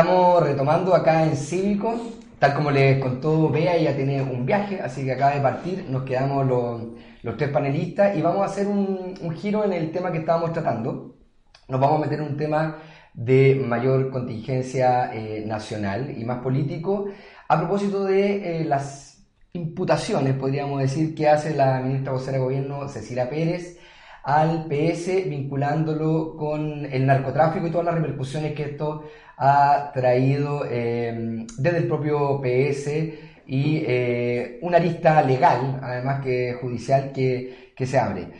Estamos 0.00 0.42
retomando 0.42 0.94
acá 0.94 1.24
en 1.24 1.36
Cívico, 1.36 1.94
tal 2.38 2.54
como 2.54 2.70
les 2.70 2.98
contó 3.02 3.50
Bea, 3.50 3.76
ella 3.76 3.94
tiene 3.94 4.22
un 4.22 4.46
viaje, 4.46 4.80
así 4.80 5.04
que 5.04 5.12
acaba 5.12 5.34
de 5.34 5.42
partir, 5.42 5.84
nos 5.90 6.04
quedamos 6.04 6.46
los, 6.46 6.82
los 7.22 7.36
tres 7.36 7.50
panelistas 7.50 8.16
y 8.16 8.22
vamos 8.22 8.40
a 8.40 8.46
hacer 8.46 8.66
un, 8.66 9.14
giro 9.36 9.62
en 9.62 9.74
el 9.74 9.92
tema 9.92 10.10
que 10.10 10.20
estábamos 10.20 10.54
tratando. 10.54 11.16
Nos 11.68 11.78
vamos 11.78 11.98
a 11.98 12.00
meter 12.00 12.18
en 12.20 12.28
un 12.28 12.36
tema 12.38 12.78
de 13.12 13.62
mayor 13.62 14.10
contingencia 14.10 15.12
eh, 15.12 15.44
nacional 15.46 16.14
y 16.16 16.24
más 16.24 16.38
político, 16.38 17.08
a 17.46 17.58
propósito 17.58 18.06
de 18.06 18.62
eh, 18.62 18.64
las 18.64 19.22
imputaciones, 19.52 20.34
podríamos 20.34 20.80
decir, 20.80 21.14
que 21.14 21.28
hace 21.28 21.54
la 21.54 21.78
ministra 21.80 22.12
vocera 22.12 22.38
de 22.38 22.44
Gobierno, 22.44 22.88
Cecilia 22.88 23.28
Pérez, 23.28 23.78
al 24.22 24.66
PS, 24.66 25.28
vinculándolo 25.28 26.36
con 26.36 26.84
el 26.86 27.06
narcotráfico 27.06 27.66
y 27.66 27.70
todas 27.70 27.86
las 27.86 27.94
repercusiones 27.94 28.54
que 28.54 28.64
esto 28.64 29.04
ha 29.36 29.90
traído 29.92 30.64
eh, 30.68 31.46
desde 31.58 31.78
el 31.78 31.88
propio 31.88 32.40
PS 32.40 32.88
y 33.46 33.84
una 34.62 34.78
lista 34.78 35.22
legal, 35.22 35.80
además 35.82 36.22
que 36.22 36.56
judicial, 36.60 37.10
que, 37.12 37.72
que 37.74 37.86
se 37.86 37.98
abre. 37.98 38.30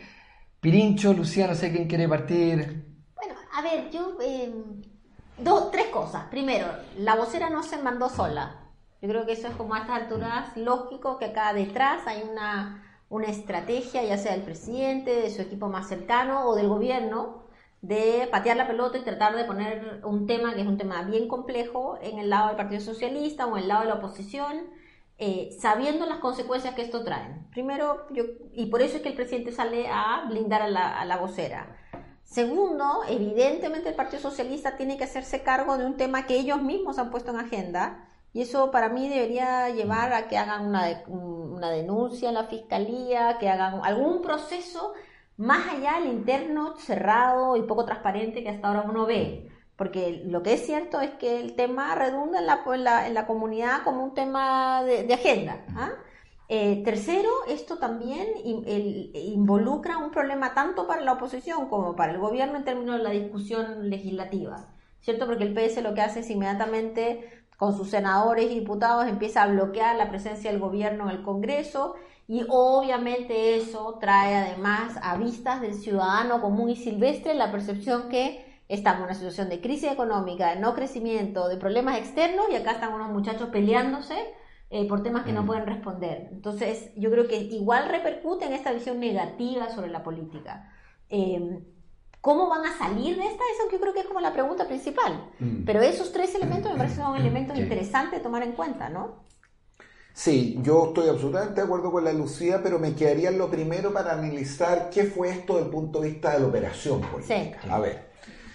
Pirincho, 0.61 1.13
Lucía, 1.13 1.47
no 1.47 1.55
sé 1.55 1.71
quién 1.71 1.87
quiere 1.87 2.07
partir. 2.07 2.85
A 3.53 3.61
ver, 3.61 3.89
yo... 3.89 4.17
Eh, 4.21 4.53
dos, 5.37 5.71
tres 5.71 5.87
cosas. 5.87 6.25
Primero, 6.29 6.67
la 6.97 7.15
vocera 7.15 7.49
no 7.49 7.63
se 7.63 7.81
mandó 7.81 8.09
sola. 8.09 8.59
Yo 9.01 9.09
creo 9.09 9.25
que 9.25 9.33
eso 9.33 9.47
es 9.47 9.55
como 9.55 9.73
a 9.73 9.79
estas 9.79 10.03
alturas 10.03 10.55
lógico 10.55 11.17
que 11.17 11.25
acá 11.25 11.53
detrás 11.53 12.05
hay 12.05 12.21
una, 12.31 12.90
una 13.11 13.27
estrategia, 13.27 14.03
ya 14.03 14.17
sea 14.17 14.31
del 14.31 14.41
presidente, 14.41 15.11
de 15.11 15.29
su 15.29 15.41
equipo 15.41 15.67
más 15.67 15.89
cercano 15.89 16.47
o 16.47 16.55
del 16.55 16.69
gobierno, 16.69 17.43
de 17.81 18.27
patear 18.31 18.55
la 18.55 18.67
pelota 18.67 18.97
y 18.97 19.03
tratar 19.03 19.35
de 19.35 19.43
poner 19.43 20.01
un 20.05 20.27
tema 20.27 20.53
que 20.53 20.61
es 20.61 20.67
un 20.67 20.77
tema 20.77 21.03
bien 21.03 21.27
complejo 21.27 21.97
en 22.01 22.19
el 22.19 22.29
lado 22.29 22.47
del 22.47 22.55
Partido 22.55 22.79
Socialista 22.79 23.47
o 23.47 23.57
en 23.57 23.63
el 23.63 23.67
lado 23.67 23.81
de 23.81 23.89
la 23.89 23.95
oposición, 23.95 24.61
eh, 25.17 25.49
sabiendo 25.59 26.05
las 26.05 26.19
consecuencias 26.19 26.73
que 26.73 26.83
esto 26.83 27.03
trae. 27.03 27.35
Primero, 27.51 28.07
yo, 28.11 28.23
y 28.53 28.67
por 28.67 28.81
eso 28.81 28.95
es 28.95 29.03
que 29.03 29.09
el 29.09 29.15
presidente 29.15 29.51
sale 29.51 29.87
a 29.89 30.25
blindar 30.29 30.61
a 30.61 30.69
la, 30.69 30.97
a 30.97 31.03
la 31.03 31.17
vocera. 31.17 31.75
Segundo, 32.23 33.01
evidentemente 33.09 33.89
el 33.89 33.95
Partido 33.95 34.21
Socialista 34.21 34.77
tiene 34.77 34.97
que 34.97 35.03
hacerse 35.03 35.43
cargo 35.43 35.77
de 35.77 35.85
un 35.85 35.97
tema 35.97 36.27
que 36.27 36.39
ellos 36.39 36.61
mismos 36.61 36.97
han 36.97 37.11
puesto 37.11 37.31
en 37.31 37.39
agenda 37.39 38.07
y 38.33 38.41
eso 38.41 38.71
para 38.71 38.89
mí 38.89 39.09
debería 39.09 39.69
llevar 39.69 40.13
a 40.13 40.27
que 40.27 40.37
hagan 40.37 40.65
una, 40.67 41.03
una 41.07 41.69
denuncia 41.69 42.29
en 42.29 42.35
la 42.35 42.45
fiscalía, 42.45 43.37
que 43.39 43.49
hagan 43.49 43.81
algún 43.83 44.21
proceso 44.21 44.93
más 45.37 45.67
allá 45.67 45.99
del 45.99 46.13
interno 46.13 46.77
cerrado 46.77 47.57
y 47.57 47.63
poco 47.63 47.83
transparente 47.83 48.43
que 48.43 48.49
hasta 48.49 48.67
ahora 48.67 48.85
uno 48.87 49.05
ve. 49.05 49.49
Porque 49.75 50.21
lo 50.25 50.43
que 50.43 50.53
es 50.53 50.65
cierto 50.65 51.01
es 51.01 51.09
que 51.11 51.39
el 51.39 51.55
tema 51.55 51.95
redunda 51.95 52.39
en 52.39 52.45
la, 52.45 53.07
en 53.07 53.13
la, 53.15 53.25
comunidad 53.25 53.83
como 53.83 54.03
un 54.03 54.13
tema 54.13 54.83
de, 54.83 55.11
agenda. 55.11 55.65
¿ah? 55.75 55.91
Eh, 56.47 56.83
tercero, 56.83 57.29
esto 57.47 57.79
también 57.79 58.27
involucra 58.45 59.97
un 59.97 60.11
problema 60.11 60.53
tanto 60.53 60.85
para 60.85 61.01
la 61.01 61.13
oposición 61.13 61.67
como 61.69 61.95
para 61.95 62.11
el 62.11 62.19
gobierno 62.19 62.57
en 62.57 62.65
términos 62.65 62.97
de 62.97 63.03
la 63.03 63.09
discusión 63.09 63.89
legislativa, 63.89 64.67
¿cierto? 64.99 65.25
Porque 65.25 65.45
el 65.45 65.53
PS 65.53 65.81
lo 65.81 65.93
que 65.95 66.01
hace 66.01 66.19
es 66.19 66.29
inmediatamente 66.29 67.40
con 67.61 67.77
sus 67.77 67.91
senadores 67.91 68.49
y 68.49 68.55
diputados 68.55 69.05
empieza 69.05 69.43
a 69.43 69.47
bloquear 69.47 69.95
la 69.95 70.09
presencia 70.09 70.49
del 70.49 70.59
gobierno 70.59 71.03
en 71.03 71.17
el 71.17 71.21
Congreso 71.21 71.93
y 72.27 72.43
obviamente 72.49 73.55
eso 73.55 73.99
trae 74.01 74.33
además 74.33 74.97
a 75.03 75.15
vistas 75.15 75.61
del 75.61 75.75
ciudadano 75.75 76.41
común 76.41 76.71
y 76.71 76.75
silvestre 76.75 77.35
la 77.35 77.51
percepción 77.51 78.09
que 78.09 78.43
estamos 78.67 79.01
en 79.01 79.05
una 79.05 79.13
situación 79.13 79.49
de 79.49 79.61
crisis 79.61 79.91
económica, 79.91 80.55
de 80.55 80.59
no 80.59 80.73
crecimiento, 80.73 81.47
de 81.49 81.57
problemas 81.57 81.99
externos 81.99 82.47
y 82.51 82.55
acá 82.55 82.71
están 82.71 82.93
unos 82.93 83.11
muchachos 83.11 83.49
peleándose 83.49 84.15
eh, 84.71 84.87
por 84.87 85.03
temas 85.03 85.23
que 85.23 85.31
no 85.31 85.43
mm. 85.43 85.45
pueden 85.45 85.67
responder. 85.67 86.29
Entonces, 86.31 86.91
yo 86.95 87.11
creo 87.11 87.27
que 87.27 87.35
igual 87.35 87.89
repercute 87.89 88.45
en 88.45 88.53
esta 88.53 88.71
visión 88.71 88.99
negativa 88.99 89.69
sobre 89.69 89.91
la 89.91 90.01
política. 90.01 90.73
Em, 91.09 91.63
¿Cómo 92.21 92.49
van 92.49 92.65
a 92.65 92.77
salir 92.77 93.17
de 93.17 93.25
esta? 93.25 93.43
Eso 93.53 93.71
yo 93.71 93.79
creo 93.79 93.93
que 93.93 94.01
es 94.01 94.05
como 94.05 94.21
la 94.21 94.31
pregunta 94.31 94.67
principal. 94.67 95.29
Mm. 95.39 95.63
Pero 95.65 95.81
esos 95.81 96.11
tres 96.11 96.33
elementos 96.35 96.71
me 96.71 96.77
parecen 96.77 97.03
son 97.03 97.15
elementos 97.15 97.57
interesantes 97.57 98.19
de 98.19 98.23
tomar 98.23 98.43
en 98.43 98.53
cuenta, 98.53 98.89
¿no? 98.89 99.25
Sí, 100.13 100.59
yo 100.61 100.87
estoy 100.87 101.09
absolutamente 101.09 101.61
de 101.61 101.65
acuerdo 101.65 101.91
con 101.91 102.03
la 102.03 102.13
Lucía, 102.13 102.61
pero 102.61 102.79
me 102.79 102.93
quedaría 102.93 103.29
en 103.29 103.37
lo 103.37 103.49
primero 103.49 103.91
para 103.91 104.13
analizar 104.13 104.89
qué 104.89 105.05
fue 105.05 105.29
esto 105.29 105.53
desde 105.53 105.67
el 105.67 105.71
punto 105.71 106.01
de 106.01 106.09
vista 106.09 106.33
de 106.33 106.39
la 106.41 106.47
operación 106.47 107.01
política. 107.01 107.59
A 107.69 107.79
ver, 107.79 108.11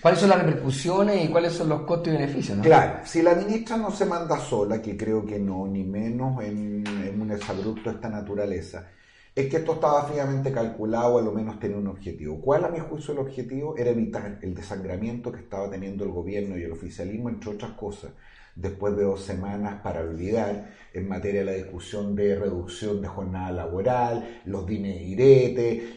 ¿Cuáles 0.07 0.21
son 0.21 0.29
las 0.29 0.39
repercusiones 0.41 1.25
y 1.25 1.29
cuáles 1.29 1.53
son 1.53 1.69
los 1.69 1.81
costos 1.83 2.15
y 2.15 2.17
beneficios? 2.17 2.59
Claro, 2.61 3.01
si 3.05 3.23
la 3.23 3.35
ministra 3.35 3.77
no 3.77 3.91
se 3.91 4.05
manda 4.05 4.39
sola, 4.39 4.81
que 4.81 4.97
creo 4.97 5.27
que 5.27 5.37
no, 5.41 5.67
ni 5.67 5.83
menos 5.83 6.41
en, 6.45 6.85
un 7.21 7.33
exabrupto 7.33 7.91
de 7.91 7.97
esta 7.97 8.09
naturaleza, 8.09 8.89
es 9.37 9.51
que 9.51 9.59
esto 9.59 9.75
estaba 9.75 10.07
fijamente 10.07 10.51
calculado, 10.51 11.19
a 11.19 11.23
lo 11.23 11.31
menos 11.31 11.61
tenía 11.61 11.77
un 11.77 11.89
objetivo. 11.89 12.41
¿Cuál 12.41 12.65
a 12.65 12.69
mi 12.69 12.79
juicio 12.79 13.13
el 13.13 13.21
objetivo? 13.21 13.77
Era 13.77 13.91
evitar 13.91 14.39
el 14.41 14.55
desangramiento 14.55 15.31
que 15.31 15.41
estaba 15.41 15.69
teniendo 15.69 16.05
el 16.05 16.11
gobierno 16.11 16.57
y 16.57 16.63
el 16.63 16.73
oficialismo, 16.73 17.29
entre 17.29 17.51
otras 17.51 17.73
cosas, 17.73 18.13
después 18.55 18.97
de 18.97 19.05
dos 19.05 19.21
semanas 19.21 19.83
para 19.83 20.01
olvidar 20.01 20.71
en 20.95 21.07
materia 21.07 21.41
de 21.41 21.47
la 21.47 21.53
discusión 21.53 22.17
de 22.17 22.35
reducción 22.35 23.03
de 23.03 23.09
jornada 23.09 23.53
laboral, 23.53 24.41
los 24.47 24.67
dime 24.67 25.03
y 25.03 25.15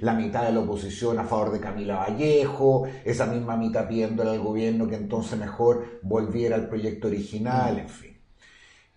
la 0.02 0.16
mitad 0.16 0.44
de 0.44 0.52
la 0.52 0.60
oposición 0.60 1.18
a 1.18 1.24
favor 1.24 1.54
de 1.54 1.62
Camila 1.62 1.96
Vallejo, 1.96 2.90
esa 3.06 3.26
misma 3.26 3.56
mitad 3.56 3.88
pidiéndole 3.88 4.32
al 4.32 4.42
gobierno 4.42 4.86
que 4.90 4.96
entonces 4.96 5.40
mejor 5.40 6.02
volviera 6.02 6.58
al 6.58 6.68
proyecto 6.68 7.08
original, 7.08 7.80
en 7.80 7.88
fin. 7.88 8.09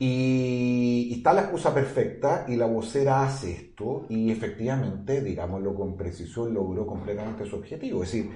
Y, 0.04 1.14
está 1.14 1.32
la 1.32 1.42
excusa 1.42 1.72
perfecta 1.72 2.44
y 2.48 2.56
la 2.56 2.66
vocera 2.66 3.22
hace 3.22 3.52
esto 3.52 4.06
y 4.08 4.32
efectivamente, 4.32 5.20
digámoslo 5.20 5.76
con 5.76 5.96
precisión, 5.96 6.52
logró 6.52 6.84
completamente 6.88 7.46
su 7.46 7.54
objetivo. 7.54 8.02
Es 8.02 8.10
decir, 8.10 8.32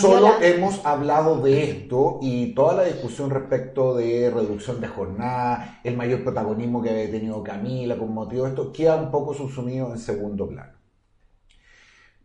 Solo 0.00 0.40
hemos 0.40 0.84
hablado 0.86 1.42
de 1.42 1.70
esto 1.70 2.18
y 2.22 2.54
toda 2.54 2.76
la 2.76 2.84
discusión 2.84 3.28
respecto 3.28 3.94
de 3.94 4.30
reducción 4.30 4.80
de 4.80 4.88
jornada, 4.88 5.80
el 5.84 5.98
mayor 5.98 6.24
protagonismo 6.24 6.82
que 6.82 6.88
había 6.88 7.10
tenido 7.10 7.42
Camila 7.42 7.98
con 7.98 8.14
motivo 8.14 8.44
de 8.44 8.48
esto, 8.48 8.72
queda 8.72 8.96
un 8.96 9.10
poco 9.10 9.34
subsumido 9.34 9.92
en 9.92 9.98
segundo 9.98 10.48
plano. 10.48 10.72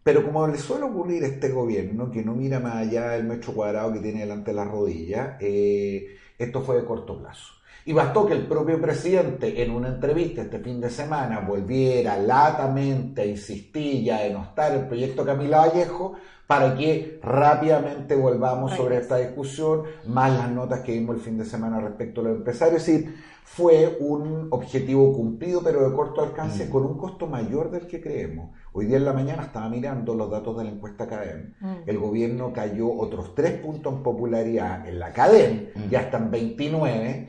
Pero 0.02 0.26
como 0.26 0.48
le 0.48 0.58
suele 0.58 0.86
ocurrir 0.86 1.26
a 1.26 1.28
este 1.28 1.50
gobierno, 1.50 2.10
que 2.10 2.24
no 2.24 2.36
mira 2.36 2.62
más 2.62 2.76
allá 2.76 3.10
del 3.10 3.26
metro 3.26 3.54
cuadrado 3.54 3.92
que 3.92 4.00
tiene 4.00 4.22
delante 4.22 4.52
de 4.52 4.56
la 4.56 4.64
rodilla, 4.64 5.38
eh, 5.42 6.16
esto 6.40 6.62
fue 6.62 6.78
de 6.78 6.86
corto 6.86 7.20
plazo. 7.20 7.61
Y 7.86 7.94
bastó 7.94 8.28
que 8.28 8.34
el 8.34 8.46
propio 8.46 8.80
presidente 8.80 9.64
en 9.64 9.72
una 9.72 9.90
entrevista 9.90 10.42
este 10.42 10.60
fin 10.60 10.80
de 10.80 10.90
semana 10.90 11.40
volviera 11.40 12.18
latamente 12.18 13.22
a 13.22 13.26
insistir 13.26 14.04
y 14.04 14.10
a 14.10 14.20
denostar 14.20 14.74
el 14.74 14.88
proyecto 14.88 15.26
Camila 15.26 15.66
Vallejo 15.66 16.14
para 16.52 16.76
que 16.76 17.20
rápidamente 17.24 18.14
volvamos 18.14 18.74
sobre 18.74 18.98
esta 18.98 19.16
discusión, 19.18 19.84
más 20.08 20.38
las 20.38 20.52
notas 20.52 20.82
que 20.82 20.92
vimos 20.92 21.16
el 21.16 21.22
fin 21.22 21.38
de 21.38 21.46
semana 21.46 21.80
respecto 21.80 22.20
a 22.20 22.26
los 22.26 22.36
empresarios. 22.36 22.82
Es 22.82 22.88
decir, 22.88 23.16
fue 23.44 23.98
un 24.00 24.48
objetivo 24.52 25.14
cumplido, 25.14 25.62
pero 25.64 25.90
de 25.90 25.96
corto 25.96 26.22
alcance, 26.22 26.66
mm. 26.66 26.70
con 26.70 26.86
un 26.86 26.98
costo 26.98 27.28
mayor 27.28 27.72
del 27.72 27.88
que 27.88 28.02
creemos. 28.02 28.52
Hoy 28.74 28.86
día 28.86 28.98
en 28.98 29.06
la 29.06 29.14
mañana 29.14 29.44
estaba 29.44 29.70
mirando 29.70 30.14
los 30.14 30.30
datos 30.30 30.58
de 30.58 30.66
la 30.66 30.72
encuesta 30.72 31.08
CADEM. 31.08 31.54
Mm. 31.60 31.76
El 31.86 31.98
gobierno 31.98 32.54
cayó 32.54 32.92
otros 32.94 33.34
tres 33.36 33.60
puntos 33.60 33.94
en 33.94 34.04
popularidad 34.04 34.88
en 34.88 35.00
la 35.00 35.12
CADEM, 35.12 35.70
mm. 35.74 35.90
ya 35.90 36.02
están 36.02 36.32
29. 36.32 37.28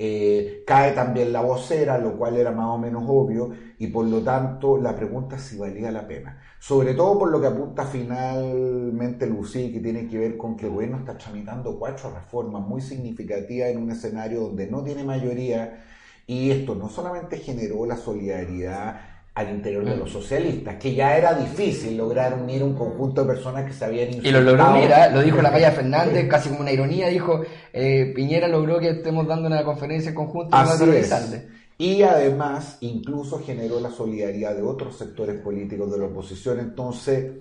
Eh, 0.00 0.62
cae 0.64 0.92
también 0.92 1.32
la 1.32 1.40
vocera, 1.40 1.98
lo 1.98 2.16
cual 2.16 2.36
era 2.36 2.52
más 2.52 2.68
o 2.68 2.78
menos 2.78 3.02
obvio, 3.06 3.50
y 3.78 3.88
por 3.88 4.06
lo 4.06 4.22
tanto 4.22 4.78
la 4.78 4.94
pregunta 4.94 5.36
es 5.36 5.42
si 5.42 5.58
valía 5.58 5.90
la 5.90 6.06
pena. 6.06 6.40
Sobre 6.60 6.94
todo 6.94 7.18
por 7.18 7.30
lo 7.30 7.40
que 7.40 7.48
apunta 7.48 7.84
finalmente 7.84 9.26
Lucy, 9.26 9.72
que 9.72 9.80
tiene 9.80 10.06
que 10.06 10.18
ver 10.18 10.36
con 10.36 10.56
que 10.56 10.66
el 10.66 10.72
gobierno 10.72 10.98
está 10.98 11.18
tramitando 11.18 11.78
cuatro 11.78 12.12
reformas 12.14 12.62
muy 12.66 12.80
significativas 12.80 13.70
en 13.70 13.78
un 13.82 13.90
escenario 13.90 14.40
donde 14.42 14.68
no 14.70 14.84
tiene 14.84 15.02
mayoría, 15.04 15.84
y 16.26 16.50
esto 16.50 16.74
no 16.74 16.88
solamente 16.88 17.38
generó 17.38 17.86
la 17.86 17.96
solidaridad 17.96 19.00
al 19.38 19.50
interior 19.50 19.84
de 19.84 19.96
los 19.96 20.10
socialistas, 20.10 20.76
que 20.76 20.94
ya 20.94 21.16
era 21.16 21.32
difícil 21.34 21.96
lograr 21.96 22.34
unir 22.34 22.62
un 22.62 22.74
conjunto 22.74 23.22
de 23.22 23.34
personas 23.34 23.64
que 23.64 23.72
se 23.72 23.84
habían 23.84 24.08
insultado. 24.08 24.28
Y 24.28 24.44
lo 24.44 24.50
logró, 24.50 24.72
mira, 24.72 25.10
lo 25.10 25.22
dijo 25.22 25.40
la 25.40 25.52
Maya 25.52 25.70
Fernández, 25.70 26.26
casi 26.28 26.48
como 26.48 26.62
una 26.62 26.72
ironía, 26.72 27.06
dijo, 27.08 27.42
eh, 27.72 28.12
Piñera 28.16 28.48
logró 28.48 28.80
que 28.80 28.90
estemos 28.90 29.28
dando 29.28 29.46
una 29.46 29.62
conferencia 29.62 30.12
conjunta. 30.12 30.60
Así 30.60 31.36
y 31.80 32.02
además 32.02 32.78
incluso 32.80 33.40
generó 33.40 33.78
la 33.78 33.90
solidaridad 33.90 34.56
de 34.56 34.62
otros 34.62 34.98
sectores 34.98 35.40
políticos 35.40 35.92
de 35.92 35.98
la 35.98 36.06
oposición. 36.06 36.58
Entonces, 36.58 37.34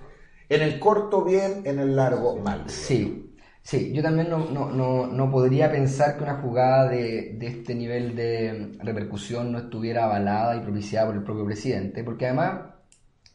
en 0.47 0.61
el 0.61 0.79
corto 0.79 1.23
bien, 1.23 1.63
en 1.65 1.79
el 1.79 1.95
largo 1.95 2.37
mal. 2.37 2.65
Sí, 2.67 3.26
sí, 3.69 3.91
yo 3.93 4.01
también 4.01 4.29
no, 4.29 4.45
no, 4.49 5.07
no, 5.07 5.31
podría 5.31 5.71
pensar 5.71 6.17
que 6.17 6.23
una 6.23 6.35
jugada 6.41 6.89
de, 6.89 7.35
de, 7.37 7.47
este 7.47 7.75
nivel 7.75 8.15
de 8.15 8.77
repercusión 8.83 9.51
no 9.51 9.59
estuviera 9.59 10.05
avalada 10.05 10.55
y 10.55 10.61
propiciada 10.61 11.07
por 11.07 11.15
el 11.15 11.23
propio 11.23 11.45
presidente, 11.45 12.03
porque 12.03 12.25
además 12.27 12.61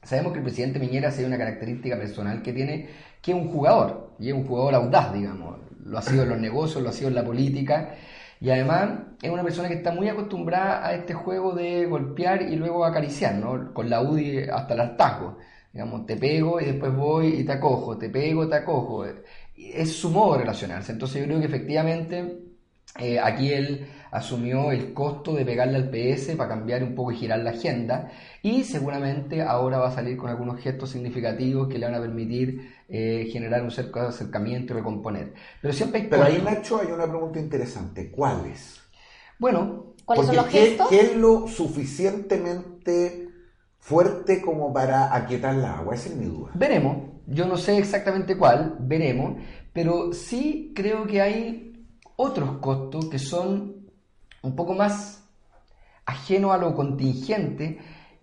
sabemos 0.02 0.32
que 0.32 0.38
el 0.38 0.44
presidente 0.44 0.78
Miñera 0.78 1.10
tiene 1.10 1.28
una 1.28 1.38
característica 1.38 1.96
personal 1.98 2.42
que 2.42 2.52
tiene, 2.52 2.88
que 3.20 3.32
es 3.32 3.36
un 3.36 3.48
jugador, 3.48 4.14
y 4.18 4.28
es 4.28 4.34
un 4.34 4.46
jugador 4.46 4.74
audaz, 4.74 5.12
digamos 5.12 5.62
lo 5.84 5.98
ha 5.98 6.02
sido 6.02 6.22
en 6.22 6.30
los 6.30 6.38
negocios, 6.38 6.82
lo 6.82 6.90
ha 6.90 6.92
sido 6.92 7.08
en 7.08 7.14
la 7.14 7.24
política. 7.24 7.94
Y 8.40 8.50
además 8.50 8.90
es 9.20 9.30
una 9.30 9.42
persona 9.42 9.68
que 9.68 9.74
está 9.74 9.92
muy 9.92 10.08
acostumbrada 10.08 10.86
a 10.86 10.94
este 10.94 11.14
juego 11.14 11.52
de 11.54 11.86
golpear 11.86 12.42
y 12.42 12.56
luego 12.56 12.84
acariciar, 12.84 13.34
¿no? 13.36 13.72
Con 13.72 13.88
la 13.88 14.02
UDI 14.02 14.48
hasta 14.50 14.74
el 14.74 14.80
hartazgo. 14.80 15.38
Digamos, 15.72 16.04
te 16.06 16.16
pego 16.16 16.60
y 16.60 16.66
después 16.66 16.94
voy 16.94 17.28
y 17.28 17.44
te 17.44 17.52
acojo, 17.52 17.96
te 17.96 18.10
pego, 18.10 18.48
te 18.48 18.56
acojo. 18.56 19.04
Es 19.56 19.96
su 19.96 20.10
modo 20.10 20.34
de 20.34 20.40
relacionarse. 20.40 20.92
Entonces 20.92 21.20
yo 21.20 21.26
creo 21.26 21.40
que 21.40 21.46
efectivamente 21.46 22.42
eh, 22.98 23.18
aquí 23.18 23.52
él 23.52 23.86
asumió 24.10 24.70
el 24.70 24.92
costo 24.92 25.34
de 25.34 25.46
pegarle 25.46 25.76
al 25.76 25.88
PS 25.88 26.36
para 26.36 26.50
cambiar 26.50 26.82
un 26.84 26.94
poco 26.94 27.12
y 27.12 27.16
girar 27.16 27.38
la 27.38 27.50
agenda 27.50 28.12
y 28.42 28.64
seguramente 28.64 29.40
ahora 29.40 29.78
va 29.78 29.88
a 29.88 29.94
salir 29.94 30.18
con 30.18 30.28
algunos 30.28 30.60
gestos 30.60 30.90
significativos 30.90 31.68
que 31.68 31.78
le 31.78 31.86
van 31.86 31.94
a 31.94 32.00
permitir 32.00 32.70
eh, 32.90 33.30
generar 33.32 33.62
un 33.62 33.70
cerco 33.70 34.00
de 34.00 34.08
acercamiento 34.08 34.74
y 34.74 34.76
recomponer. 34.76 35.32
Pero 35.62 35.72
siempre 35.72 36.06
Pero 36.10 36.24
ahí, 36.24 36.42
Nacho, 36.44 36.82
hay 36.82 36.88
una 36.88 37.08
pregunta 37.08 37.40
interesante. 37.40 38.10
¿Cuáles? 38.10 38.82
Bueno, 39.38 39.94
¿cuáles 40.04 40.26
son 40.26 40.36
los 40.36 40.46
¿qué, 40.46 40.66
gestos? 40.66 40.88
¿qué 40.88 41.00
es 41.00 41.16
lo 41.16 41.48
suficientemente 41.48 43.30
fuerte 43.78 44.42
como 44.42 44.74
para 44.74 45.16
aquietar 45.16 45.54
la 45.54 45.78
agua? 45.78 45.94
Esa 45.94 46.10
es 46.10 46.16
mi 46.16 46.26
duda. 46.26 46.50
Veremos. 46.52 47.11
Yo 47.26 47.46
no 47.46 47.56
sé 47.56 47.78
exactamente 47.78 48.36
cuál, 48.36 48.76
veremos. 48.80 49.40
Pero 49.72 50.12
sí 50.12 50.72
creo 50.74 51.06
que 51.06 51.20
hay 51.20 51.86
otros 52.16 52.58
costos 52.58 53.06
que 53.06 53.18
son 53.18 53.86
un 54.42 54.56
poco 54.56 54.74
más 54.74 55.28
ajenos 56.04 56.52
a 56.52 56.58
lo 56.58 56.74
contingente, 56.74 57.78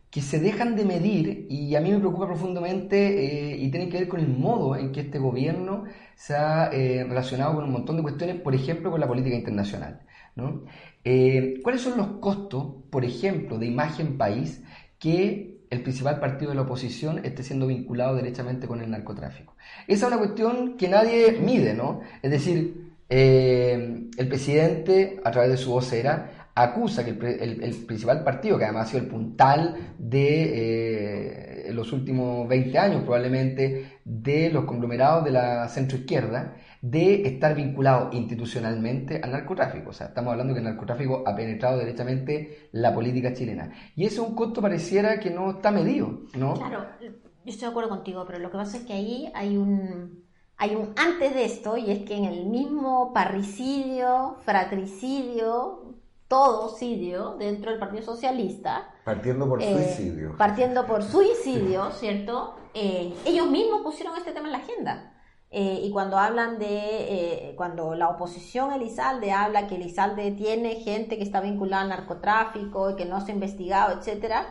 que 0.09 0.21
se 0.21 0.39
dejan 0.39 0.75
de 0.75 0.85
medir 0.85 1.47
y 1.49 1.75
a 1.75 1.81
mí 1.81 1.91
me 1.91 1.99
preocupa 1.99 2.25
profundamente 2.25 3.53
eh, 3.53 3.57
y 3.57 3.69
tiene 3.69 3.89
que 3.89 3.99
ver 3.99 4.07
con 4.07 4.19
el 4.19 4.27
modo 4.27 4.75
en 4.75 4.91
que 4.91 5.01
este 5.01 5.19
gobierno 5.19 5.83
se 6.15 6.35
ha 6.35 6.69
eh, 6.73 7.03
relacionado 7.07 7.55
con 7.55 7.65
un 7.65 7.71
montón 7.71 7.97
de 7.97 8.01
cuestiones, 8.01 8.41
por 8.41 8.55
ejemplo, 8.55 8.89
con 8.89 8.99
la 8.99 9.07
política 9.07 9.35
internacional. 9.35 10.01
Eh, 11.03 11.59
¿Cuáles 11.63 11.81
son 11.81 11.97
los 11.97 12.07
costos, 12.19 12.83
por 12.89 13.05
ejemplo, 13.05 13.57
de 13.57 13.67
imagen 13.67 14.17
país 14.17 14.63
que 14.97 15.58
el 15.69 15.81
principal 15.81 16.19
partido 16.19 16.51
de 16.51 16.55
la 16.55 16.63
oposición 16.63 17.23
esté 17.25 17.43
siendo 17.43 17.67
vinculado 17.67 18.15
derechamente 18.15 18.67
con 18.67 18.81
el 18.81 18.89
narcotráfico? 18.89 19.55
Esa 19.87 20.05
es 20.07 20.11
una 20.11 20.17
cuestión 20.17 20.77
que 20.77 20.87
nadie 20.87 21.39
mide, 21.39 21.73
¿no? 21.73 22.01
Es 22.21 22.31
decir, 22.31 22.89
el 23.09 24.27
presidente, 24.27 25.19
a 25.23 25.31
través 25.31 25.49
de 25.51 25.57
su 25.57 25.71
vocera, 25.71 26.49
acusa 26.55 27.05
que 27.05 27.11
el, 27.11 27.63
el, 27.63 27.75
principal 27.85 28.23
partido, 28.23 28.57
que 28.57 28.65
además 28.65 28.87
ha 28.87 28.91
sido 28.91 29.03
el 29.03 29.09
puntal 29.09 29.93
de 29.97 31.69
eh, 31.69 31.73
los 31.73 31.93
últimos 31.93 32.47
20 32.47 32.77
años 32.77 33.03
probablemente 33.03 33.99
de 34.03 34.49
los 34.49 34.65
conglomerados 34.65 35.23
de 35.23 35.31
la 35.31 35.67
centroizquierda, 35.69 36.55
de 36.81 37.27
estar 37.27 37.55
vinculado 37.55 38.09
institucionalmente 38.13 39.19
al 39.21 39.31
narcotráfico. 39.31 39.89
O 39.89 39.93
sea, 39.93 40.07
estamos 40.07 40.31
hablando 40.31 40.53
que 40.53 40.59
el 40.59 40.65
narcotráfico 40.65 41.23
ha 41.25 41.35
penetrado 41.35 41.79
directamente 41.79 42.69
la 42.71 42.93
política 42.93 43.33
chilena. 43.33 43.71
Y 43.95 44.05
ese 44.05 44.15
es 44.15 44.21
un 44.21 44.35
costo 44.35 44.61
pareciera 44.61 45.19
que 45.19 45.29
no 45.29 45.51
está 45.51 45.71
medido, 45.71 46.21
¿no? 46.37 46.53
Claro, 46.53 46.85
yo 47.01 47.09
estoy 47.45 47.65
de 47.65 47.71
acuerdo 47.71 47.89
contigo, 47.89 48.23
pero 48.25 48.39
lo 48.39 48.49
que 48.51 48.57
pasa 48.57 48.77
es 48.77 48.83
que 48.83 48.93
ahí 48.93 49.31
hay 49.33 49.57
un 49.57 50.27
hay 50.61 50.75
un 50.75 50.93
antes 50.97 51.33
de 51.33 51.45
esto 51.45 51.77
y 51.77 51.89
es 51.89 51.99
que 51.99 52.15
en 52.15 52.25
el 52.25 52.45
mismo 52.45 53.13
parricidio, 53.13 54.35
fratricidio, 54.43 55.95
todo 56.27 56.69
sidio 56.69 57.35
dentro 57.39 57.71
del 57.71 57.79
Partido 57.79 58.03
Socialista. 58.03 58.93
Partiendo 59.05 59.47
por 59.47 59.61
eh, 59.61 59.73
suicidio. 59.73 60.35
Partiendo 60.37 60.85
por 60.85 61.01
suicidio, 61.11 61.91
¿cierto? 61.91 62.55
Eh, 62.73 63.13
ellos 63.25 63.49
mismos 63.49 63.81
pusieron 63.81 64.15
este 64.17 64.33
tema 64.33 64.47
en 64.47 64.51
la 64.51 64.57
agenda. 64.59 65.13
Eh, 65.51 65.81
y 65.83 65.89
cuando 65.91 66.17
hablan 66.17 66.59
de, 66.59 67.53
cuando 67.57 67.95
la 67.95 68.09
oposición 68.09 68.71
Elizalde 68.71 69.31
habla 69.31 69.67
que 69.67 69.75
Elizalde 69.75 70.31
tiene 70.31 70.75
gente 70.75 71.17
que 71.17 71.23
está 71.23 71.41
vinculada 71.41 71.83
al 71.83 71.89
narcotráfico 71.89 72.91
y 72.91 72.95
que 72.95 73.05
no 73.05 73.19
se 73.21 73.31
ha 73.31 73.35
investigado, 73.35 73.97
etcétera, 73.97 74.47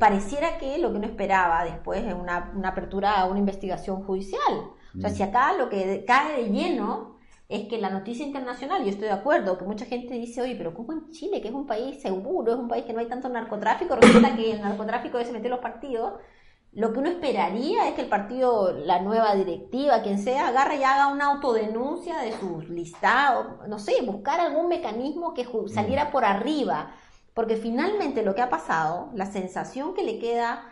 pareciera 0.00 0.56
que 0.58 0.78
lo 0.78 0.90
que 0.90 0.96
uno 0.96 1.06
esperaba 1.06 1.64
después 1.64 2.04
es 2.04 2.14
una, 2.14 2.52
una 2.54 2.68
apertura 2.70 3.20
a 3.20 3.26
una 3.26 3.38
investigación 3.38 4.02
judicial. 4.02 4.70
O 4.96 5.00
sea, 5.00 5.10
si 5.10 5.22
acá 5.22 5.52
lo 5.54 5.68
que 5.68 6.04
cae 6.06 6.42
de 6.42 6.50
lleno 6.50 7.14
es 7.48 7.68
que 7.68 7.78
la 7.78 7.90
noticia 7.90 8.24
internacional, 8.24 8.82
yo 8.82 8.90
estoy 8.90 9.08
de 9.08 9.14
acuerdo, 9.14 9.58
que 9.58 9.64
mucha 9.64 9.84
gente 9.84 10.14
dice, 10.14 10.40
oye, 10.40 10.54
pero 10.56 10.72
¿cómo 10.72 10.92
en 10.92 11.10
Chile, 11.10 11.42
que 11.42 11.48
es 11.48 11.54
un 11.54 11.66
país 11.66 12.00
seguro, 12.00 12.52
es 12.52 12.58
un 12.58 12.68
país 12.68 12.84
que 12.84 12.92
no 12.92 13.00
hay 13.00 13.06
tanto 13.06 13.28
narcotráfico, 13.28 13.96
resulta 13.96 14.34
que 14.34 14.52
el 14.52 14.62
narcotráfico 14.62 15.22
se 15.22 15.32
mete 15.32 15.46
en 15.46 15.50
los 15.50 15.60
partidos? 15.60 16.14
Lo 16.74 16.92
que 16.92 16.98
uno 16.98 17.08
esperaría 17.08 17.88
es 17.88 17.94
que 17.94 18.02
el 18.02 18.08
partido, 18.08 18.72
la 18.72 19.00
nueva 19.00 19.34
directiva, 19.36 20.02
quien 20.02 20.18
sea, 20.18 20.48
agarre 20.48 20.76
y 20.76 20.82
haga 20.82 21.06
una 21.06 21.26
autodenuncia 21.26 22.18
de 22.18 22.32
sus 22.32 22.68
listados, 22.68 23.68
no 23.68 23.78
sé, 23.78 24.02
buscar 24.02 24.40
algún 24.40 24.66
mecanismo 24.66 25.34
que 25.34 25.46
saliera 25.68 26.10
por 26.10 26.24
arriba, 26.24 26.90
porque 27.32 27.56
finalmente 27.56 28.24
lo 28.24 28.34
que 28.34 28.42
ha 28.42 28.48
pasado, 28.48 29.10
la 29.14 29.26
sensación 29.26 29.94
que 29.94 30.02
le 30.02 30.18
queda 30.18 30.64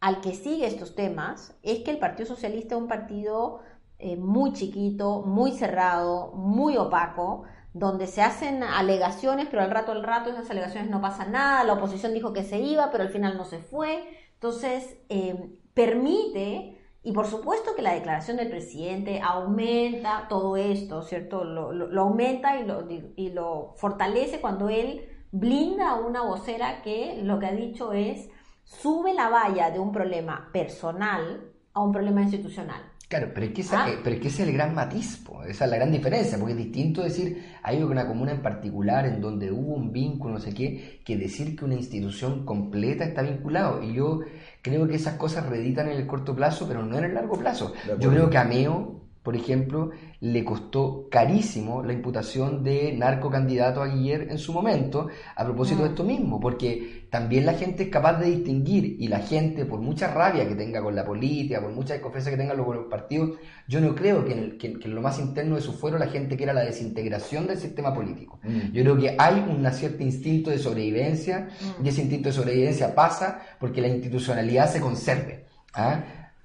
al 0.00 0.22
que 0.22 0.34
sigue 0.34 0.66
estos 0.66 0.94
temas, 0.94 1.54
es 1.62 1.80
que 1.80 1.90
el 1.90 1.98
Partido 1.98 2.26
Socialista 2.26 2.74
es 2.74 2.80
un 2.80 2.88
partido 2.88 3.60
eh, 3.98 4.16
muy 4.16 4.54
chiquito, 4.54 5.20
muy 5.26 5.52
cerrado, 5.52 6.32
muy 6.32 6.78
opaco, 6.78 7.42
donde 7.74 8.06
se 8.06 8.22
hacen 8.22 8.62
alegaciones, 8.62 9.48
pero 9.50 9.62
al 9.62 9.70
rato 9.70 9.92
al 9.92 10.02
rato 10.02 10.30
esas 10.30 10.50
alegaciones 10.50 10.90
no 10.90 11.02
pasa 11.02 11.26
nada, 11.26 11.64
la 11.64 11.74
oposición 11.74 12.14
dijo 12.14 12.32
que 12.32 12.44
se 12.44 12.58
iba, 12.58 12.90
pero 12.90 13.04
al 13.04 13.10
final 13.10 13.36
no 13.36 13.44
se 13.44 13.58
fue. 13.58 14.19
Entonces, 14.42 14.96
eh, 15.10 15.58
permite, 15.74 16.78
y 17.02 17.12
por 17.12 17.26
supuesto 17.26 17.74
que 17.76 17.82
la 17.82 17.92
declaración 17.92 18.38
del 18.38 18.48
presidente 18.48 19.20
aumenta 19.22 20.28
todo 20.30 20.56
esto, 20.56 21.02
¿cierto? 21.02 21.44
Lo, 21.44 21.72
lo, 21.72 22.00
aumenta 22.00 22.58
y 22.58 22.64
lo, 22.64 22.88
y 22.88 23.28
lo 23.32 23.74
fortalece 23.76 24.40
cuando 24.40 24.70
él 24.70 25.06
blinda 25.30 25.90
a 25.90 26.00
una 26.00 26.22
vocera 26.22 26.80
que 26.80 27.20
lo 27.22 27.38
que 27.38 27.46
ha 27.46 27.52
dicho 27.52 27.92
es 27.92 28.30
sube 28.64 29.12
la 29.12 29.28
valla 29.28 29.70
de 29.70 29.78
un 29.78 29.92
problema 29.92 30.48
personal 30.54 31.52
a 31.74 31.80
un 31.82 31.92
problema 31.92 32.22
institucional. 32.22 32.89
Claro, 33.10 33.32
pero 33.34 33.46
es 33.46 33.52
que, 33.52 33.62
esa, 33.62 33.84
Ah. 33.86 33.90
eh, 33.90 33.98
pero 34.04 34.14
es 34.14 34.22
que 34.22 34.28
ese 34.28 34.42
es 34.44 34.48
el 34.48 34.54
gran 34.54 34.72
matiz, 34.72 35.16
po, 35.16 35.42
esa 35.42 35.64
es 35.64 35.70
la 35.72 35.76
gran 35.78 35.90
diferencia, 35.90 36.38
porque 36.38 36.52
es 36.52 36.58
distinto 36.58 37.02
decir 37.02 37.44
hay 37.64 37.82
una 37.82 38.06
comuna 38.06 38.30
en 38.30 38.40
particular 38.40 39.04
en 39.04 39.20
donde 39.20 39.50
hubo 39.50 39.74
un 39.74 39.90
vínculo, 39.90 40.34
no 40.34 40.40
sé 40.40 40.54
qué, 40.54 41.00
que 41.04 41.16
decir 41.16 41.56
que 41.56 41.64
una 41.64 41.74
institución 41.74 42.44
completa 42.44 43.02
está 43.04 43.22
vinculado. 43.22 43.82
Y 43.82 43.94
yo 43.94 44.20
creo 44.62 44.86
que 44.86 44.94
esas 44.94 45.14
cosas 45.16 45.46
reeditan 45.46 45.88
en 45.88 45.96
el 45.98 46.06
corto 46.06 46.36
plazo, 46.36 46.68
pero 46.68 46.84
no 46.84 46.98
en 46.98 47.04
el 47.04 47.14
largo 47.14 47.36
plazo. 47.36 47.72
Yo 47.98 48.10
creo 48.10 48.30
que 48.30 48.38
a 48.38 48.44
Meo, 48.44 49.00
por 49.22 49.36
ejemplo, 49.36 49.90
le 50.20 50.44
costó 50.44 51.08
carísimo 51.10 51.82
la 51.82 51.92
imputación 51.92 52.64
de 52.64 52.94
narcocandidato 52.96 53.82
a 53.82 53.88
Guiller 53.88 54.28
en 54.30 54.38
su 54.38 54.52
momento, 54.52 55.08
a 55.36 55.44
propósito 55.44 55.82
de 55.82 55.88
Mm. 55.88 55.92
esto 55.92 56.04
mismo, 56.04 56.40
porque 56.40 57.06
también 57.10 57.44
la 57.44 57.52
gente 57.54 57.82
es 57.82 57.88
capaz 57.90 58.14
de 58.18 58.30
distinguir 58.30 58.96
y 58.98 59.08
la 59.08 59.18
gente, 59.18 59.66
por 59.66 59.80
mucha 59.80 60.06
rabia 60.12 60.48
que 60.48 60.54
tenga 60.54 60.80
con 60.82 60.94
la 60.94 61.04
política, 61.04 61.60
por 61.60 61.70
mucha 61.72 61.92
desconfianza 61.94 62.30
que 62.30 62.36
tenga 62.38 62.56
con 62.56 62.76
los 62.76 62.86
partidos, 62.86 63.38
yo 63.68 63.80
no 63.80 63.94
creo 63.94 64.24
que 64.24 64.32
en, 64.32 64.38
el- 64.38 64.58
que- 64.58 64.78
que 64.78 64.88
en 64.88 64.94
lo 64.94 65.02
más 65.02 65.18
interno 65.18 65.56
de 65.56 65.60
su 65.62 65.72
fuero 65.74 65.98
la 65.98 66.06
gente 66.06 66.36
quiera 66.36 66.52
la 66.54 66.62
desintegración 66.64 67.46
del 67.46 67.58
sistema 67.58 67.92
político. 67.94 68.38
Mm. 68.42 68.72
Yo 68.72 68.82
creo 68.82 68.96
que 68.98 69.16
hay 69.18 69.44
un 69.46 69.70
cierto 69.72 70.02
instinto 70.02 70.50
de 70.50 70.58
sobrevivencia 70.58 71.48
Mm. 71.80 71.84
y 71.84 71.88
ese 71.90 72.00
instinto 72.02 72.28
de 72.30 72.32
sobrevivencia 72.34 72.94
pasa 72.94 73.40
porque 73.60 73.80
la 73.82 73.88
institucionalidad 73.88 74.70
se 74.70 74.80
conserve. 74.80 75.44
¿ah? 75.74 76.02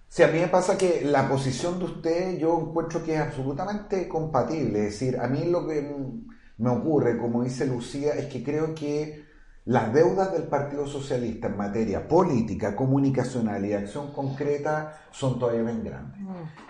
Sí, 0.07 0.23
a 0.23 0.27
mí 0.27 0.39
me 0.39 0.47
pasa 0.47 0.77
que 0.77 1.01
la 1.03 1.27
posición 1.27 1.79
de 1.79 1.85
usted 1.85 2.37
yo 2.37 2.59
encuentro 2.59 3.03
que 3.03 3.15
es 3.15 3.21
absolutamente 3.21 4.07
compatible. 4.07 4.87
Es 4.87 4.99
decir, 4.99 5.19
a 5.19 5.27
mí 5.27 5.45
lo 5.45 5.67
que 5.67 5.81
mm, 5.81 6.63
me 6.63 6.69
ocurre, 6.69 7.17
como 7.17 7.43
dice 7.43 7.65
Lucía, 7.65 8.13
es 8.13 8.27
que 8.27 8.43
creo 8.43 8.73
que 8.73 9.25
las 9.65 9.91
deudas 9.91 10.31
del 10.31 10.43
Partido 10.43 10.85
Socialista 10.85 11.47
en 11.47 11.57
materia 11.57 12.07
política, 12.07 12.75
comunicacional 12.75 13.65
y 13.65 13.73
acción 13.73 14.13
concreta 14.13 15.07
son 15.09 15.39
todavía 15.39 15.63
bien 15.63 15.83
grandes. 15.83 16.21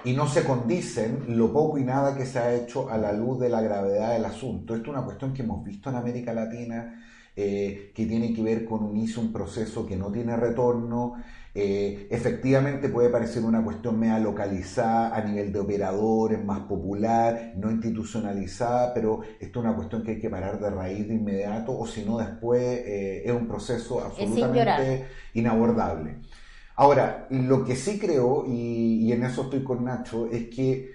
Y 0.05 0.13
no 0.13 0.27
se 0.27 0.45
condicen 0.45 1.25
lo 1.37 1.51
poco 1.51 1.77
y 1.77 1.83
nada 1.83 2.15
que 2.15 2.25
se 2.25 2.39
ha 2.39 2.53
hecho 2.53 2.89
a 2.89 2.97
la 2.97 3.11
luz 3.11 3.37
de 3.41 3.49
la 3.49 3.61
gravedad 3.61 4.13
del 4.13 4.23
asunto. 4.23 4.75
Esto 4.75 4.91
es 4.91 4.95
una 4.95 5.03
cuestión 5.03 5.33
que 5.33 5.41
hemos 5.41 5.61
visto 5.61 5.89
en 5.89 5.97
América 5.97 6.31
Latina, 6.31 7.04
eh, 7.35 7.91
que 7.93 8.05
tiene 8.05 8.33
que 8.33 8.41
ver 8.41 8.65
con 8.65 8.83
un 8.83 8.95
inicio, 8.95 9.21
un 9.21 9.33
proceso 9.33 9.85
que 9.85 9.95
no 9.95 10.11
tiene 10.11 10.35
retorno. 10.37 11.15
Eh, 11.53 12.07
efectivamente 12.09 12.89
puede 12.89 13.09
parecer 13.09 13.43
una 13.43 13.63
cuestión 13.63 13.97
media 13.97 14.19
localizada 14.19 15.15
a 15.15 15.21
nivel 15.21 15.53
de 15.53 15.59
operadores, 15.59 16.43
más 16.43 16.59
popular, 16.61 17.53
no 17.57 17.71
institucionalizada, 17.71 18.93
pero 18.93 19.21
esto 19.39 19.59
es 19.59 19.65
una 19.65 19.75
cuestión 19.75 20.03
que 20.03 20.11
hay 20.11 20.19
que 20.19 20.29
parar 20.29 20.59
de 20.59 20.69
raíz 20.69 21.07
de 21.07 21.15
inmediato 21.15 21.77
o 21.77 21.85
si 21.87 22.03
no 22.03 22.17
después 22.17 22.61
eh, 22.61 23.23
es 23.25 23.31
un 23.31 23.47
proceso 23.47 24.01
absolutamente 24.01 25.05
inabordable. 25.33 26.17
Ahora, 26.75 27.27
lo 27.29 27.63
que 27.63 27.75
sí 27.77 27.97
creo, 27.99 28.45
y, 28.45 29.05
y 29.05 29.11
en 29.13 29.23
eso 29.23 29.43
estoy 29.43 29.63
con 29.63 29.85
Nacho, 29.85 30.27
es 30.29 30.49
que 30.49 30.94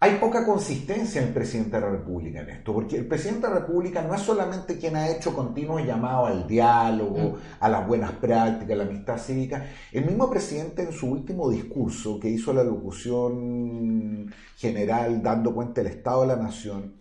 hay 0.00 0.14
poca 0.18 0.46
consistencia 0.46 1.20
en 1.20 1.28
el 1.28 1.34
presidente 1.34 1.76
de 1.76 1.80
la 1.80 1.90
República 1.90 2.40
en 2.40 2.50
esto, 2.50 2.72
porque 2.72 2.96
el 2.96 3.06
presidente 3.06 3.48
de 3.48 3.54
la 3.54 3.60
República 3.60 4.00
no 4.02 4.14
es 4.14 4.20
solamente 4.20 4.78
quien 4.78 4.94
ha 4.94 5.08
hecho 5.08 5.34
continuos 5.34 5.84
llamados 5.84 6.30
al 6.30 6.46
diálogo, 6.46 7.30
mm. 7.30 7.36
a 7.58 7.68
las 7.68 7.86
buenas 7.86 8.12
prácticas, 8.12 8.74
a 8.74 8.76
la 8.76 8.84
amistad 8.84 9.18
cívica. 9.18 9.66
El 9.90 10.04
mismo 10.04 10.30
presidente 10.30 10.82
en 10.82 10.92
su 10.92 11.10
último 11.10 11.50
discurso, 11.50 12.20
que 12.20 12.28
hizo 12.28 12.52
la 12.52 12.62
locución 12.62 14.32
general 14.56 15.20
dando 15.20 15.52
cuenta 15.52 15.82
del 15.82 15.92
Estado 15.92 16.20
de 16.20 16.26
la 16.28 16.36
Nación, 16.36 16.97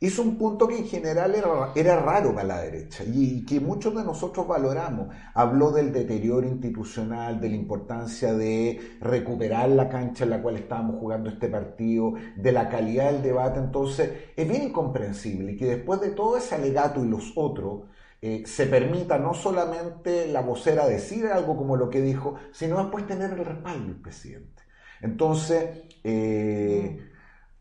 hizo 0.00 0.22
un 0.22 0.36
punto 0.36 0.68
que 0.68 0.76
en 0.76 0.86
general 0.86 1.34
era, 1.74 1.96
raro 2.00 2.34
para 2.34 2.46
la 2.46 2.60
derecha 2.60 3.02
y 3.06 3.44
que 3.44 3.60
muchos 3.60 3.94
de 3.94 4.04
nosotros 4.04 4.46
valoramos. 4.46 5.08
Habló 5.34 5.70
del 5.70 5.92
deterioro 5.92 6.46
institucional, 6.46 7.40
de 7.40 7.48
la 7.48 7.56
importancia 7.56 8.34
de 8.34 8.98
recuperar 9.00 9.70
la 9.70 9.88
cancha 9.88 10.24
en 10.24 10.30
la 10.30 10.42
cual 10.42 10.56
estábamos 10.56 10.96
jugando 11.00 11.30
este 11.30 11.48
partido, 11.48 12.14
de 12.36 12.52
la 12.52 12.68
calidad 12.68 13.12
del 13.12 13.22
debate. 13.22 13.58
Entonces, 13.58 14.10
es 14.36 14.48
bien 14.48 14.64
incomprensible 14.64 15.56
que 15.56 15.66
después 15.66 16.00
de 16.00 16.10
todo 16.10 16.36
ese 16.36 16.54
alegato 16.54 17.04
y 17.04 17.08
los 17.08 17.32
otros, 17.36 17.84
eh, 18.22 18.44
se 18.46 18.66
permita 18.66 19.18
no 19.18 19.34
solamente 19.34 20.26
la 20.26 20.40
vocera 20.40 20.86
decir 20.86 21.26
algo 21.26 21.56
como 21.56 21.76
lo 21.76 21.90
que 21.90 22.00
dijo, 22.00 22.36
sino 22.50 22.78
después 22.78 23.06
tener 23.06 23.30
el 23.32 23.44
respaldo 23.44 23.86
del 23.86 24.00
presidente. 24.00 24.62
Entonces, 25.02 25.84
eh, 26.02 26.98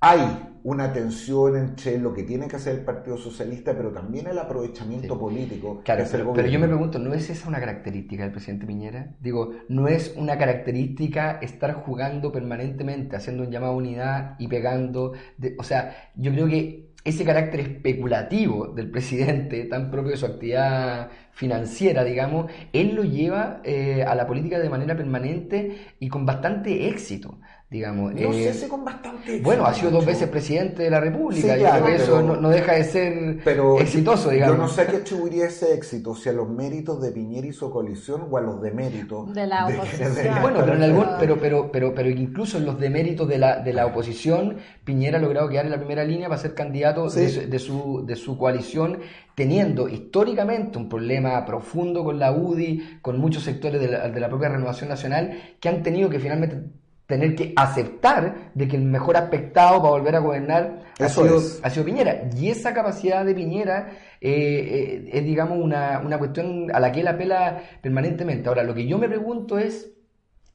hay 0.06 0.52
una 0.64 0.94
tensión 0.94 1.58
entre 1.58 1.98
lo 1.98 2.14
que 2.14 2.22
tiene 2.24 2.48
que 2.48 2.58
hacer 2.58 2.76
el 2.76 2.86
Partido 2.86 3.18
Socialista, 3.18 3.76
pero 3.76 3.92
también 3.92 4.28
el 4.28 4.38
aprovechamiento 4.38 5.20
político 5.20 5.82
claro, 5.84 6.04
pero, 6.12 6.48
yo 6.48 6.60
me 6.60 6.68
pregunto, 6.68 7.00
¿no 7.00 7.14
es 7.14 7.30
esa 7.32 7.48
una 7.48 7.60
característica 7.60 8.24
del 8.24 8.32
presidente 8.32 8.68
Piñera? 8.68 9.16
Digo, 9.20 9.54
¿no 9.68 9.88
es 9.88 10.14
una 10.16 10.38
característica 10.38 11.40
estar 11.42 11.74
jugando 11.74 12.32
permanentemente, 12.32 13.16
haciendo 13.16 13.44
un 13.44 13.52
llamado 13.52 13.74
a 13.74 13.76
unidad 13.76 14.36
y 14.38 14.48
pegando? 14.48 15.14
o 15.58 15.64
sea, 15.64 16.12
yo 16.16 16.32
creo 16.32 16.48
que 16.48 16.94
ese 17.04 17.24
carácter 17.24 17.60
especulativo 17.60 18.68
del 18.68 18.90
presidente, 18.90 19.66
tan 19.66 19.92
propio 19.92 20.12
de 20.12 20.18
su 20.18 20.26
actividad 20.26 21.10
financiera, 21.36 22.04
digamos, 22.04 22.50
él 22.72 22.96
lo 22.96 23.04
lleva 23.04 23.60
eh, 23.64 24.04
a 24.04 24.16
la 24.16 24.26
política 24.26 24.58
de 24.58 24.70
manera 24.70 24.96
permanente 24.96 25.94
y 26.00 26.08
con 26.08 26.26
bastante 26.26 26.88
éxito 26.88 27.38
digamos. 27.70 28.14
No 28.14 28.32
sé 28.32 28.50
eh, 28.50 28.54
si 28.54 28.68
con 28.68 28.86
bastante 28.86 29.42
Bueno, 29.42 29.66
ha 29.66 29.74
sido 29.74 29.92
dos 29.92 30.06
veces 30.06 30.30
presidente 30.30 30.84
de 30.84 30.90
la 30.90 31.00
República, 31.00 31.58
y 31.58 31.94
eso 31.94 32.22
no, 32.22 32.50
deja 32.50 32.74
de 32.74 32.84
ser 32.84 33.40
exitoso, 33.80 34.30
digamos. 34.30 34.56
Yo 34.56 34.62
no 34.62 34.70
sé 34.70 34.82
a 34.82 34.88
qué 34.88 34.98
atribuiría 34.98 35.46
ese 35.46 35.74
éxito, 35.74 36.16
si 36.16 36.30
a 36.30 36.34
los 36.34 36.50
méritos 36.50 37.02
de 37.02 37.12
Piñera 37.12 37.48
y 37.48 37.54
su 37.54 37.70
coalición 37.70 38.28
o 38.30 38.38
a 38.38 38.42
los 38.42 38.62
deméritos 38.62 39.34
de 39.34 39.48
la 39.48 39.68
oposición. 39.68 40.42
bueno, 40.42 40.60
pero, 40.60 40.74
en 40.74 40.84
algún, 40.84 41.06
pero, 41.20 41.40
pero, 41.40 41.72
pero, 41.72 41.96
pero 41.96 42.10
incluso 42.10 42.58
en 42.58 42.66
los 42.66 42.80
deméritos 42.80 43.28
de 43.28 43.40
la, 43.40 43.60
de 43.60 43.74
la 43.74 43.86
oposición, 43.86 44.58
Piñera 44.84 45.18
ha 45.18 45.22
logrado 45.22 45.50
quedar 45.50 45.66
en 45.66 45.72
la 45.72 45.78
primera 45.78 46.04
línea 46.04 46.30
para 46.30 46.40
ser 46.40 46.54
candidato 46.54 47.10
de, 47.10 47.60
su, 47.60 48.06
de, 48.06 48.16
su, 48.16 48.38
coalición 48.38 49.00
teniendo 49.34 49.90
históricamente 49.90 50.78
un 50.78 50.88
problema 50.88 51.25
profundo 51.46 52.04
con 52.04 52.20
la 52.20 52.32
UDI, 52.32 53.00
con 53.02 53.20
muchos 53.20 53.44
sectores 53.44 53.82
de 53.82 53.88
la, 53.88 54.10
de 54.10 54.20
la 54.20 54.30
propia 54.30 54.50
Renovación 54.50 54.90
Nacional, 54.90 55.56
que 55.60 55.70
han 55.70 55.84
tenido 55.84 56.10
que 56.10 56.20
finalmente 56.20 56.64
tener 57.06 57.36
que 57.36 57.54
aceptar 57.56 58.52
de 58.54 58.68
que 58.68 58.76
el 58.76 58.84
mejor 58.84 59.16
aspectado 59.18 59.80
para 59.82 59.92
volver 59.92 60.16
a 60.16 60.20
gobernar 60.20 60.86
ha 61.00 61.10
sido, 61.10 61.40
ha 61.62 61.70
sido, 61.70 61.86
Piñera. 61.86 62.30
Y 62.36 62.50
esa 62.50 62.74
capacidad 62.74 63.26
de 63.26 63.36
Piñera 63.36 63.90
eh, 64.22 64.32
eh, 64.32 65.10
es, 65.12 65.24
digamos, 65.24 65.58
una, 65.62 66.00
una, 66.04 66.18
cuestión 66.18 66.74
a 66.74 66.80
la 66.80 66.92
que 66.92 67.02
él 67.02 67.08
apela 67.08 67.62
permanentemente. 67.82 68.50
Ahora, 68.50 68.64
lo 68.64 68.74
que 68.74 68.88
yo 68.88 68.98
me 68.98 69.08
pregunto 69.08 69.58
es, 69.60 69.92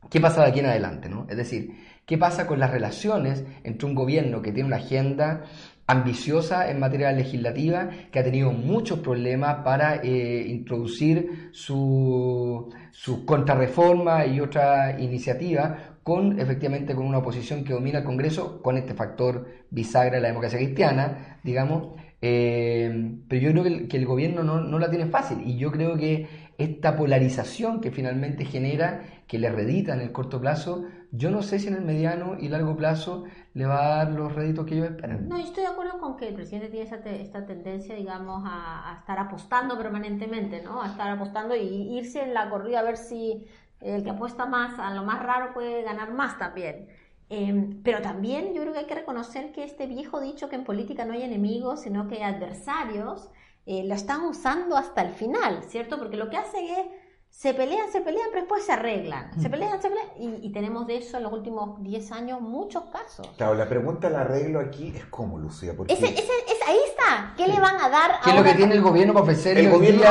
¿qué 0.09 0.21
pasa 0.21 0.43
de 0.43 0.49
aquí 0.49 0.61
en 0.61 0.66
adelante? 0.66 1.09
¿no? 1.09 1.27
Es 1.29 1.37
decir, 1.37 1.77
¿qué 2.07 2.18
pasa 2.18 2.47
con 2.47 2.59
las 2.59 2.71
relaciones 2.71 3.45
entre 3.62 3.87
un 3.87 3.95
gobierno 3.95 4.43
que 4.43 4.53
tiene 4.53 4.66
una 4.66 4.79
agenda 4.79 5.45
ambiciosa 5.91 6.70
en 6.70 6.78
materia 6.78 7.11
legislativa, 7.12 7.91
que 8.12 8.18
ha 8.20 8.24
tenido 8.24 8.53
muchos 8.53 9.01
problemas 9.01 9.64
para 9.64 9.97
eh, 9.97 10.47
introducir 10.49 11.51
su, 11.53 12.72
su 12.93 13.24
contrarreforma 13.24 14.24
y 14.26 14.41
otra 14.41 15.01
iniciativa, 15.01 15.99
con 16.03 16.38
efectivamente 16.38 16.95
con 16.95 17.07
una 17.07 17.18
oposición 17.18 17.64
que 17.64 17.72
domina 17.72 17.99
el 17.99 18.05
Congreso, 18.05 18.62
con 18.62 18.76
este 18.76 18.95
factor 18.95 19.47
bisagra 19.70 20.16
de 20.16 20.22
la 20.22 20.28
democracia 20.28 20.59
cristiana, 20.59 21.41
digamos, 21.43 22.01
eh, 22.22 23.16
pero 23.28 23.41
yo 23.41 23.51
creo 23.53 23.88
que 23.88 23.97
el, 23.97 24.07
gobierno 24.07 24.43
no, 24.43 24.61
no, 24.61 24.78
la 24.78 24.91
tiene 24.91 25.07
fácil. 25.07 25.38
Y 25.45 25.57
yo 25.57 25.72
creo 25.72 25.97
que 25.97 26.28
esta 26.61 26.96
polarización 26.96 27.80
que 27.80 27.90
finalmente 27.90 28.44
genera, 28.44 29.02
que 29.26 29.38
le 29.38 29.50
redita 29.50 29.94
en 29.94 30.00
el 30.00 30.12
corto 30.12 30.40
plazo, 30.40 30.84
yo 31.11 31.30
no 31.30 31.42
sé 31.42 31.58
si 31.58 31.68
en 31.68 31.74
el 31.74 31.84
mediano 31.84 32.36
y 32.38 32.48
largo 32.48 32.76
plazo 32.76 33.24
le 33.54 33.66
va 33.66 33.84
a 33.84 33.96
dar 33.96 34.12
los 34.12 34.34
réditos 34.34 34.66
que 34.66 34.74
ellos 34.74 34.90
esperan. 34.90 35.28
No, 35.28 35.38
yo 35.38 35.44
estoy 35.44 35.62
de 35.64 35.70
acuerdo 35.70 35.98
con 35.98 36.16
que 36.16 36.28
el 36.28 36.34
presidente 36.34 36.68
tiene 36.68 36.84
esta, 36.84 37.11
esta 37.11 37.46
tendencia, 37.46 37.94
digamos, 37.94 38.42
a, 38.44 38.90
a, 38.90 38.98
estar 38.98 39.18
apostando 39.18 39.76
permanentemente, 39.78 40.62
¿no? 40.62 40.82
A 40.82 40.88
estar 40.88 41.11
apostando 41.11 41.56
y 41.56 41.96
irse 41.98 42.22
en 42.22 42.34
la 42.34 42.50
corrida 42.50 42.80
a 42.80 42.82
ver 42.82 42.96
si 42.96 43.46
el 43.80 44.04
que 44.04 44.11
apuesta 44.11 44.46
más 44.46 44.78
a 44.78 44.92
lo 44.94 45.02
más 45.04 45.22
raro 45.22 45.54
puede 45.54 45.82
ganar 45.82 46.12
más 46.12 46.38
también. 46.38 46.88
Em, 47.30 47.80
pero 47.84 48.02
también 48.02 48.54
yo 48.54 48.61
creo 48.62 48.72
que 48.72 48.80
hay 48.80 48.86
que 48.86 48.94
reconocer 48.96 49.52
que 49.52 49.62
este 49.62 49.86
viejo 49.86 50.20
dicho 50.20 50.48
que 50.48 50.56
en 50.56 50.64
política 50.64 51.04
no 51.04 51.12
hay 51.12 51.22
enemigos, 51.22 51.82
sino 51.82 52.08
que 52.08 52.16
hay 52.16 52.34
adversarios, 52.34 53.30
eh, 53.66 53.84
lo 53.84 53.94
están 53.94 54.24
usando 54.24 54.76
hasta 54.76 55.02
el 55.02 55.12
final, 55.12 55.62
¿cierto? 55.68 55.98
Porque 55.98 56.16
lo 56.16 56.30
que 56.30 56.36
hacen 56.36 56.64
es 56.64 56.86
se 57.30 57.54
pelean, 57.54 57.90
se 57.90 58.00
pelean, 58.00 58.26
pero 58.30 58.42
después 58.42 58.64
se 58.64 58.72
arreglan. 58.72 59.40
Se 59.40 59.48
pelean, 59.48 59.80
se 59.80 59.88
pelean. 59.88 60.08
Y, 60.42 60.52
tenemos 60.52 60.86
de 60.86 60.98
eso 60.98 61.16
en 61.16 61.22
los 61.22 61.32
últimos 61.32 61.82
10 61.82 62.12
años 62.12 62.40
muchos 62.40 62.84
casos. 62.92 63.26
Claro, 63.36 63.54
la 63.54 63.68
pregunta 63.68 64.08
del 64.08 64.18
arreglo 64.18 64.61
aquí 64.61 64.92
es 64.94 65.06
cómo, 65.06 65.38
Lucía. 65.38 65.72
Porque... 65.74 65.92
Ese, 65.92 66.06
ese, 66.06 66.32
ahí 66.66 66.78
está. 66.88 67.32
¿Qué 67.36 67.46
le 67.46 67.58
van 67.58 67.80
a 67.80 67.88
dar 67.88 68.20
¿Qué 68.22 68.30
es 68.30 68.36
lo 68.36 68.42
que 68.42 68.54
tiene 68.54 68.74
el 68.74 68.82
gobierno 68.82 69.14
para 69.14 69.22
ofrecer? 69.22 69.56
El 69.56 69.70
gobierno 69.70 70.04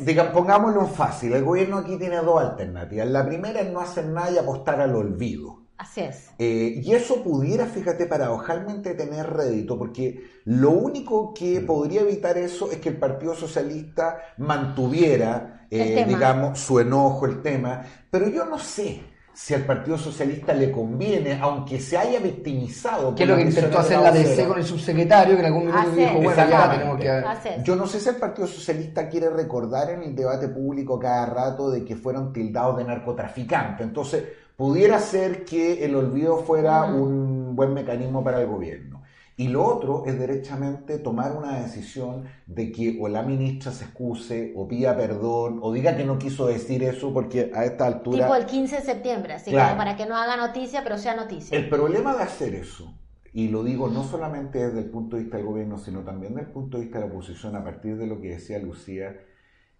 diga, 0.00 0.30
pongámoslo 0.30 0.86
fácil. 0.86 1.32
El 1.32 1.44
gobierno 1.44 1.78
aquí 1.78 1.96
tiene 1.96 2.16
dos 2.18 2.40
alternativas. 2.40 3.08
La 3.08 3.26
primera 3.26 3.60
es 3.60 3.72
no 3.72 3.80
hacer 3.80 4.04
nada 4.06 4.30
y 4.30 4.38
apostar 4.38 4.80
al 4.80 4.94
olvido. 4.94 5.59
Así 5.80 6.02
es. 6.02 6.30
Eh, 6.38 6.82
y 6.84 6.92
eso 6.92 7.22
pudiera, 7.22 7.64
fíjate, 7.64 8.04
paradojalmente 8.04 8.92
tener 8.92 9.26
rédito, 9.30 9.78
porque 9.78 10.42
lo 10.44 10.72
único 10.72 11.32
que 11.32 11.58
mm. 11.58 11.66
podría 11.66 12.02
evitar 12.02 12.36
eso 12.36 12.70
es 12.70 12.76
que 12.76 12.90
el 12.90 12.98
Partido 12.98 13.34
Socialista 13.34 14.18
mantuviera, 14.36 15.66
eh, 15.70 16.04
digamos, 16.06 16.58
su 16.58 16.80
enojo, 16.80 17.24
el 17.24 17.40
tema. 17.40 17.82
Pero 18.10 18.28
yo 18.28 18.44
no 18.44 18.58
sé 18.58 19.00
si 19.32 19.54
al 19.54 19.62
Partido 19.62 19.96
Socialista 19.96 20.52
le 20.52 20.70
conviene, 20.70 21.38
aunque 21.40 21.80
se 21.80 21.96
haya 21.96 22.20
victimizado. 22.20 23.14
Que 23.14 23.22
es 23.22 23.28
lo 23.30 23.36
que 23.36 23.42
intentó 23.42 23.78
hacer 23.78 24.00
la 24.00 24.12
DC 24.12 24.46
con 24.46 24.58
el 24.58 24.64
subsecretario, 24.64 25.34
que 25.36 25.40
en 25.40 25.46
algún 25.46 25.68
momento 25.68 25.96
dijo, 25.96 26.20
bueno, 26.20 26.50
ya 26.50 26.70
tenemos 26.70 27.00
que... 27.00 27.62
Yo 27.64 27.74
no 27.74 27.86
sé 27.86 28.00
si 28.00 28.10
el 28.10 28.16
Partido 28.16 28.46
Socialista 28.46 29.08
quiere 29.08 29.30
recordar 29.30 29.88
en 29.92 30.02
el 30.02 30.14
debate 30.14 30.48
público 30.48 30.98
cada 30.98 31.24
rato 31.24 31.70
de 31.70 31.86
que 31.86 31.96
fueron 31.96 32.34
tildados 32.34 32.76
de 32.76 32.84
narcotraficantes. 32.84 33.86
Entonces, 33.86 34.24
pudiera 34.60 34.98
ser 34.98 35.46
que 35.46 35.86
el 35.86 35.96
olvido 35.96 36.36
fuera 36.36 36.84
un 36.84 37.56
buen 37.56 37.72
mecanismo 37.72 38.22
para 38.22 38.42
el 38.42 38.46
gobierno. 38.46 39.02
Y 39.38 39.48
lo 39.48 39.64
otro 39.64 40.04
es 40.04 40.18
derechamente 40.18 40.98
tomar 40.98 41.34
una 41.34 41.60
decisión 41.60 42.24
de 42.46 42.70
que 42.70 42.98
o 43.00 43.08
la 43.08 43.22
ministra 43.22 43.72
se 43.72 43.84
excuse 43.84 44.52
o 44.54 44.68
pida 44.68 44.94
perdón 44.94 45.60
o 45.62 45.72
diga 45.72 45.96
que 45.96 46.04
no 46.04 46.18
quiso 46.18 46.46
decir 46.46 46.82
eso 46.82 47.10
porque 47.14 47.50
a 47.54 47.64
esta 47.64 47.86
altura... 47.86 48.26
Tipo 48.26 48.34
el 48.34 48.44
15 48.44 48.76
de 48.76 48.82
septiembre, 48.82 49.32
así 49.32 49.50
que 49.50 49.56
para 49.56 49.96
que 49.96 50.04
no 50.04 50.14
haga 50.14 50.36
noticia, 50.36 50.82
pero 50.82 50.98
sea 50.98 51.16
noticia. 51.16 51.56
El 51.56 51.70
problema 51.70 52.14
de 52.14 52.24
hacer 52.24 52.54
eso, 52.54 52.92
y 53.32 53.48
lo 53.48 53.64
digo 53.64 53.88
no 53.88 54.04
solamente 54.04 54.58
desde 54.58 54.80
el 54.80 54.90
punto 54.90 55.16
de 55.16 55.22
vista 55.22 55.38
del 55.38 55.46
gobierno, 55.46 55.78
sino 55.78 56.00
también 56.00 56.34
desde 56.34 56.48
el 56.48 56.52
punto 56.52 56.76
de 56.76 56.82
vista 56.82 56.98
de 56.98 57.06
la 57.06 57.10
oposición, 57.10 57.56
a 57.56 57.64
partir 57.64 57.96
de 57.96 58.06
lo 58.06 58.20
que 58.20 58.28
decía 58.28 58.58
Lucía, 58.58 59.16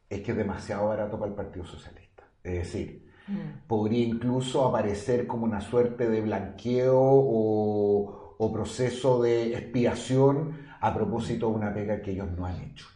es 0.09 0.23
que 0.23 0.31
es 0.31 0.39
demasiado 0.39 0.89
barato 0.89 1.19
para 1.19 1.33
el 1.33 1.37
Partido 1.37 1.67
Socialista. 1.67 2.25
Es 2.43 2.55
decir, 2.55 3.10
Mm. 3.31 3.67
Podría 3.69 4.07
incluso 4.07 4.67
aparecer 4.67 5.27
como 5.27 5.45
una 5.45 5.61
suerte 5.61 6.09
de 6.09 6.21
blanqueo 6.21 6.99
o, 7.01 8.53
proceso 8.53 9.23
de 9.23 9.55
expiación 9.55 10.67
a 10.81 10.93
propósito 10.93 11.49
de 11.49 11.55
una 11.55 11.73
pega 11.73 12.03
que 12.03 12.11
ellos 12.11 12.29
no 12.37 12.47
han 12.47 12.61
hecho. 12.61 12.87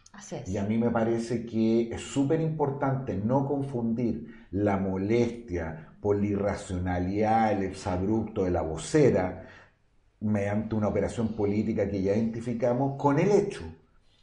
Y 0.47 0.57
a 0.57 0.63
mí 0.63 0.77
me 0.77 0.89
parece 0.89 1.45
que 1.45 1.89
es 1.91 2.01
súper 2.01 2.41
importante 2.41 3.15
no 3.15 3.47
confundir 3.47 4.47
la 4.51 4.77
molestia 4.77 5.93
por 6.01 6.17
la 6.17 6.25
irracionalidad, 6.25 7.53
el 7.53 7.63
exabrupto 7.63 8.43
de 8.43 8.51
la 8.51 8.63
vocera, 8.63 9.47
mediante 10.19 10.75
una 10.75 10.87
operación 10.87 11.29
política 11.29 11.89
que 11.89 12.01
ya 12.01 12.15
identificamos, 12.15 12.99
con 12.99 13.19
el 13.19 13.31
hecho 13.31 13.63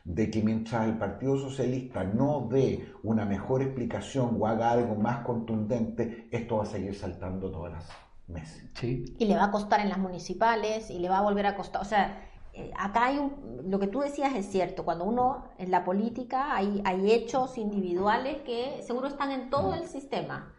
de 0.05 0.31
que 0.31 0.43
mientras 0.43 0.87
el 0.87 0.99
Partido 0.99 1.37
Socialista 1.37 2.05
no 2.05 2.49
dé 2.51 2.93
una 3.03 3.25
mejor 3.25 3.63
explicación 3.63 4.37
o 4.39 4.47
haga 4.47 4.73
algo 4.73 4.97
más 4.97 5.25
contundente, 5.25 6.29
esto 6.31 6.57
va 6.57 6.65
a 6.65 6.67
seguir 6.67 6.95
saltando 6.95 7.51
todas 7.51 7.73
las 7.73 7.89
meses. 8.27 8.65
Y 8.83 9.25
le 9.25 9.37
va 9.37 9.45
a 9.45 9.51
costar 9.51 9.81
en 9.81 9.89
las 9.89 9.99
municipales 9.99 10.91
y 10.91 10.99
le 10.99 11.09
va 11.09 11.19
a 11.19 11.23
volver 11.23 11.47
a 11.47 11.55
costar, 11.55 11.83
o 11.83 11.85
sea, 11.85 12.29
eh, 12.55 12.71
acá 12.77 13.07
hay 13.07 13.19
un, 13.19 13.71
lo 13.71 13.79
que 13.79 13.87
tú 13.87 14.01
decías 14.01 14.35
es 14.35 14.47
cierto, 14.47 14.85
cuando 14.85 15.05
uno 15.05 15.45
en 15.59 15.71
la 15.71 15.85
política 15.85 16.55
hay, 16.55 16.83
hay 16.85 17.13
hechos 17.13 17.57
individuales 17.57 18.43
que 18.43 18.83
seguro 18.83 19.09
están 19.09 19.31
en 19.31 19.51
todo 19.51 19.75
el 19.75 19.87
sistema, 19.87 20.53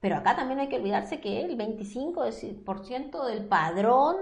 pero 0.00 0.16
acá 0.16 0.34
también 0.34 0.60
hay 0.60 0.68
que 0.68 0.76
olvidarse 0.76 1.20
que 1.20 1.44
el 1.44 1.56
25% 1.56 3.24
del 3.26 3.46
padrón 3.46 4.16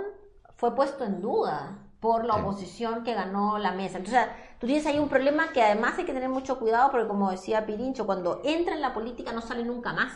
fue 0.56 0.74
puesto 0.74 1.04
en 1.04 1.20
duda 1.20 1.82
por 2.00 2.24
la 2.24 2.36
oposición 2.36 3.02
que 3.02 3.14
ganó 3.14 3.58
la 3.58 3.72
mesa. 3.72 3.98
Entonces, 3.98 4.26
tú 4.58 4.66
tienes 4.66 4.86
ahí 4.86 4.98
un 4.98 5.08
problema 5.08 5.52
que 5.52 5.62
además 5.62 5.94
hay 5.98 6.04
que 6.04 6.12
tener 6.12 6.28
mucho 6.28 6.58
cuidado 6.58 6.90
porque 6.90 7.08
como 7.08 7.30
decía 7.30 7.66
Pirincho, 7.66 8.06
cuando 8.06 8.40
entra 8.44 8.74
en 8.74 8.80
la 8.80 8.94
política 8.94 9.32
no 9.32 9.40
sale 9.40 9.64
nunca 9.64 9.92
más. 9.92 10.12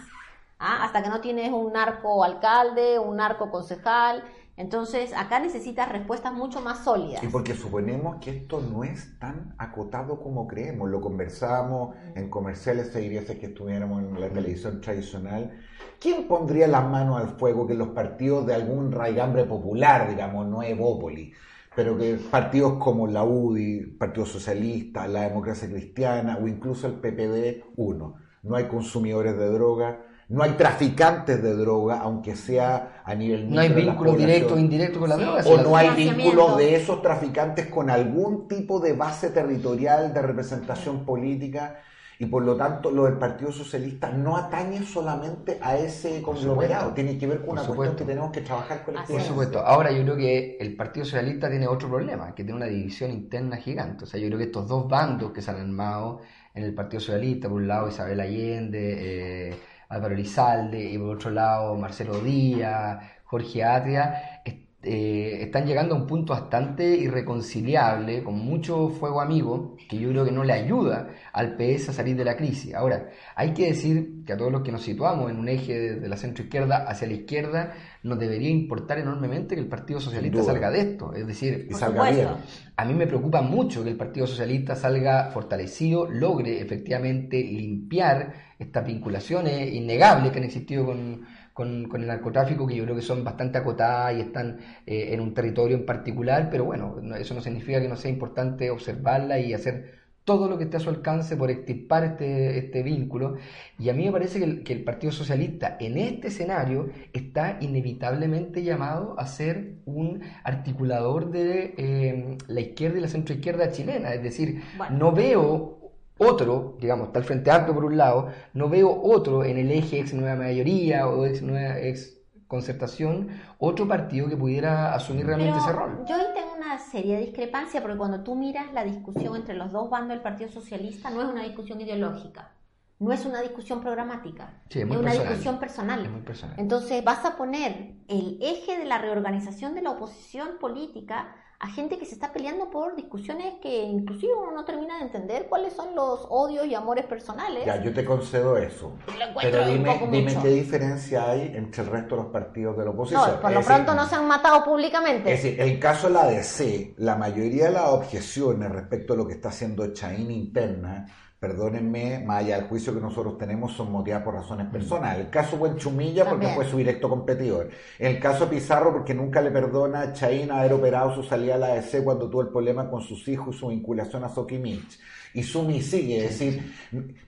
¿ah? 0.58 0.84
Hasta 0.84 1.02
que 1.02 1.08
no 1.08 1.20
tienes 1.20 1.50
un 1.52 1.72
narco 1.72 2.22
alcalde, 2.24 2.98
un 2.98 3.16
narco 3.16 3.50
concejal. 3.50 4.24
Entonces, 4.56 5.14
acá 5.14 5.40
necesitas 5.40 5.88
respuestas 5.88 6.34
mucho 6.34 6.60
más 6.60 6.84
sólidas. 6.84 7.22
Y 7.24 7.28
porque 7.28 7.54
suponemos 7.54 8.16
que 8.16 8.30
esto 8.30 8.60
no 8.60 8.84
es 8.84 9.18
tan 9.18 9.54
acotado 9.56 10.20
como 10.20 10.46
creemos. 10.46 10.90
Lo 10.90 11.00
conversábamos 11.00 11.96
en 12.14 12.28
comerciales 12.28 12.90
seis 12.92 13.10
veces 13.10 13.38
que 13.38 13.46
estuviéramos 13.46 14.02
en 14.02 14.20
la 14.20 14.28
televisión 14.28 14.82
tradicional. 14.82 15.58
¿Quién 15.98 16.28
pondría 16.28 16.68
las 16.68 16.84
manos 16.84 17.22
al 17.22 17.30
fuego 17.38 17.66
que 17.66 17.72
los 17.72 17.88
partidos 17.88 18.46
de 18.46 18.54
algún 18.54 18.92
raigambre 18.92 19.44
popular, 19.44 20.10
digamos, 20.10 20.46
no 20.46 20.62
Evópoli, 20.62 21.32
pero 21.80 21.96
que 21.96 22.16
partidos 22.30 22.74
como 22.74 23.06
la 23.06 23.24
UDI, 23.24 23.96
Partido 23.98 24.26
Socialista, 24.26 25.08
la 25.08 25.22
Democracia 25.22 25.66
Cristiana 25.66 26.36
o 26.38 26.46
incluso 26.46 26.86
el 26.86 26.92
PPD, 26.92 27.72
uno, 27.76 28.16
no 28.42 28.56
hay 28.56 28.64
consumidores 28.64 29.38
de 29.38 29.48
droga, 29.48 30.02
no 30.28 30.42
hay 30.42 30.50
traficantes 30.58 31.42
de 31.42 31.54
droga, 31.54 32.00
aunque 32.00 32.36
sea 32.36 33.00
a 33.02 33.14
nivel... 33.14 33.48
No 33.48 33.62
hay 33.62 33.70
vínculos 33.70 34.18
directos 34.18 34.52
o 34.52 34.58
indirectos 34.58 34.98
con 34.98 35.08
la 35.08 35.16
droga. 35.16 35.42
O 35.46 35.56
no 35.62 35.74
hay 35.74 35.88
vínculos 35.96 36.58
de 36.58 36.76
esos 36.76 37.00
traficantes 37.00 37.68
con 37.68 37.88
algún 37.88 38.46
tipo 38.46 38.78
de 38.78 38.92
base 38.92 39.30
territorial 39.30 40.12
de 40.12 40.20
representación 40.20 41.06
política 41.06 41.78
y 42.20 42.26
por 42.26 42.44
lo 42.44 42.54
tanto 42.54 42.90
lo 42.90 43.04
del 43.06 43.14
Partido 43.14 43.50
Socialista 43.50 44.10
no 44.10 44.36
atañe 44.36 44.82
solamente 44.82 45.58
a 45.62 45.78
ese 45.78 46.20
conglomerado, 46.20 46.92
tiene 46.92 47.16
que 47.16 47.26
ver 47.26 47.40
con 47.40 47.52
una 47.52 47.64
cuestión 47.64 47.96
que 47.96 48.04
tenemos 48.04 48.30
que 48.30 48.42
trabajar 48.42 48.84
colectivamente. 48.84 49.14
Por 49.14 49.22
supuesto. 49.22 49.60
Ahora 49.60 49.90
yo 49.90 50.02
creo 50.02 50.16
que 50.16 50.58
el 50.60 50.76
Partido 50.76 51.06
Socialista 51.06 51.48
tiene 51.48 51.66
otro 51.66 51.88
problema, 51.88 52.34
que 52.34 52.44
tiene 52.44 52.58
una 52.58 52.66
división 52.66 53.10
interna 53.10 53.56
gigante. 53.56 54.04
O 54.04 54.06
sea, 54.06 54.20
yo 54.20 54.26
creo 54.26 54.36
que 54.36 54.44
estos 54.44 54.68
dos 54.68 54.86
bandos 54.86 55.32
que 55.32 55.40
se 55.40 55.50
han 55.50 55.60
armado 55.60 56.20
en 56.52 56.64
el 56.64 56.74
Partido 56.74 57.00
Socialista, 57.00 57.48
por 57.48 57.56
un 57.56 57.68
lado 57.68 57.88
Isabel 57.88 58.20
Allende, 58.20 59.48
eh, 59.48 59.56
Álvaro 59.88 60.12
Elizalde, 60.12 60.90
y 60.90 60.98
por 60.98 61.16
otro 61.16 61.30
lado 61.30 61.74
Marcelo 61.76 62.20
Díaz, 62.20 63.02
Jorge 63.24 63.64
Atria, 63.64 64.42
eh, 64.82 65.42
están 65.42 65.66
llegando 65.66 65.94
a 65.94 65.98
un 65.98 66.06
punto 66.06 66.32
bastante 66.32 66.84
irreconciliable, 66.96 68.22
con 68.22 68.38
mucho 68.38 68.88
fuego 68.88 69.20
amigo, 69.20 69.76
que 69.88 69.98
yo 69.98 70.08
creo 70.08 70.24
que 70.24 70.32
no 70.32 70.42
le 70.42 70.54
ayuda 70.54 71.10
al 71.34 71.54
PS 71.56 71.90
a 71.90 71.92
salir 71.92 72.16
de 72.16 72.24
la 72.24 72.34
crisis. 72.34 72.74
Ahora, 72.74 73.10
hay 73.36 73.52
que 73.52 73.66
decir 73.66 74.24
que 74.24 74.32
a 74.32 74.38
todos 74.38 74.50
los 74.50 74.62
que 74.62 74.72
nos 74.72 74.80
situamos 74.80 75.30
en 75.30 75.38
un 75.38 75.50
eje 75.50 75.96
de 75.96 76.08
la 76.08 76.16
centro 76.16 76.44
izquierda 76.44 76.86
hacia 76.88 77.08
la 77.08 77.12
izquierda, 77.12 77.74
nos 78.02 78.18
debería 78.18 78.48
importar 78.48 78.98
enormemente 78.98 79.54
que 79.54 79.60
el 79.60 79.68
Partido 79.68 80.00
Socialista 80.00 80.42
salga 80.44 80.70
de 80.70 80.80
esto. 80.80 81.12
Es 81.12 81.26
decir, 81.26 81.68
salga 81.72 82.10
bien. 82.10 82.28
a 82.74 82.84
mí 82.86 82.94
me 82.94 83.06
preocupa 83.06 83.42
mucho 83.42 83.84
que 83.84 83.90
el 83.90 83.96
Partido 83.98 84.26
Socialista 84.26 84.74
salga 84.76 85.30
fortalecido, 85.30 86.08
logre 86.10 86.58
efectivamente 86.58 87.36
limpiar 87.36 88.32
estas 88.58 88.86
vinculaciones 88.86 89.74
innegables 89.74 90.32
que 90.32 90.38
han 90.38 90.44
existido 90.44 90.86
con, 90.86 91.26
con, 91.52 91.88
el 91.94 92.06
narcotráfico, 92.06 92.66
que 92.66 92.76
yo 92.76 92.84
creo 92.84 92.96
que 92.96 93.02
son 93.02 93.24
bastante 93.24 93.58
acotadas 93.58 94.16
y 94.16 94.20
están 94.20 94.58
eh, 94.86 95.08
en 95.12 95.20
un 95.20 95.34
territorio 95.34 95.76
en 95.76 95.84
particular, 95.84 96.48
pero 96.50 96.64
bueno, 96.64 96.96
eso 97.18 97.34
no 97.34 97.40
significa 97.40 97.80
que 97.80 97.88
no 97.88 97.96
sea 97.96 98.10
importante 98.10 98.70
observarla 98.70 99.38
y 99.38 99.52
hacer 99.52 100.00
todo 100.24 100.48
lo 100.48 100.58
que 100.58 100.64
esté 100.64 100.76
a 100.76 100.80
su 100.80 100.90
alcance 100.90 101.36
por 101.36 101.50
extirpar 101.50 102.04
este, 102.04 102.58
este 102.58 102.82
vínculo. 102.82 103.36
Y 103.78 103.88
a 103.88 103.94
mí 103.94 104.04
me 104.04 104.12
parece 104.12 104.62
que 104.62 104.72
el, 104.72 104.84
Partido 104.84 105.12
Socialista 105.12 105.76
en 105.80 105.98
este 105.98 106.28
escenario 106.28 106.90
está 107.12 107.58
inevitablemente 107.60 108.62
llamado 108.62 109.18
a 109.18 109.26
ser 109.26 109.74
un 109.86 110.22
articulador 110.44 111.30
de 111.30 111.74
eh, 111.76 112.38
la 112.46 112.60
izquierda 112.60 112.98
y 112.98 113.00
la 113.00 113.08
centroizquierda 113.08 113.72
chilena. 113.72 114.14
Es 114.14 114.22
decir, 114.22 114.62
no 114.90 115.12
veo 115.12 115.79
otro, 116.20 116.76
digamos, 116.78 117.08
está 117.08 117.18
el 117.18 117.24
Frente 117.24 117.50
Amplio 117.50 117.74
por 117.74 117.84
un 117.86 117.96
lado, 117.96 118.28
no 118.52 118.68
veo 118.68 119.00
otro 119.02 119.42
en 119.42 119.56
el 119.56 119.70
eje 119.70 120.00
ex 120.00 120.12
nueva 120.12 120.36
mayoría 120.36 121.08
o 121.08 121.24
ex, 121.24 121.40
nueva, 121.40 121.78
ex 121.78 122.20
concertación, 122.46 123.28
otro 123.58 123.88
partido 123.88 124.28
que 124.28 124.36
pudiera 124.36 124.92
asumir 124.94 125.24
realmente 125.24 125.58
ese 125.58 125.72
rol. 125.72 126.04
Yo 126.06 126.16
ahí 126.16 126.26
tengo 126.34 126.52
una 126.54 126.78
seria 126.78 127.18
discrepancia 127.18 127.80
porque 127.80 127.96
cuando 127.96 128.22
tú 128.22 128.34
miras 128.34 128.72
la 128.72 128.84
discusión 128.84 129.36
entre 129.36 129.54
los 129.54 129.72
dos 129.72 129.88
bandos 129.88 130.10
del 130.10 130.20
Partido 130.20 130.50
Socialista 130.50 131.10
no 131.10 131.22
es 131.22 131.28
una 131.28 131.44
discusión 131.44 131.80
ideológica, 131.80 132.52
no 132.98 133.12
es 133.12 133.24
una 133.24 133.40
discusión 133.40 133.80
programática, 133.80 134.62
es, 134.68 134.84
una 134.84 135.12
discusión 135.12 135.58
personal. 135.58 136.06
personal. 136.26 136.56
Entonces 136.58 137.02
vas 137.02 137.24
a 137.24 137.36
poner 137.36 137.94
el 138.08 138.38
eje 138.42 138.78
de 138.78 138.84
la 138.84 138.98
reorganización 138.98 139.74
de 139.74 139.82
la 139.82 139.92
oposición 139.92 140.58
política 140.60 141.34
a 141.62 141.68
gente 141.68 141.98
que 141.98 142.06
se 142.06 142.14
está 142.14 142.32
peleando 142.32 142.70
por 142.70 142.96
discusiones 142.96 143.54
que 143.60 143.82
inclusive 143.82 144.32
uno 144.32 144.50
no 144.50 144.64
termina 144.64 144.96
de 144.96 145.04
entender 145.04 145.46
cuáles 145.46 145.74
son 145.74 145.94
los 145.94 146.26
odios 146.30 146.66
y 146.66 146.74
amores 146.74 147.04
personales. 147.04 147.66
Ya, 147.66 147.82
yo 147.82 147.92
te 147.92 148.02
concedo 148.02 148.56
eso. 148.56 148.94
Pero 149.38 149.66
dime, 149.66 150.08
dime 150.10 150.38
qué 150.40 150.48
diferencia 150.48 151.30
hay 151.30 151.52
entre 151.54 151.82
el 151.82 151.90
resto 151.90 152.16
de 152.16 152.22
los 152.22 152.32
partidos 152.32 152.78
de 152.78 152.84
la 152.84 152.90
oposición. 152.90 153.30
No, 153.30 153.40
por 153.42 153.52
lo 153.52 153.60
pronto 153.60 153.94
no 153.94 154.06
se 154.06 154.14
han 154.14 154.26
matado 154.26 154.64
públicamente. 154.64 155.34
Es 155.34 155.42
decir, 155.42 155.60
el 155.60 155.78
caso 155.78 156.08
de 156.08 156.14
la 156.14 156.24
DC, 156.24 156.94
la 156.96 157.16
mayoría 157.16 157.66
de 157.66 157.72
las 157.72 157.88
objeciones 157.90 158.72
respecto 158.72 159.12
a 159.12 159.16
lo 159.16 159.26
que 159.26 159.34
está 159.34 159.50
haciendo 159.50 159.92
Chaín 159.92 160.30
interna 160.30 161.06
perdónenme, 161.40 162.22
más 162.24 162.44
allá 162.44 162.56
del 162.58 162.68
juicio 162.68 162.94
que 162.94 163.00
nosotros 163.00 163.38
tenemos, 163.38 163.72
son 163.72 163.90
motivadas 163.90 164.24
por 164.24 164.34
razones 164.34 164.68
mm. 164.68 164.70
personales. 164.70 165.24
El 165.24 165.30
caso 165.30 165.56
Buenchumilla, 165.56 166.28
porque 166.28 166.48
fue 166.48 166.66
su 166.66 166.76
directo 166.76 167.08
competidor. 167.08 167.70
El 167.98 168.20
caso 168.20 168.48
Pizarro, 168.48 168.92
porque 168.92 169.14
nunca 169.14 169.40
le 169.40 169.50
perdona 169.50 170.02
a 170.02 170.12
Chaín 170.12 170.52
haber 170.52 170.74
operado 170.74 171.14
su 171.14 171.22
salida 171.22 171.54
a 171.54 171.58
la 171.58 171.66
ADC 171.68 172.04
cuando 172.04 172.28
tuvo 172.28 172.42
el 172.42 172.48
problema 172.48 172.90
con 172.90 173.00
sus 173.00 173.26
hijos 173.26 173.56
y 173.56 173.58
su 173.58 173.68
vinculación 173.68 174.22
a 174.22 174.28
Sokimich 174.28 175.00
y 175.34 175.42
Sumi 175.42 175.82
sigue. 175.82 176.24
Es 176.24 176.38
decir, 176.38 176.72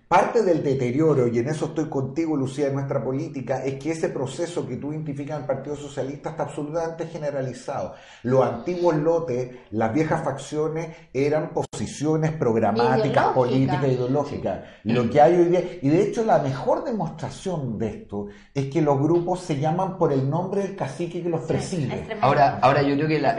parte 0.08 0.42
del 0.42 0.62
deterioro, 0.62 1.26
y 1.28 1.38
en 1.38 1.48
eso 1.48 1.66
estoy 1.66 1.86
contigo, 1.86 2.36
Lucía, 2.36 2.66
de 2.66 2.74
nuestra 2.74 3.02
política, 3.02 3.64
es 3.64 3.76
que 3.76 3.92
ese 3.92 4.10
proceso 4.10 4.66
que 4.68 4.76
tú 4.76 4.92
identificas 4.92 5.36
en 5.36 5.42
el 5.42 5.46
Partido 5.46 5.74
Socialista 5.76 6.30
está 6.30 6.42
absolutamente 6.42 7.06
generalizado. 7.06 7.94
Los 8.22 8.44
antiguos 8.44 8.96
lotes, 8.96 9.50
las 9.70 9.92
viejas 9.94 10.22
facciones, 10.22 10.94
eran 11.14 11.54
posiciones 11.54 12.32
programáticas, 12.32 13.28
políticas, 13.28 13.84
ideológicas. 13.84 14.60
Lo 14.84 15.08
que 15.08 15.20
hay 15.20 15.34
hoy 15.34 15.44
día, 15.46 15.62
y 15.80 15.88
de 15.88 16.02
hecho 16.02 16.24
la 16.24 16.40
mejor 16.40 16.84
demostración 16.84 17.78
de 17.78 17.88
esto 17.88 18.26
es 18.52 18.66
que 18.66 18.82
los 18.82 18.98
grupos 19.00 19.40
se 19.40 19.58
llaman 19.58 19.96
por 19.96 20.12
el 20.12 20.28
nombre 20.28 20.62
del 20.62 20.76
cacique 20.76 21.22
que 21.22 21.28
los 21.28 21.42
preside. 21.42 22.06
ahora, 22.20 22.58
ahora 22.60 22.82
yo 22.82 22.96
creo 22.96 23.08
que 23.08 23.18
la, 23.18 23.32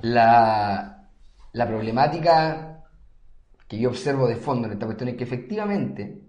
la, 0.00 0.98
la 1.52 1.66
problemática 1.66 2.67
que 3.68 3.78
yo 3.78 3.90
observo 3.90 4.26
de 4.26 4.36
fondo 4.36 4.66
en 4.66 4.72
esta 4.72 4.86
cuestión 4.86 5.10
es 5.10 5.16
que 5.16 5.24
efectivamente 5.24 6.28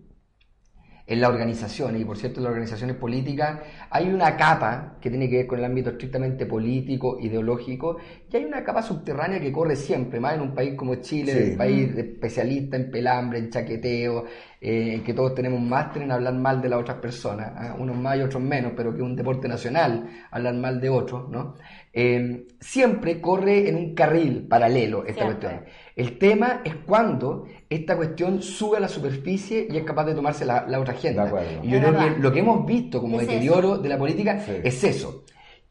en 1.09 1.21
las 1.21 1.31
organizaciones, 1.31 1.99
y 1.99 2.05
por 2.05 2.17
cierto 2.17 2.39
en 2.39 2.43
las 2.43 2.51
organizaciones 2.51 2.95
políticas, 2.95 3.61
hay 3.89 4.09
una 4.09 4.37
capa 4.37 4.97
que 5.01 5.09
tiene 5.09 5.27
que 5.27 5.37
ver 5.37 5.47
con 5.47 5.57
el 5.57 5.65
ámbito 5.65 5.89
estrictamente 5.89 6.45
político, 6.45 7.17
ideológico, 7.19 7.97
y 8.31 8.37
hay 8.37 8.45
una 8.45 8.63
capa 8.63 8.83
subterránea 8.83 9.39
que 9.39 9.51
corre 9.51 9.75
siempre, 9.75 10.19
más 10.19 10.35
en 10.35 10.41
un 10.41 10.53
país 10.53 10.75
como 10.75 10.93
Chile, 10.95 11.49
un 11.51 11.57
país 11.57 11.97
especialista 11.97 12.77
en 12.77 12.91
pelambre, 12.91 13.39
en 13.39 13.49
chaqueteo, 13.49 14.25
eh, 14.61 14.93
en 14.93 15.03
que 15.03 15.15
todos 15.15 15.33
tenemos 15.33 15.59
máster 15.59 16.03
en 16.03 16.11
hablar 16.11 16.35
mal 16.35 16.61
de 16.61 16.69
las 16.69 16.79
otras 16.79 16.99
personas, 16.99 17.53
¿ah? 17.55 17.75
unos 17.79 17.97
más 17.97 18.15
y 18.15 18.21
otros 18.21 18.43
menos, 18.43 18.73
pero 18.75 18.91
que 18.91 18.97
es 18.97 19.03
un 19.03 19.15
deporte 19.15 19.47
nacional 19.47 20.07
hablar 20.29 20.53
mal 20.53 20.79
de 20.79 20.89
otros, 20.89 21.27
¿no? 21.27 21.55
Eh, 21.91 22.47
siempre 22.59 23.19
corre 23.19 23.67
en 23.67 23.75
un 23.75 23.95
carril 23.95 24.47
paralelo 24.47 25.05
esta 25.05 25.25
cuestión. 25.25 25.65
El 25.95 26.17
tema 26.17 26.61
es 26.63 26.75
cuando 26.85 27.47
esta 27.69 27.97
cuestión 27.97 28.41
sube 28.41 28.77
a 28.77 28.79
la 28.79 28.87
superficie 28.87 29.67
y 29.69 29.77
es 29.77 29.83
capaz 29.83 30.05
de 30.05 30.13
tomarse 30.13 30.45
la, 30.45 30.65
otra 30.79 30.93
gente. 30.93 31.21
Y 31.63 31.69
yo 31.69 31.79
creo 31.79 31.97
que 31.97 32.19
lo 32.19 32.31
que 32.31 32.39
hemos 32.39 32.65
visto 32.65 33.01
como 33.01 33.19
deterioro 33.19 33.77
de 33.77 33.89
la 33.89 33.97
política 33.97 34.43
es 34.63 34.83
eso, 34.83 35.23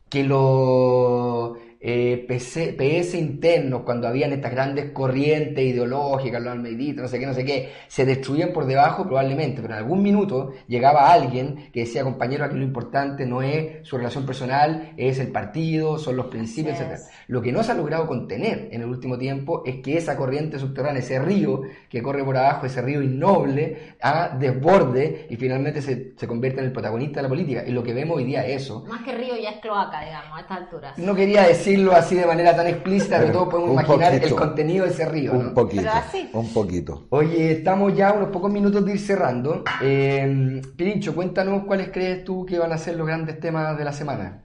que 0.08 0.24
lo 0.24 1.56
eh, 1.80 2.26
PS, 2.28 3.14
internos, 3.14 3.82
cuando 3.82 4.08
habían 4.08 4.32
estas 4.32 4.50
grandes 4.50 4.90
corrientes 4.90 5.64
ideológicas, 5.64 6.42
los 6.42 6.52
almeiditas, 6.52 7.02
no 7.02 7.08
sé 7.08 7.20
qué, 7.20 7.26
no 7.26 7.34
sé 7.34 7.44
qué, 7.44 7.72
se 7.86 8.04
destruían 8.04 8.52
por 8.52 8.66
debajo 8.66 9.04
probablemente, 9.04 9.62
pero 9.62 9.74
en 9.74 9.78
algún 9.78 10.02
minuto 10.02 10.54
llegaba 10.66 11.12
alguien 11.12 11.70
que 11.72 11.80
decía, 11.80 12.02
compañero, 12.02 12.44
aquí 12.44 12.56
lo 12.56 12.64
importante 12.64 13.26
no 13.26 13.42
es 13.42 13.86
su 13.86 13.96
relación 13.96 14.26
personal, 14.26 14.92
es 14.96 15.20
el 15.20 15.28
partido, 15.28 15.98
son 15.98 16.16
los 16.16 16.26
principios, 16.26 16.80
etc. 16.80 16.98
Lo 17.28 17.40
que 17.40 17.52
no 17.52 17.62
se 17.62 17.70
ha 17.70 17.74
logrado 17.76 18.08
contener 18.08 18.70
en 18.72 18.82
el 18.82 18.88
último 18.88 19.16
tiempo 19.16 19.62
es 19.64 19.76
que 19.76 19.96
esa 19.96 20.16
corriente 20.16 20.58
subterránea, 20.58 21.00
ese 21.00 21.20
río 21.20 21.62
que 21.88 22.02
corre 22.02 22.24
por 22.24 22.36
abajo, 22.36 22.66
ese 22.66 22.82
río 22.82 23.02
innoble, 23.02 23.94
a 24.02 24.36
desborde 24.36 25.26
y 25.30 25.36
finalmente 25.36 25.80
se, 25.80 26.14
se 26.16 26.26
convierte 26.26 26.58
en 26.58 26.66
el 26.66 26.72
protagonista 26.72 27.20
de 27.20 27.22
la 27.22 27.28
política. 27.28 27.64
Y 27.64 27.70
lo 27.70 27.84
que 27.84 27.94
vemos 27.94 28.16
hoy 28.16 28.24
día 28.24 28.44
es 28.44 28.62
eso. 28.62 28.84
Más 28.88 29.02
que 29.02 29.12
río 29.12 29.36
ya 29.36 29.50
es 29.50 29.60
cloaca, 29.60 30.04
digamos, 30.04 30.36
a 30.36 30.40
estas 30.40 30.58
alturas. 30.58 30.98
No 30.98 31.14
quería 31.14 31.42
decir 31.46 31.67
decirlo 31.68 31.92
así 31.92 32.14
de 32.14 32.26
manera 32.26 32.56
tan 32.56 32.66
explícita, 32.66 33.18
pero 33.18 33.32
todos 33.32 33.48
podemos 33.48 33.72
imaginar 33.72 34.14
el 34.14 34.34
contenido 34.34 34.84
de 34.84 34.90
ese 34.90 35.04
río. 35.04 35.32
Un 35.32 35.54
poquito, 35.54 35.90
un 36.32 36.52
poquito. 36.52 37.06
Oye, 37.10 37.52
estamos 37.52 37.94
ya 37.94 38.12
unos 38.12 38.30
pocos 38.30 38.50
minutos 38.50 38.84
de 38.84 38.92
ir 38.92 38.98
cerrando. 38.98 39.64
Eh, 39.82 40.62
Pirincho, 40.76 41.14
cuéntanos 41.14 41.64
cuáles 41.64 41.90
crees 41.90 42.24
tú 42.24 42.46
que 42.46 42.58
van 42.58 42.72
a 42.72 42.78
ser 42.78 42.96
los 42.96 43.06
grandes 43.06 43.38
temas 43.38 43.76
de 43.76 43.84
la 43.84 43.92
semana. 43.92 44.44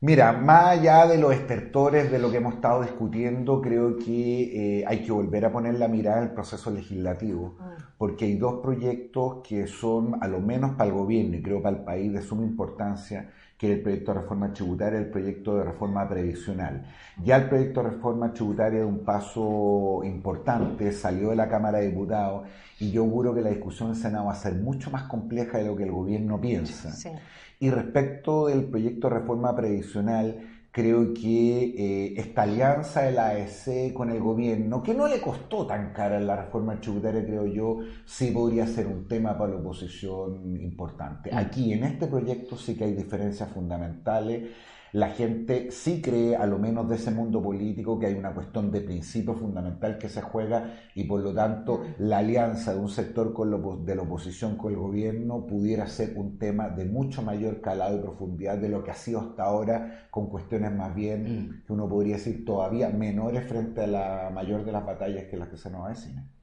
Mira, 0.00 0.32
más 0.32 0.78
allá 0.78 1.08
de 1.08 1.18
los 1.18 1.34
estertores 1.34 2.12
de 2.12 2.20
lo 2.20 2.30
que 2.30 2.36
hemos 2.36 2.54
estado 2.54 2.82
discutiendo, 2.82 3.60
creo 3.60 3.96
que 3.98 4.78
eh, 4.78 4.84
hay 4.86 5.02
que 5.02 5.10
volver 5.10 5.44
a 5.44 5.50
poner 5.50 5.74
la 5.74 5.88
mirada 5.88 6.18
en 6.18 6.24
el 6.28 6.30
proceso 6.34 6.70
legislativo, 6.70 7.56
Ah. 7.60 7.74
porque 7.98 8.26
hay 8.26 8.36
dos 8.36 8.60
proyectos 8.62 9.38
que 9.42 9.66
son, 9.66 10.22
a 10.22 10.28
lo 10.28 10.38
menos 10.38 10.76
para 10.76 10.90
el 10.90 10.94
gobierno 10.94 11.36
y 11.36 11.42
creo 11.42 11.60
para 11.60 11.78
el 11.78 11.82
país, 11.82 12.12
de 12.12 12.22
suma 12.22 12.44
importancia, 12.44 13.28
que 13.58 13.72
el 13.72 13.82
proyecto 13.82 14.14
de 14.14 14.20
reforma 14.20 14.52
tributaria 14.52 15.00
el 15.00 15.10
proyecto 15.10 15.58
de 15.58 15.64
reforma 15.64 16.08
previsional. 16.08 16.86
Ya 17.24 17.36
el 17.36 17.48
proyecto 17.48 17.82
de 17.82 17.90
reforma 17.90 18.32
tributaria 18.32 18.78
de 18.78 18.84
un 18.84 19.04
paso 19.04 20.00
importante, 20.04 20.92
salió 20.92 21.30
de 21.30 21.36
la 21.36 21.48
Cámara 21.48 21.78
de 21.78 21.88
Diputados 21.88 22.46
y 22.78 22.92
yo 22.92 23.02
auguro 23.02 23.34
que 23.34 23.42
la 23.42 23.50
discusión 23.50 23.88
en 23.88 23.96
el 23.96 24.00
Senado 24.00 24.26
va 24.26 24.32
a 24.32 24.36
ser 24.36 24.54
mucho 24.54 24.92
más 24.92 25.02
compleja 25.04 25.58
de 25.58 25.64
lo 25.64 25.76
que 25.76 25.82
el 25.82 25.90
gobierno 25.90 26.40
piensa. 26.40 26.92
Sí. 26.92 27.10
Y 27.58 27.70
respecto 27.70 28.46
del 28.46 28.66
proyecto 28.66 29.08
de 29.08 29.14
reforma 29.14 29.56
previsional, 29.56 30.57
creo 30.78 31.12
que 31.12 31.74
eh, 31.76 32.14
esta 32.16 32.42
alianza 32.42 33.02
de 33.02 33.10
la 33.10 33.30
AEC 33.30 33.92
con 33.92 34.10
el 34.10 34.20
gobierno, 34.20 34.80
que 34.80 34.94
no 34.94 35.08
le 35.08 35.20
costó 35.20 35.66
tan 35.66 35.92
cara 35.92 36.20
la 36.20 36.36
reforma 36.36 36.80
tributaria, 36.80 37.24
creo 37.24 37.46
yo, 37.46 37.80
sí 38.04 38.30
podría 38.30 38.64
ser 38.64 38.86
un 38.86 39.08
tema 39.08 39.36
para 39.36 39.54
la 39.54 39.58
oposición 39.58 40.56
importante. 40.60 41.34
Aquí, 41.34 41.72
en 41.72 41.82
este 41.82 42.06
proyecto, 42.06 42.56
sí 42.56 42.76
que 42.76 42.84
hay 42.84 42.92
diferencias 42.92 43.50
fundamentales. 43.50 44.50
La 44.92 45.10
gente 45.10 45.70
sí 45.70 46.00
cree, 46.00 46.36
a 46.36 46.46
lo 46.46 46.58
menos 46.58 46.88
de 46.88 46.96
ese 46.96 47.10
mundo 47.10 47.42
político, 47.42 47.98
que 47.98 48.06
hay 48.06 48.14
una 48.14 48.32
cuestión 48.32 48.70
de 48.70 48.80
principio 48.80 49.34
fundamental 49.34 49.98
que 49.98 50.08
se 50.08 50.22
juega 50.22 50.74
y 50.94 51.04
por 51.04 51.20
lo 51.20 51.34
tanto 51.34 51.82
la 51.98 52.18
alianza 52.18 52.72
de 52.72 52.80
un 52.80 52.88
sector 52.88 53.32
con 53.32 53.50
lo, 53.50 53.76
de 53.76 53.94
la 53.94 54.02
oposición 54.02 54.56
con 54.56 54.72
el 54.72 54.78
gobierno 54.78 55.46
pudiera 55.46 55.86
ser 55.86 56.14
un 56.16 56.38
tema 56.38 56.70
de 56.70 56.86
mucho 56.86 57.22
mayor 57.22 57.60
calado 57.60 57.96
y 57.96 58.00
profundidad 58.00 58.58
de 58.58 58.70
lo 58.70 58.82
que 58.82 58.90
ha 58.90 58.94
sido 58.94 59.20
hasta 59.20 59.44
ahora, 59.44 60.08
con 60.10 60.28
cuestiones 60.28 60.72
más 60.72 60.94
bien 60.94 61.62
que 61.66 61.72
uno 61.72 61.88
podría 61.88 62.16
decir 62.16 62.44
todavía 62.44 62.88
menores 62.88 63.46
frente 63.46 63.82
a 63.82 63.86
la 63.86 64.30
mayor 64.32 64.64
de 64.64 64.72
las 64.72 64.86
batallas 64.86 65.24
que 65.24 65.36
las 65.36 65.48
que 65.48 65.56
se 65.58 65.70
nos 65.70 65.84
avecinan. 65.84 66.37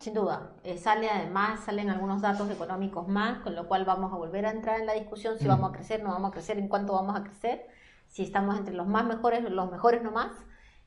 Sin 0.00 0.14
duda, 0.14 0.52
eh, 0.64 0.78
sale 0.78 1.10
además, 1.10 1.60
salen 1.66 1.90
algunos 1.90 2.22
datos 2.22 2.50
económicos 2.50 3.06
más, 3.06 3.40
con 3.40 3.54
lo 3.54 3.68
cual 3.68 3.84
vamos 3.84 4.10
a 4.14 4.16
volver 4.16 4.46
a 4.46 4.50
entrar 4.50 4.80
en 4.80 4.86
la 4.86 4.94
discusión 4.94 5.38
si 5.38 5.46
vamos 5.46 5.68
a 5.68 5.72
crecer, 5.74 6.02
no 6.02 6.08
vamos 6.08 6.30
a 6.30 6.32
crecer, 6.32 6.58
en 6.58 6.68
cuánto 6.68 6.94
vamos 6.94 7.14
a 7.14 7.22
crecer, 7.22 7.66
si 8.08 8.22
estamos 8.22 8.56
entre 8.56 8.72
los 8.72 8.86
más 8.86 9.04
mejores, 9.04 9.42
los 9.50 9.70
mejores 9.70 10.02
no 10.02 10.10
más. 10.10 10.32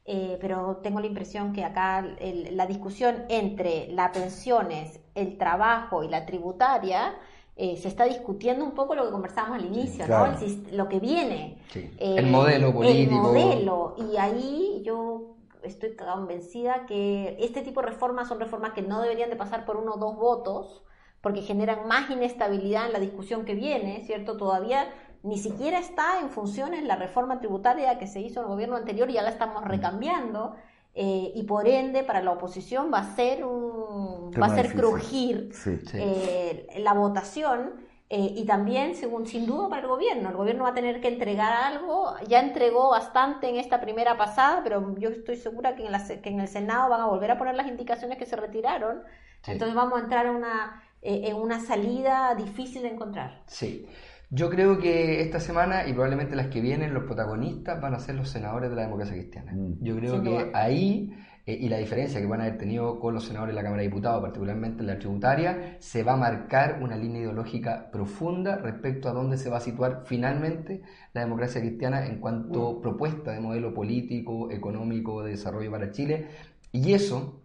Eh, 0.05 0.37
pero 0.41 0.77
tengo 0.83 0.99
la 0.99 1.05
impresión 1.05 1.53
que 1.53 1.63
acá 1.63 1.99
el- 2.19 2.57
la 2.57 2.65
discusión 2.65 3.23
entre 3.29 3.87
las 3.93 4.09
pensiones, 4.11 4.99
el 5.13 5.37
trabajo 5.37 6.03
y 6.03 6.09
la 6.09 6.25
tributaria 6.25 7.13
eh, 7.55 7.77
se 7.77 7.87
está 7.89 8.05
discutiendo 8.05 8.65
un 8.65 8.71
poco 8.71 8.95
lo 8.95 9.05
que 9.05 9.11
conversábamos 9.11 9.59
al 9.59 9.65
inicio, 9.67 10.05
claro. 10.05 10.31
¿no? 10.33 10.39
El, 10.39 10.75
lo 10.75 10.89
que 10.89 10.99
viene. 10.99 11.61
Sí. 11.71 11.91
El 11.99 12.31
modelo 12.31 12.73
político. 12.73 13.13
El 13.13 13.21
modelo. 13.21 13.95
Y 14.11 14.17
ahí 14.17 14.81
yo 14.83 15.35
estoy 15.63 15.95
convencida 15.95 16.85
que 16.85 17.37
este 17.39 17.61
tipo 17.61 17.81
de 17.81 17.87
reformas 17.87 18.27
son 18.27 18.39
reformas 18.39 18.73
que 18.73 18.81
no 18.81 19.01
deberían 19.01 19.29
de 19.29 19.35
pasar 19.35 19.65
por 19.65 19.77
uno 19.77 19.93
o 19.93 19.97
dos 19.97 20.15
votos, 20.15 20.83
porque 21.21 21.41
generan 21.41 21.87
más 21.87 22.09
inestabilidad 22.09 22.85
en 22.87 22.93
la 22.93 22.99
discusión 22.99 23.45
que 23.45 23.55
viene, 23.55 24.03
¿cierto? 24.05 24.37
Todavía 24.37 24.91
ni 25.23 25.37
siquiera 25.37 25.79
está 25.79 26.19
en 26.19 26.29
funciones 26.29 26.83
la 26.83 26.97
reforma 26.97 27.39
tributaria 27.39 27.97
que 27.97 28.07
se 28.07 28.19
hizo 28.19 28.41
en 28.41 28.45
el 28.45 28.51
gobierno 28.51 28.75
anterior 28.75 29.09
y 29.09 29.13
ya 29.13 29.21
la 29.21 29.29
estamos 29.29 29.63
recambiando. 29.63 30.55
eh, 30.95 31.31
y 31.33 31.43
por 31.43 31.67
ende, 31.67 32.03
para 32.03 32.21
la 32.21 32.31
oposición 32.31 32.91
va 32.93 32.99
a 32.99 33.15
ser 33.15 33.43
un 33.45 34.29
Tema 34.31 34.47
va 34.47 34.53
a 34.53 34.55
ser 34.55 34.65
difícil. 34.67 34.81
crujir 34.81 35.49
Sí. 35.53 35.77
Sí. 35.77 35.97
eh, 35.99 36.67
la 36.77 36.93
votación 36.93 37.73
eh, 38.09 38.33
y 38.35 38.45
también, 38.45 38.95
según, 38.95 39.25
sin 39.25 39.45
duda, 39.45 39.69
para 39.69 39.81
el 39.83 39.87
gobierno. 39.87 40.29
El 40.29 40.35
gobierno 40.35 40.63
va 40.63 40.69
a 40.69 40.73
tener 40.73 41.01
que 41.01 41.07
entregar 41.07 41.51
algo. 41.51 42.13
Ya 42.27 42.39
entregó 42.41 42.89
bastante 42.91 43.49
en 43.49 43.55
esta 43.55 43.81
primera 43.81 44.17
pasada, 44.17 44.61
pero 44.63 44.95
yo 44.97 45.09
estoy 45.09 45.35
segura 45.37 45.75
que 45.75 45.85
en, 45.85 45.91
la 45.91 46.05
que 46.05 46.29
en 46.29 46.39
el 46.39 46.47
Senado 46.47 46.89
van 46.89 47.01
a 47.01 47.07
volver 47.07 47.31
a 47.31 47.37
poner 47.37 47.55
las 47.55 47.67
indicaciones 47.67 48.17
que 48.17 48.25
se 48.25 48.35
retiraron. 48.35 49.01
Sí. 49.41 49.51
Entonces 49.51 49.75
vamos 49.75 49.99
a 49.99 50.03
entrar 50.03 50.25
en 50.27 50.35
una, 50.35 50.83
eh, 51.01 51.21
en 51.25 51.35
una 51.37 51.59
salida 51.59 52.35
difícil 52.35 52.83
de 52.83 52.89
encontrar. 52.89 53.41
Sí. 53.47 53.87
Yo 54.29 54.49
creo 54.49 54.79
que 54.79 55.21
esta 55.21 55.39
semana 55.39 55.87
y 55.87 55.93
probablemente 55.93 56.35
las 56.35 56.47
que 56.47 56.59
vienen, 56.61 56.93
los 56.93 57.03
protagonistas 57.03 57.79
van 57.81 57.93
a 57.93 57.99
ser 57.99 58.15
los 58.15 58.29
senadores 58.29 58.69
de 58.69 58.75
la 58.75 58.83
democracia 58.83 59.15
cristiana. 59.15 59.51
Mm. 59.53 59.83
Yo 59.83 59.95
creo 59.95 60.13
Sin 60.13 60.23
que 60.23 60.29
duda. 60.29 60.51
ahí, 60.53 61.13
eh, 61.45 61.57
y 61.59 61.67
la 61.67 61.77
diferencia 61.77 62.21
que 62.21 62.25
van 62.25 62.39
a 62.39 62.45
haber 62.45 62.57
tenido 62.57 62.99
con 62.99 63.13
los 63.13 63.25
senadores 63.25 63.53
de 63.53 63.55
la 63.55 63.63
Cámara 63.63 63.81
de 63.81 63.89
Diputados, 63.89 64.21
particularmente 64.21 64.81
en 64.81 64.87
la 64.87 64.97
tributaria, 64.97 65.77
se 65.79 66.03
va 66.03 66.13
a 66.13 66.17
marcar 66.17 66.79
una 66.81 66.95
línea 66.95 67.21
ideológica 67.21 67.91
profunda 67.91 68.55
respecto 68.57 69.09
a 69.09 69.13
dónde 69.13 69.37
se 69.37 69.49
va 69.49 69.57
a 69.57 69.61
situar 69.61 70.03
finalmente 70.05 70.81
la 71.13 71.21
democracia 71.21 71.59
cristiana 71.59 72.05
en 72.05 72.19
cuanto 72.19 72.79
propuesta 72.81 73.31
de 73.31 73.41
modelo 73.41 73.73
político, 73.73 74.51
económico, 74.51 75.23
de 75.23 75.31
desarrollo 75.31 75.71
para 75.71 75.91
Chile. 75.91 76.27
Y 76.71 76.93
eso 76.93 77.41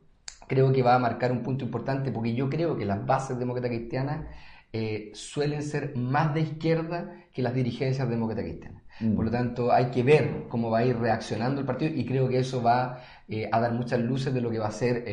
creo 0.47 0.73
que 0.73 0.83
va 0.83 0.95
a 0.95 0.99
marcar 0.99 1.33
un 1.33 1.43
punto 1.43 1.65
importante 1.65 2.13
porque 2.13 2.35
yo 2.35 2.49
creo 2.49 2.77
que 2.77 2.87
las 2.87 3.05
bases 3.05 3.39
demócratas 3.39 3.71
cristianas 3.71 4.27
eh, 4.73 5.11
suelen 5.15 5.63
ser 5.63 5.97
más 5.97 6.35
de 6.35 6.43
izquierda 6.43 7.15
que 7.33 7.43
las 7.43 7.55
dirigencias 7.55 8.09
demócratas 8.09 8.45
cristianas. 8.45 8.83
Mm. 9.01 9.15
Por 9.15 9.25
lo 9.27 9.31
tanto, 9.31 9.73
hay 9.73 9.87
que 9.87 10.03
ver 10.03 10.45
cómo 10.49 10.71
va 10.71 10.79
a 10.79 10.85
ir 10.85 10.97
reaccionando 10.97 11.61
el 11.61 11.67
partido 11.67 11.93
y 11.95 12.05
creo 12.05 12.29
que 12.29 12.39
eso 12.39 12.63
va 12.63 13.01
eh, 13.29 13.49
a 13.53 13.61
dar 13.61 13.73
muchas 13.73 14.01
luces 14.01 14.33
de 14.35 14.41
lo 14.41 14.51
que 14.51 14.59
va 14.59 14.69
a 14.69 14.71
ser 14.71 15.05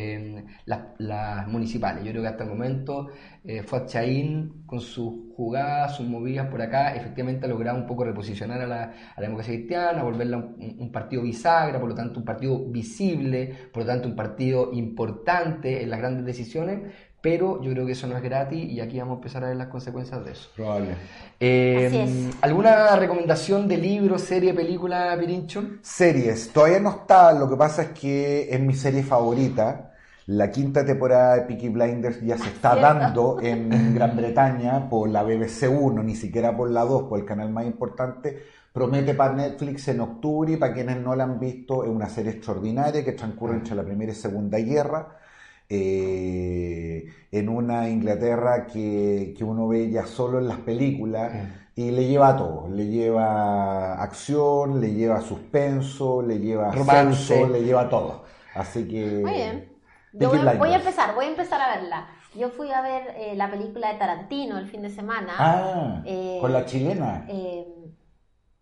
las, 0.66 0.80
las 0.98 1.48
municipales. 1.48 2.04
Yo 2.04 2.12
creo 2.12 2.24
que 2.24 2.30
hasta 2.30 2.44
el 2.44 2.50
momento 2.50 3.08
eh, 3.44 3.62
Fuad 3.64 3.86
Chaín, 3.88 4.64
con 4.66 4.80
sus 4.82 5.34
jugadas, 5.36 5.98
sus 5.98 6.08
movidas 6.08 6.48
por 6.48 6.62
acá, 6.62 6.96
efectivamente 6.96 7.46
ha 7.46 7.50
logrado 7.50 7.78
un 7.78 7.86
poco 7.86 8.06
reposicionar 8.06 8.62
a 8.62 8.68
la, 8.68 8.84
a 8.84 9.22
la 9.22 9.22
democracia 9.22 9.54
cristiana, 9.54 10.04
volverla 10.04 10.38
un, 10.38 10.78
un 10.80 10.92
partido 10.92 11.22
bisagra, 11.22 11.80
por 11.80 11.90
lo 11.90 11.96
tanto 11.96 12.20
un 12.20 12.26
partido 12.26 12.66
visible, 12.70 13.54
por 13.72 13.84
lo 13.84 13.88
tanto 13.88 14.08
un 14.08 14.16
partido 14.16 14.72
importante 14.74 15.84
en 15.84 15.90
las 15.90 16.00
grandes 16.00 16.26
decisiones, 16.26 16.94
pero 17.26 17.60
yo 17.60 17.72
creo 17.72 17.88
que 17.88 17.94
eso 17.94 18.06
no 18.06 18.16
es 18.16 18.22
gratis 18.22 18.72
y 18.72 18.80
aquí 18.80 19.00
vamos 19.00 19.14
a 19.14 19.16
empezar 19.16 19.44
a 19.44 19.48
ver 19.48 19.58
las 19.58 19.70
consecuencias 19.70 20.24
de 20.24 20.32
eso. 20.34 20.48
Probable. 20.56 20.96
Eh, 21.40 21.86
Así 21.88 21.98
es. 21.98 22.36
¿Alguna 22.40 22.96
recomendación 22.98 23.68
de 23.68 23.78
libro, 23.78 24.20
serie, 24.20 24.54
película, 24.54 25.18
Pirincho? 25.20 25.64
Series, 25.82 26.54
todavía 26.54 26.80
no 26.80 26.92
está, 26.92 27.34
lo 27.34 27.50
que 27.50 27.56
pasa 27.56 27.82
es 27.82 27.90
que 28.00 28.48
es 28.54 28.60
mi 28.60 28.76
serie 28.76 29.02
favorita. 29.02 29.92
La 30.28 30.52
quinta 30.52 30.86
temporada 30.86 31.38
de 31.38 31.42
Peaky 31.48 31.70
Blinders 31.70 32.22
ya 32.22 32.38
se 32.38 32.50
está 32.50 32.74
Cierto. 32.74 32.94
dando 32.94 33.38
en 33.42 33.96
Gran 33.96 34.16
Bretaña 34.16 34.88
por 34.88 35.10
la 35.10 35.24
BBC 35.24 35.68
1, 35.68 36.04
ni 36.04 36.14
siquiera 36.16 36.56
por 36.56 36.70
la 36.70 36.82
2, 36.86 37.04
por 37.10 37.18
el 37.20 37.26
canal 37.26 37.50
más 37.50 37.66
importante. 37.66 38.44
Promete 38.72 39.16
para 39.16 39.34
Netflix 39.34 39.88
en 39.88 40.00
octubre 40.02 40.54
y 40.54 40.58
para 40.58 40.74
quienes 40.76 40.98
no 40.98 41.16
la 41.16 41.24
han 41.24 41.40
visto 41.40 41.84
es 41.84 41.90
una 41.90 42.08
serie 42.08 42.34
extraordinaria 42.34 43.04
que 43.04 43.14
transcurre 43.14 43.56
entre 43.56 43.74
la 43.74 43.84
Primera 43.84 44.12
y 44.12 44.16
Segunda 44.16 44.60
Guerra. 44.60 45.25
Eh, 45.70 47.06
en 47.32 47.50
una 47.50 47.90
Inglaterra 47.90 48.66
que, 48.68 49.34
que 49.38 49.44
uno 49.44 49.68
ve 49.68 49.90
ya 49.90 50.06
solo 50.06 50.40
en 50.40 50.48
las 50.48 50.60
películas 50.60 51.32
y 51.76 51.92
le 51.92 52.08
lleva 52.08 52.30
a 52.30 52.38
todo, 52.38 52.70
le 52.70 52.88
lleva 52.88 54.02
acción, 54.02 54.80
le 54.80 54.94
lleva 54.94 55.22
suspenso, 55.22 56.22
le 56.22 56.40
lleva 56.40 56.72
Romance. 56.72 57.36
sexo, 57.36 57.48
le 57.52 57.64
lleva 57.64 57.90
todo. 57.90 58.24
Así 58.54 58.88
que... 58.88 59.20
Muy 59.22 59.34
bien. 59.34 59.72
Yo 60.14 60.30
voy, 60.30 60.40
voy 60.58 60.70
a 60.72 60.78
empezar, 60.78 61.14
voy 61.14 61.26
a 61.26 61.30
empezar 61.30 61.60
a 61.60 61.76
verla. 61.76 62.08
Yo 62.36 62.50
fui 62.50 62.72
a 62.72 62.82
ver 62.82 63.14
eh, 63.18 63.34
la 63.36 63.50
película 63.52 63.92
de 63.92 64.00
Tarantino 64.00 64.58
el 64.58 64.68
fin 64.68 64.82
de 64.82 64.90
semana. 64.90 65.34
Ah, 65.38 66.02
Eh, 66.06 66.38
con 66.40 66.54
la 66.54 66.66
chilena. 66.66 67.26
Eh, 67.28 67.66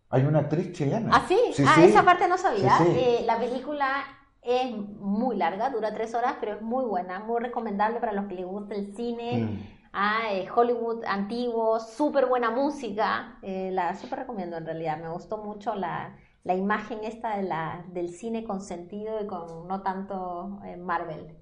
Hay 0.10 0.24
una 0.24 0.40
actriz 0.40 0.72
chilena. 0.74 1.12
¿Ah, 1.14 1.26
sí? 1.28 1.38
Sí, 1.54 1.64
ah, 1.68 1.74
sí. 1.76 1.84
esa 1.86 2.04
parte 2.04 2.28
no 2.28 2.38
sabía. 2.40 2.78
Sí, 2.78 2.84
sí. 2.86 2.92
Eh, 3.00 3.24
la 3.26 3.38
película 3.38 4.04
es 4.46 4.76
muy 4.76 5.38
larga, 5.38 5.70
dura 5.70 5.94
tres 5.94 6.14
horas, 6.14 6.36
pero 6.40 6.56
es 6.56 6.62
muy 6.62 6.86
buena, 6.86 7.20
muy 7.20 7.42
recomendable 7.42 8.00
para 8.00 8.14
los 8.14 8.26
que 8.26 8.36
les 8.36 8.46
gusta 8.46 8.76
el 8.76 8.94
cine. 8.96 9.38
Mm. 9.38 9.74
Ah, 9.94 10.24
eh, 10.32 10.48
Hollywood 10.54 11.04
antiguo, 11.06 11.80
súper 11.80 12.26
buena 12.26 12.50
música. 12.50 13.38
Eh, 13.42 13.70
la 13.72 13.94
súper 13.96 14.20
recomiendo 14.20 14.58
en 14.58 14.66
realidad. 14.66 14.98
Me 15.00 15.10
gustó 15.10 15.38
mucho 15.38 15.76
la, 15.76 16.18
la 16.44 16.56
imagen 16.56 17.00
esta 17.04 17.38
de 17.38 17.44
la, 17.44 17.86
del 17.94 18.10
cine 18.10 18.44
con 18.44 18.60
sentido 18.62 19.24
y 19.24 19.28
con 19.28 19.68
no 19.68 19.82
tanto 19.82 20.60
eh, 20.66 20.78
Marvel. 20.78 21.38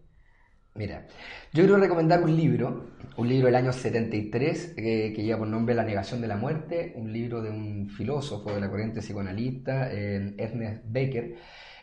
Mira, 0.74 1.08
yo 1.54 1.64
quiero 1.64 1.78
recomendar 1.78 2.24
un 2.24 2.36
libro, 2.36 2.92
un 3.18 3.28
libro 3.28 3.48
del 3.48 3.56
año 3.56 3.74
73 3.74 4.76
eh, 4.78 5.14
que 5.14 5.24
lleva 5.24 5.40
por 5.40 5.48
nombre 5.48 5.76
La 5.76 5.84
negación 5.84 6.22
de 6.22 6.28
la 6.28 6.38
muerte, 6.38 6.94
un 6.96 7.12
libro 7.12 7.42
de 7.42 7.50
un 7.50 7.90
filósofo 7.90 8.54
de 8.54 8.62
la 8.62 8.70
corriente 8.70 9.02
psicoanalista, 9.02 9.92
Ernest 9.92 10.84
Becker, 10.86 11.36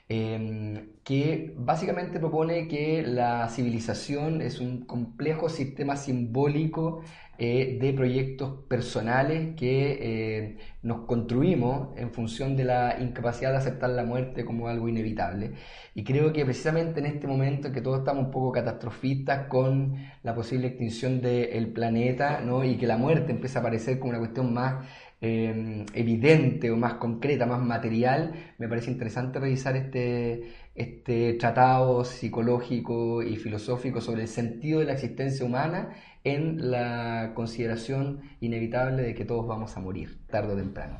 eh, 0.08 0.88
que 1.04 1.54
básicamente 1.56 2.18
propone 2.18 2.68
que 2.68 3.02
la 3.02 3.48
civilización 3.48 4.40
es 4.42 4.60
un 4.60 4.84
complejo 4.86 5.48
sistema 5.48 5.96
simbólico 5.96 7.02
eh, 7.40 7.78
de 7.80 7.92
proyectos 7.92 8.64
personales 8.68 9.54
que 9.54 9.98
eh, 10.00 10.58
nos 10.82 11.06
construimos 11.06 11.96
en 11.96 12.12
función 12.12 12.56
de 12.56 12.64
la 12.64 12.98
incapacidad 13.00 13.52
de 13.52 13.58
aceptar 13.58 13.90
la 13.90 14.04
muerte 14.04 14.44
como 14.44 14.66
algo 14.66 14.88
inevitable. 14.88 15.52
Y 15.94 16.02
creo 16.04 16.32
que 16.32 16.44
precisamente 16.44 16.98
en 16.98 17.06
este 17.06 17.26
momento 17.28 17.68
en 17.68 17.74
que 17.74 17.80
todos 17.80 18.00
estamos 18.00 18.24
un 18.24 18.30
poco 18.32 18.50
catastrofistas 18.52 19.46
con 19.46 19.94
la 20.24 20.34
posible 20.34 20.66
extinción 20.66 21.20
del 21.20 21.68
planeta, 21.72 22.40
¿no? 22.40 22.64
y 22.64 22.76
que 22.76 22.88
la 22.88 22.96
muerte 22.96 23.30
empieza 23.30 23.60
a 23.60 23.62
aparecer 23.62 23.98
como 24.00 24.10
una 24.10 24.18
cuestión 24.18 24.52
más 24.52 24.84
eh, 25.20 25.84
evidente 25.94 26.70
o 26.70 26.76
más 26.76 26.94
concreta, 26.94 27.46
más 27.46 27.60
material, 27.60 28.34
me 28.58 28.68
parece 28.68 28.90
interesante 28.90 29.40
revisar 29.40 29.76
este, 29.76 30.52
este 30.74 31.34
tratado 31.34 32.04
psicológico 32.04 33.22
y 33.22 33.36
filosófico 33.36 34.00
sobre 34.00 34.22
el 34.22 34.28
sentido 34.28 34.80
de 34.80 34.86
la 34.86 34.92
existencia 34.92 35.44
humana 35.44 35.96
en 36.24 36.70
la 36.70 37.32
consideración 37.34 38.20
inevitable 38.40 39.02
de 39.02 39.14
que 39.14 39.24
todos 39.24 39.46
vamos 39.46 39.76
a 39.76 39.80
morir, 39.80 40.24
tarde 40.28 40.54
o 40.54 40.56
temprano. 40.56 40.98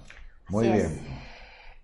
Muy 0.49 0.69
Así 0.69 0.79
bien. 0.79 1.29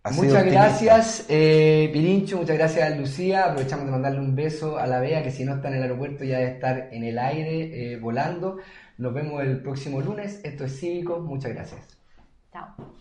Muchas 0.04 0.34
optimista. 0.34 0.50
gracias, 0.50 1.26
eh, 1.30 1.88
Pirincho, 1.90 2.36
muchas 2.36 2.58
gracias, 2.58 2.98
Lucía. 2.98 3.46
Aprovechamos 3.46 3.86
de 3.86 3.92
mandarle 3.92 4.20
un 4.20 4.34
beso 4.36 4.76
a 4.76 4.86
la 4.86 5.00
Bea, 5.00 5.22
que 5.22 5.30
si 5.30 5.44
no 5.46 5.54
está 5.54 5.68
en 5.68 5.74
el 5.76 5.82
aeropuerto 5.82 6.24
ya 6.24 6.38
debe 6.40 6.50
estar 6.50 6.88
en 6.92 7.04
el 7.04 7.18
aire 7.18 7.92
eh, 7.92 7.96
volando. 7.96 8.58
Nos 8.98 9.14
vemos 9.14 9.42
el 9.42 9.62
próximo 9.62 10.02
lunes. 10.02 10.40
Esto 10.44 10.64
es 10.64 10.78
Cívicos. 10.78 11.24
Muchas 11.24 11.54
gracias. 11.54 11.93
tal. 12.54 12.93